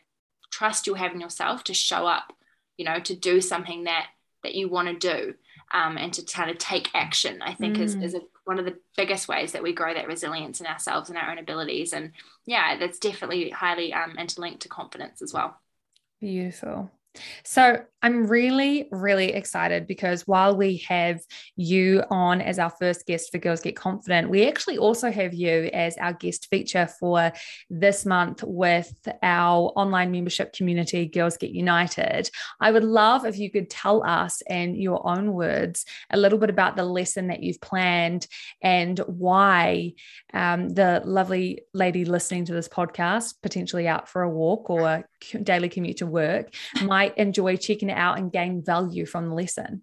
trust 0.53 0.87
you'll 0.87 0.97
have 0.97 1.12
in 1.12 1.21
yourself 1.21 1.65
to 1.65 1.75
show 1.75 2.07
up, 2.07 2.33
you 2.77 2.85
know, 2.85 3.01
to 3.01 3.17
do 3.17 3.41
something 3.41 3.85
that 3.85 4.07
that 4.45 4.55
you 4.55 4.69
want 4.69 4.88
to 4.88 4.95
do 4.95 5.35
um, 5.73 5.97
and 5.97 6.12
to 6.12 6.23
kind 6.23 6.51
of 6.51 6.59
take 6.59 6.91
action, 6.95 7.41
I 7.43 7.55
think 7.55 7.77
mm. 7.77 7.81
is, 7.81 7.95
is 7.95 8.15
a, 8.15 8.21
one 8.45 8.59
of 8.59 8.65
the 8.65 8.77
biggest 8.97 9.29
ways 9.29 9.53
that 9.53 9.62
we 9.62 9.73
grow 9.73 9.95
that 9.95 10.07
resilience 10.07 10.61
in 10.61 10.67
ourselves 10.67 11.09
and 11.09 11.19
our 11.19 11.31
own 11.31 11.38
abilities. 11.38 11.93
And 11.93 12.12
yeah, 12.45 12.77
that's 12.79 12.99
definitely 12.99 13.51
highly 13.51 13.93
um, 13.93 14.19
interlinked 14.19 14.62
to 14.62 14.69
confidence 14.69 15.23
as 15.23 15.33
well. 15.33 15.61
Beautiful. 16.21 16.91
So 17.44 17.83
I'm 18.01 18.27
really, 18.27 18.88
really 18.90 19.33
excited 19.33 19.87
because 19.87 20.27
while 20.27 20.57
we 20.57 20.79
have 20.88 21.20
you 21.57 22.03
on 22.11 22.40
as 22.40 22.59
our 22.59 22.70
first 22.70 23.07
guest 23.07 23.31
for 23.31 23.38
Girls 23.38 23.61
Get 23.61 23.77
Confident, 23.77 24.31
we 24.31 24.48
actually 24.48 24.79
also 24.79 25.11
have 25.11 25.35
you 25.35 25.70
as 25.72 25.96
our 25.98 26.12
guest 26.14 26.48
feature 26.51 26.88
for 26.98 27.33
this 27.70 28.07
month 28.07 28.42
with 28.42 28.92
our 29.22 29.72
online 29.77 30.11
membership 30.11 30.53
community, 30.53 31.07
Girls 31.07 31.37
Get 31.37 31.51
United. 31.51 32.31
I 32.61 32.70
would 32.70 32.85
love 32.85 33.25
if 33.25 33.38
you 33.38 33.51
could 33.51 33.70
tell 33.70 34.03
us 34.05 34.42
in 34.48 34.75
your 34.75 35.07
own 35.07 35.33
words 35.33 35.85
a 36.11 36.16
little 36.16 36.38
bit 36.38 36.51
about 36.51 36.77
the 36.77 36.85
lesson 36.85 37.29
that 37.29 37.42
you've 37.42 37.61
planned 37.61 38.27
and 38.62 38.98
why 39.01 39.92
um, 40.33 40.70
the 40.70 41.03
lovely 41.05 41.61
lady 41.75 42.05
listening 42.05 42.46
to 42.46 42.55
this 42.55 42.68
podcast, 42.68 43.35
potentially 43.42 43.87
out 43.87 44.09
for 44.09 44.22
a 44.22 44.31
walk 44.31 44.70
or 44.70 45.05
daily 45.43 45.69
commute 45.69 45.99
to 45.99 46.07
work, 46.07 46.55
might 46.83 47.17
enjoy 47.19 47.57
checking 47.57 47.91
it 47.91 47.97
out 47.97 48.19
and 48.19 48.33
gain 48.33 48.63
value 48.63 49.07
from 49.07 49.29
the 49.29 49.35
lesson? 49.35 49.83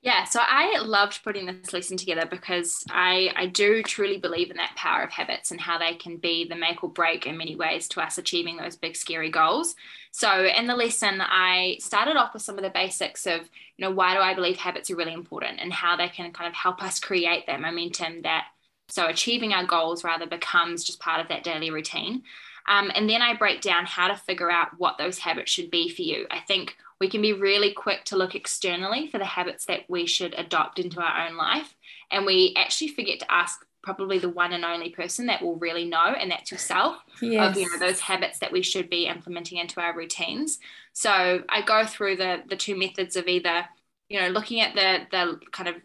Yeah, 0.00 0.24
so 0.24 0.40
I 0.40 0.78
loved 0.78 1.24
putting 1.24 1.46
this 1.46 1.72
lesson 1.72 1.96
together 1.96 2.24
because 2.24 2.84
I, 2.88 3.32
I 3.34 3.46
do 3.46 3.82
truly 3.82 4.18
believe 4.18 4.48
in 4.48 4.56
that 4.58 4.76
power 4.76 5.02
of 5.02 5.10
habits 5.10 5.50
and 5.50 5.60
how 5.60 5.76
they 5.76 5.94
can 5.94 6.18
be 6.18 6.46
the 6.48 6.54
make 6.54 6.84
or 6.84 6.88
break 6.88 7.26
in 7.26 7.36
many 7.36 7.56
ways 7.56 7.88
to 7.88 8.00
us 8.00 8.16
achieving 8.16 8.56
those 8.56 8.76
big, 8.76 8.94
scary 8.94 9.28
goals. 9.28 9.74
So, 10.12 10.46
in 10.46 10.68
the 10.68 10.76
lesson, 10.76 11.20
I 11.20 11.78
started 11.80 12.16
off 12.16 12.32
with 12.32 12.42
some 12.42 12.56
of 12.56 12.62
the 12.62 12.70
basics 12.70 13.26
of, 13.26 13.40
you 13.40 13.84
know, 13.84 13.90
why 13.90 14.14
do 14.14 14.20
I 14.20 14.34
believe 14.34 14.56
habits 14.56 14.88
are 14.88 14.96
really 14.96 15.12
important 15.12 15.58
and 15.60 15.72
how 15.72 15.96
they 15.96 16.08
can 16.08 16.32
kind 16.32 16.48
of 16.48 16.54
help 16.54 16.80
us 16.80 17.00
create 17.00 17.46
that 17.48 17.60
momentum 17.60 18.22
that 18.22 18.44
so 18.88 19.06
achieving 19.06 19.52
our 19.52 19.66
goals 19.66 20.04
rather 20.04 20.26
becomes 20.26 20.84
just 20.84 21.00
part 21.00 21.20
of 21.20 21.28
that 21.28 21.44
daily 21.44 21.70
routine. 21.70 22.22
Um, 22.68 22.92
and 22.94 23.08
then 23.08 23.22
I 23.22 23.34
break 23.34 23.62
down 23.62 23.86
how 23.86 24.08
to 24.08 24.16
figure 24.16 24.50
out 24.50 24.78
what 24.78 24.98
those 24.98 25.18
habits 25.18 25.50
should 25.50 25.70
be 25.70 25.88
for 25.88 26.02
you. 26.02 26.26
I 26.30 26.40
think 26.40 26.76
we 27.00 27.08
can 27.08 27.22
be 27.22 27.32
really 27.32 27.72
quick 27.72 28.04
to 28.06 28.16
look 28.16 28.34
externally 28.34 29.08
for 29.08 29.18
the 29.18 29.24
habits 29.24 29.64
that 29.66 29.88
we 29.88 30.06
should 30.06 30.34
adopt 30.36 30.78
into 30.78 31.00
our 31.00 31.26
own 31.26 31.36
life. 31.36 31.74
And 32.10 32.26
we 32.26 32.54
actually 32.56 32.88
forget 32.88 33.20
to 33.20 33.32
ask 33.32 33.64
probably 33.82 34.18
the 34.18 34.28
one 34.28 34.52
and 34.52 34.64
only 34.64 34.90
person 34.90 35.26
that 35.26 35.40
will 35.40 35.56
really 35.56 35.86
know, 35.86 36.04
and 36.04 36.30
that's 36.30 36.50
yourself, 36.50 36.98
yes. 37.22 37.50
of 37.50 37.60
you 37.60 37.66
know 37.70 37.78
those 37.78 38.00
habits 38.00 38.38
that 38.40 38.52
we 38.52 38.62
should 38.62 38.90
be 38.90 39.06
implementing 39.06 39.58
into 39.58 39.80
our 39.80 39.96
routines. 39.96 40.58
So 40.92 41.42
I 41.48 41.62
go 41.62 41.86
through 41.86 42.16
the 42.16 42.42
the 42.48 42.56
two 42.56 42.76
methods 42.76 43.16
of 43.16 43.28
either, 43.28 43.64
you 44.08 44.20
know, 44.20 44.28
looking 44.28 44.60
at 44.60 44.74
the 44.74 45.06
the 45.10 45.40
kind 45.52 45.68
of 45.68 45.76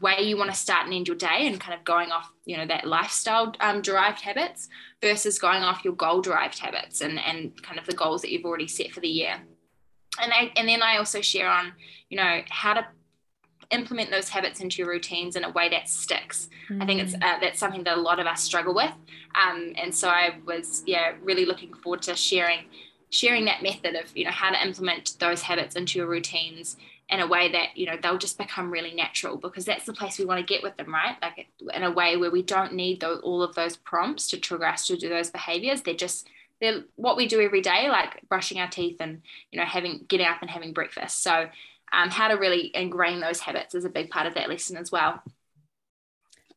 way 0.00 0.20
you 0.22 0.36
want 0.36 0.50
to 0.50 0.56
start 0.56 0.84
and 0.84 0.94
end 0.94 1.06
your 1.06 1.16
day 1.16 1.46
and 1.46 1.60
kind 1.60 1.78
of 1.78 1.84
going 1.84 2.10
off 2.10 2.32
you 2.44 2.56
know 2.56 2.66
that 2.66 2.86
lifestyle 2.86 3.52
um, 3.60 3.80
derived 3.82 4.20
habits 4.20 4.68
versus 5.00 5.38
going 5.38 5.62
off 5.62 5.84
your 5.84 5.94
goal 5.94 6.20
derived 6.20 6.58
habits 6.58 7.00
and 7.00 7.18
and 7.20 7.62
kind 7.62 7.78
of 7.78 7.86
the 7.86 7.94
goals 7.94 8.22
that 8.22 8.32
you've 8.32 8.44
already 8.44 8.66
set 8.66 8.90
for 8.90 9.00
the 9.00 9.08
year 9.08 9.40
and 10.20 10.32
I, 10.32 10.52
and 10.56 10.68
then 10.68 10.82
I 10.82 10.96
also 10.96 11.20
share 11.20 11.48
on 11.48 11.72
you 12.08 12.16
know 12.16 12.40
how 12.48 12.74
to 12.74 12.86
implement 13.70 14.10
those 14.10 14.28
habits 14.28 14.60
into 14.60 14.78
your 14.78 14.88
routines 14.88 15.34
in 15.34 15.42
a 15.42 15.50
way 15.50 15.68
that 15.68 15.88
sticks. 15.88 16.48
Mm. 16.70 16.82
I 16.82 16.86
think 16.86 17.02
it's 17.02 17.14
mm. 17.14 17.22
uh, 17.22 17.38
that's 17.40 17.58
something 17.58 17.84
that 17.84 17.98
a 17.98 18.00
lot 18.00 18.20
of 18.20 18.26
us 18.26 18.42
struggle 18.42 18.74
with, 18.74 18.92
um, 19.34 19.72
and 19.76 19.94
so 19.94 20.08
I 20.08 20.38
was 20.44 20.82
yeah 20.86 21.12
really 21.22 21.44
looking 21.44 21.74
forward 21.74 22.02
to 22.02 22.16
sharing 22.16 22.66
sharing 23.10 23.44
that 23.44 23.62
method 23.62 23.94
of 23.94 24.16
you 24.16 24.24
know 24.24 24.30
how 24.30 24.50
to 24.50 24.62
implement 24.64 25.16
those 25.20 25.42
habits 25.42 25.76
into 25.76 25.98
your 25.98 26.08
routines 26.08 26.76
in 27.08 27.20
a 27.20 27.26
way 27.26 27.52
that 27.52 27.76
you 27.76 27.86
know 27.86 27.96
they'll 28.02 28.18
just 28.18 28.38
become 28.38 28.70
really 28.70 28.94
natural 28.94 29.36
because 29.36 29.64
that's 29.64 29.84
the 29.84 29.92
place 29.92 30.18
we 30.18 30.24
want 30.24 30.40
to 30.40 30.54
get 30.54 30.62
with 30.62 30.76
them 30.76 30.92
right? 30.92 31.16
Like 31.22 31.46
in 31.72 31.82
a 31.82 31.90
way 31.90 32.16
where 32.16 32.30
we 32.30 32.42
don't 32.42 32.74
need 32.74 33.04
all 33.04 33.42
of 33.42 33.54
those 33.54 33.76
prompts 33.76 34.28
to 34.28 34.38
trigger 34.38 34.66
us 34.66 34.86
to 34.88 34.96
do 34.96 35.08
those 35.08 35.30
behaviors. 35.30 35.82
They're 35.82 35.94
just 35.94 36.28
they're 36.60 36.84
what 36.96 37.16
we 37.16 37.28
do 37.28 37.40
every 37.40 37.60
day 37.60 37.88
like 37.88 38.22
brushing 38.28 38.58
our 38.58 38.68
teeth 38.68 38.96
and 39.00 39.22
you 39.52 39.60
know 39.60 39.66
having 39.66 40.04
getting 40.08 40.26
up 40.26 40.40
and 40.40 40.50
having 40.50 40.72
breakfast. 40.72 41.22
So 41.22 41.48
um, 41.92 42.10
how 42.10 42.28
to 42.28 42.34
really 42.34 42.72
ingrain 42.74 43.20
those 43.20 43.40
habits 43.40 43.74
is 43.74 43.84
a 43.84 43.90
big 43.90 44.10
part 44.10 44.26
of 44.26 44.34
that 44.34 44.48
lesson 44.48 44.76
as 44.76 44.90
well. 44.90 45.22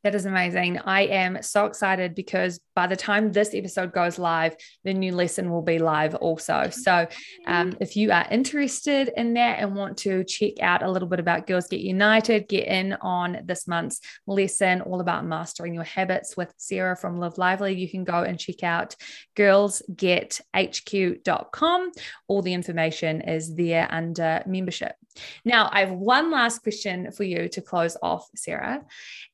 That 0.03 0.15
is 0.15 0.25
amazing. 0.25 0.79
I 0.79 1.01
am 1.01 1.43
so 1.43 1.65
excited 1.65 2.15
because 2.15 2.59
by 2.79 2.87
the 2.87 2.95
time 2.95 3.33
this 3.33 3.53
episode 3.53 3.91
goes 3.91 4.17
live, 4.17 4.55
the 4.85 4.93
new 4.93 5.13
lesson 5.13 5.51
will 5.51 5.61
be 5.61 5.79
live 5.79 6.15
also. 6.15 6.69
So, 6.69 7.07
um, 7.45 7.75
if 7.81 7.97
you 7.97 8.13
are 8.13 8.25
interested 8.31 9.11
in 9.17 9.33
that 9.33 9.59
and 9.59 9.75
want 9.75 9.97
to 9.97 10.23
check 10.23 10.61
out 10.61 10.81
a 10.81 10.89
little 10.89 11.09
bit 11.09 11.19
about 11.19 11.45
Girls 11.45 11.67
Get 11.67 11.81
United, 11.81 12.47
get 12.47 12.67
in 12.67 12.93
on 13.01 13.41
this 13.43 13.67
month's 13.67 13.99
lesson 14.27 14.79
all 14.79 15.01
about 15.01 15.25
mastering 15.25 15.73
your 15.73 15.83
habits 15.83 16.37
with 16.37 16.53
Sarah 16.55 16.95
from 16.95 17.19
Live 17.19 17.37
Lively, 17.37 17.75
you 17.75 17.89
can 17.89 18.05
go 18.05 18.23
and 18.23 18.39
check 18.39 18.63
out 18.63 18.95
girlsgethq.com. 19.35 21.91
All 22.29 22.41
the 22.41 22.53
information 22.53 23.19
is 23.19 23.55
there 23.55 23.89
under 23.91 24.41
membership. 24.47 24.95
Now, 25.43 25.69
I 25.71 25.81
have 25.81 25.91
one 25.91 26.31
last 26.31 26.63
question 26.63 27.11
for 27.11 27.23
you 27.23 27.49
to 27.49 27.61
close 27.61 27.97
off, 28.01 28.27
Sarah. 28.35 28.83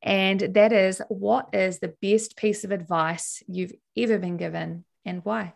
And 0.01 0.39
that 0.39 0.73
is 0.73 1.01
what 1.09 1.49
is 1.53 1.79
the 1.79 1.93
best 2.01 2.37
piece 2.37 2.63
of 2.63 2.71
advice 2.71 3.34
you've 3.47 3.73
ever 3.97 4.17
been 4.17 4.37
given 4.37 4.85
and 5.05 5.23
why? 5.23 5.53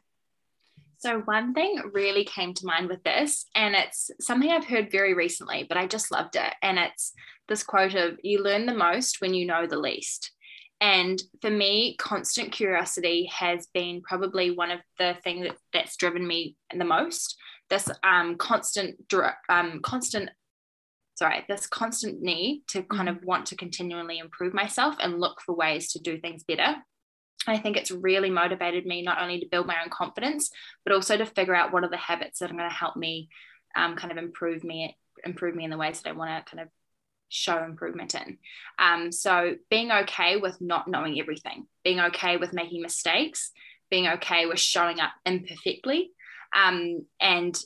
So, 0.99 1.19
one 1.19 1.53
thing 1.53 1.82
really 1.93 2.25
came 2.25 2.53
to 2.55 2.65
mind 2.65 2.89
with 2.89 3.03
this, 3.03 3.45
and 3.55 3.73
it's 3.73 4.11
something 4.19 4.51
I've 4.51 4.67
heard 4.67 4.91
very 4.91 5.13
recently, 5.13 5.65
but 5.67 5.77
I 5.77 5.88
just 5.88 6.11
loved 6.11 6.36
it. 6.36 6.53
And 6.61 6.77
it's 6.77 7.13
this 7.47 7.63
quote 7.63 7.95
of, 7.95 8.19
You 8.21 8.43
learn 8.43 8.65
the 8.65 8.73
most 8.73 9.21
when 9.21 9.34
you 9.34 9.45
know 9.45 9.65
the 9.65 9.80
least. 9.80 10.32
And 10.82 11.21
for 11.41 11.49
me, 11.49 11.95
constant 11.97 12.51
curiosity 12.51 13.30
has 13.34 13.67
been 13.73 14.01
probably 14.01 14.51
one 14.51 14.71
of 14.71 14.80
the 14.97 15.15
things 15.23 15.47
that, 15.47 15.57
that's 15.73 15.97
driven 15.97 16.25
me 16.25 16.55
the 16.75 16.86
most. 16.86 17.36
This 17.69 17.89
um, 18.03 18.36
constant, 18.36 18.95
um, 19.49 19.82
constant, 19.82 20.30
sorry, 21.15 21.45
this 21.47 21.67
constant 21.67 22.21
need 22.21 22.63
to 22.69 22.84
kind 22.84 23.07
of 23.09 23.17
mm-hmm. 23.17 23.25
want 23.25 23.45
to 23.47 23.55
continually 23.55 24.19
improve 24.19 24.53
myself 24.53 24.95
and 24.99 25.19
look 25.19 25.41
for 25.45 25.53
ways 25.53 25.91
to 25.93 25.99
do 25.99 26.19
things 26.19 26.43
better. 26.43 26.75
I 27.47 27.57
think 27.57 27.77
it's 27.77 27.91
really 27.91 28.29
motivated 28.29 28.85
me 28.85 29.01
not 29.01 29.21
only 29.21 29.39
to 29.39 29.47
build 29.49 29.67
my 29.67 29.77
own 29.83 29.89
confidence, 29.89 30.51
but 30.83 30.93
also 30.93 31.17
to 31.17 31.25
figure 31.25 31.55
out 31.55 31.71
what 31.71 31.83
are 31.83 31.89
the 31.89 31.97
habits 31.97 32.39
that 32.39 32.51
are 32.51 32.53
going 32.53 32.69
to 32.69 32.75
help 32.75 32.95
me 32.95 33.29
um, 33.75 33.95
kind 33.95 34.11
of 34.11 34.17
improve 34.17 34.63
me, 34.63 34.97
improve 35.23 35.55
me 35.55 35.63
in 35.63 35.69
the 35.69 35.77
ways 35.77 36.01
that 36.01 36.09
I 36.09 36.13
want 36.13 36.45
to 36.45 36.49
kind 36.49 36.61
of 36.61 36.69
show 37.29 37.63
improvement 37.63 38.15
in. 38.15 38.37
Um, 38.77 39.11
so 39.11 39.55
being 39.69 39.91
okay 39.91 40.37
with 40.37 40.59
not 40.59 40.87
knowing 40.87 41.19
everything, 41.19 41.67
being 41.83 41.99
okay 41.99 42.37
with 42.37 42.53
making 42.53 42.81
mistakes, 42.81 43.51
being 43.89 44.07
okay 44.07 44.45
with 44.45 44.59
showing 44.59 44.99
up 44.99 45.11
imperfectly, 45.25 46.11
um, 46.55 47.05
and 47.19 47.57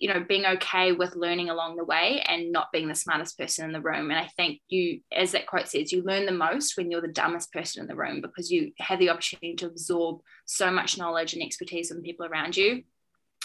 you 0.00 0.12
know 0.12 0.24
being 0.26 0.46
okay 0.46 0.92
with 0.92 1.14
learning 1.14 1.50
along 1.50 1.76
the 1.76 1.84
way 1.84 2.24
and 2.26 2.50
not 2.50 2.72
being 2.72 2.88
the 2.88 2.94
smartest 2.94 3.38
person 3.38 3.66
in 3.66 3.72
the 3.72 3.80
room. 3.80 4.10
And 4.10 4.18
i 4.18 4.26
think 4.36 4.60
you 4.68 5.00
as 5.12 5.32
that 5.32 5.46
quote 5.46 5.68
says 5.68 5.92
you 5.92 6.02
learn 6.02 6.26
the 6.26 6.32
most 6.32 6.76
when 6.76 6.90
you're 6.90 7.00
the 7.00 7.08
dumbest 7.08 7.52
person 7.52 7.82
in 7.82 7.88
the 7.88 7.94
room 7.94 8.20
because 8.20 8.50
you 8.50 8.72
have 8.78 8.98
the 8.98 9.10
opportunity 9.10 9.54
to 9.56 9.66
absorb 9.66 10.20
so 10.46 10.70
much 10.70 10.98
knowledge 10.98 11.34
and 11.34 11.42
expertise 11.42 11.88
from 11.88 12.02
people 12.02 12.26
around 12.26 12.56
you 12.56 12.82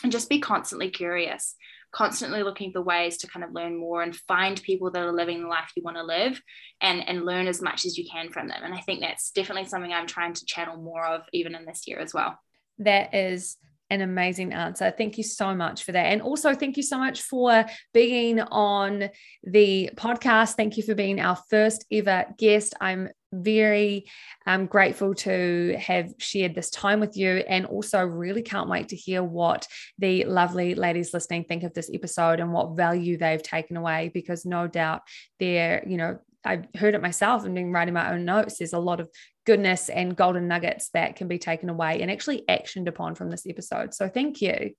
and 0.04 0.12
just 0.12 0.30
be 0.30 0.40
constantly 0.40 0.90
curious 0.90 1.56
constantly 1.92 2.44
looking 2.44 2.74
for 2.74 2.82
ways 2.82 3.18
to 3.18 3.28
kind 3.28 3.44
of 3.46 3.54
learn 3.54 3.78
more 3.78 4.02
and 4.02 4.16
find 4.16 4.62
people 4.62 4.92
that 4.92 5.02
are 5.02 5.14
living 5.14 5.42
the 5.42 5.48
life 5.48 5.72
you 5.76 5.84
want 5.84 5.96
to 5.96 6.04
live 6.04 6.42
and 6.82 7.08
and 7.08 7.26
learn 7.26 7.48
as 7.48 7.62
much 7.62 7.86
as 7.86 7.98
you 7.98 8.06
can 8.12 8.30
from 8.32 8.48
them. 8.50 8.62
And 8.64 8.74
i 8.74 8.82
think 8.82 9.00
that's 9.00 9.32
definitely 9.32 9.66
something 9.66 9.94
i'm 9.94 10.08
trying 10.08 10.34
to 10.34 10.46
channel 10.46 10.78
more 10.78 11.06
of 11.06 11.22
even 11.32 11.56
in 11.56 11.66
this 11.66 11.84
year 11.88 12.00
as 12.00 12.14
well. 12.14 12.38
That 12.80 13.14
is 13.14 13.58
an 13.90 14.02
amazing 14.02 14.54
answer. 14.54 14.94
Thank 14.96 15.18
you 15.18 15.24
so 15.24 15.54
much 15.54 15.84
for 15.84 15.92
that. 15.92 16.08
And 16.08 16.22
also, 16.22 16.54
thank 16.54 16.78
you 16.78 16.84
so 16.84 16.98
much 16.98 17.22
for 17.22 17.66
being 17.94 18.40
on 18.40 19.10
the 19.44 19.92
podcast. 19.96 20.56
Thank 20.56 20.78
you 20.78 20.84
for 20.84 20.96
being 20.96 21.20
our 21.20 21.38
first 21.50 21.86
ever 21.92 22.26
guest. 22.38 22.74
I'm 22.82 23.10
very 23.32 24.06
um, 24.46 24.66
grateful 24.66 25.14
to 25.14 25.76
have 25.80 26.14
shared 26.18 26.56
this 26.56 26.70
time 26.70 27.00
with 27.00 27.18
you 27.18 27.44
and 27.48 27.66
also 27.66 28.04
really 28.04 28.42
can't 28.42 28.70
wait 28.70 28.90
to 28.90 28.96
hear 28.96 29.24
what 29.24 29.68
the 29.98 30.24
lovely 30.26 30.76
ladies 30.76 31.14
listening 31.14 31.44
think 31.44 31.64
of 31.64 31.74
this 31.74 31.90
episode 31.94 32.40
and 32.40 32.54
what 32.54 32.78
value 32.78 33.18
they've 33.18 33.44
taken 33.44 33.78
away 33.78 34.10
because 34.14 34.46
no 34.46 34.68
doubt 34.68 35.02
they're 35.40 35.84
you 35.88 35.98
know 35.98 36.18
I've 36.46 36.66
heard 36.76 36.96
it 36.96 37.02
myself 37.02 37.46
and 37.46 37.56
been 37.56 37.72
writing 37.72 37.94
my 37.94 38.14
own 38.14 38.26
notes. 38.26 38.58
There's 38.58 38.74
a 38.74 38.80
lot 38.80 39.00
of 39.00 39.10
goodness 39.46 39.90
and 39.90 40.16
golden 40.16 40.48
nuggets 40.48 40.90
that 40.94 41.16
can 41.16 41.28
be 41.28 41.38
taken 41.38 41.70
away 41.70 42.02
and 42.02 42.12
actually 42.12 42.44
actioned 42.50 42.88
upon 42.88 43.16
from 43.16 43.30
this 43.30 43.46
episode. 43.48 43.94
So 43.94 44.08
thank 44.10 44.42
you. 44.42 44.72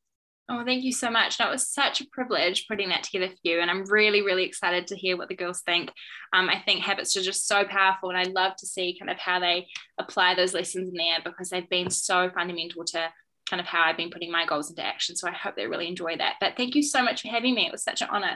Oh, 0.48 0.64
thank 0.64 0.84
you 0.84 0.92
so 0.92 1.10
much. 1.10 1.38
That 1.38 1.50
was 1.50 1.68
such 1.68 2.00
a 2.00 2.06
privilege 2.12 2.68
putting 2.68 2.90
that 2.90 3.02
together 3.02 3.28
for 3.28 3.36
you. 3.42 3.58
And 3.58 3.68
I'm 3.68 3.84
really, 3.86 4.22
really 4.22 4.44
excited 4.44 4.86
to 4.86 4.96
hear 4.96 5.16
what 5.16 5.28
the 5.28 5.34
girls 5.34 5.62
think. 5.62 5.90
Um, 6.32 6.48
I 6.48 6.60
think 6.60 6.82
habits 6.82 7.16
are 7.16 7.22
just 7.22 7.48
so 7.48 7.64
powerful. 7.64 8.10
And 8.10 8.18
I 8.18 8.30
love 8.30 8.54
to 8.58 8.66
see 8.66 8.96
kind 8.96 9.10
of 9.10 9.18
how 9.18 9.40
they 9.40 9.66
apply 9.98 10.36
those 10.36 10.54
lessons 10.54 10.88
in 10.88 10.94
there 10.94 11.18
because 11.24 11.50
they've 11.50 11.68
been 11.68 11.90
so 11.90 12.30
fundamental 12.32 12.84
to 12.84 13.08
kind 13.50 13.60
of 13.60 13.66
how 13.66 13.82
I've 13.82 13.96
been 13.96 14.10
putting 14.10 14.30
my 14.30 14.44
goals 14.44 14.70
into 14.70 14.84
action. 14.84 15.16
So 15.16 15.28
I 15.28 15.32
hope 15.32 15.56
they 15.56 15.66
really 15.66 15.88
enjoy 15.88 16.16
that. 16.16 16.34
But 16.40 16.56
thank 16.56 16.74
you 16.74 16.82
so 16.82 17.02
much 17.02 17.22
for 17.22 17.28
having 17.28 17.54
me. 17.54 17.66
It 17.66 17.72
was 17.72 17.82
such 17.82 18.02
an 18.02 18.08
honor. 18.10 18.34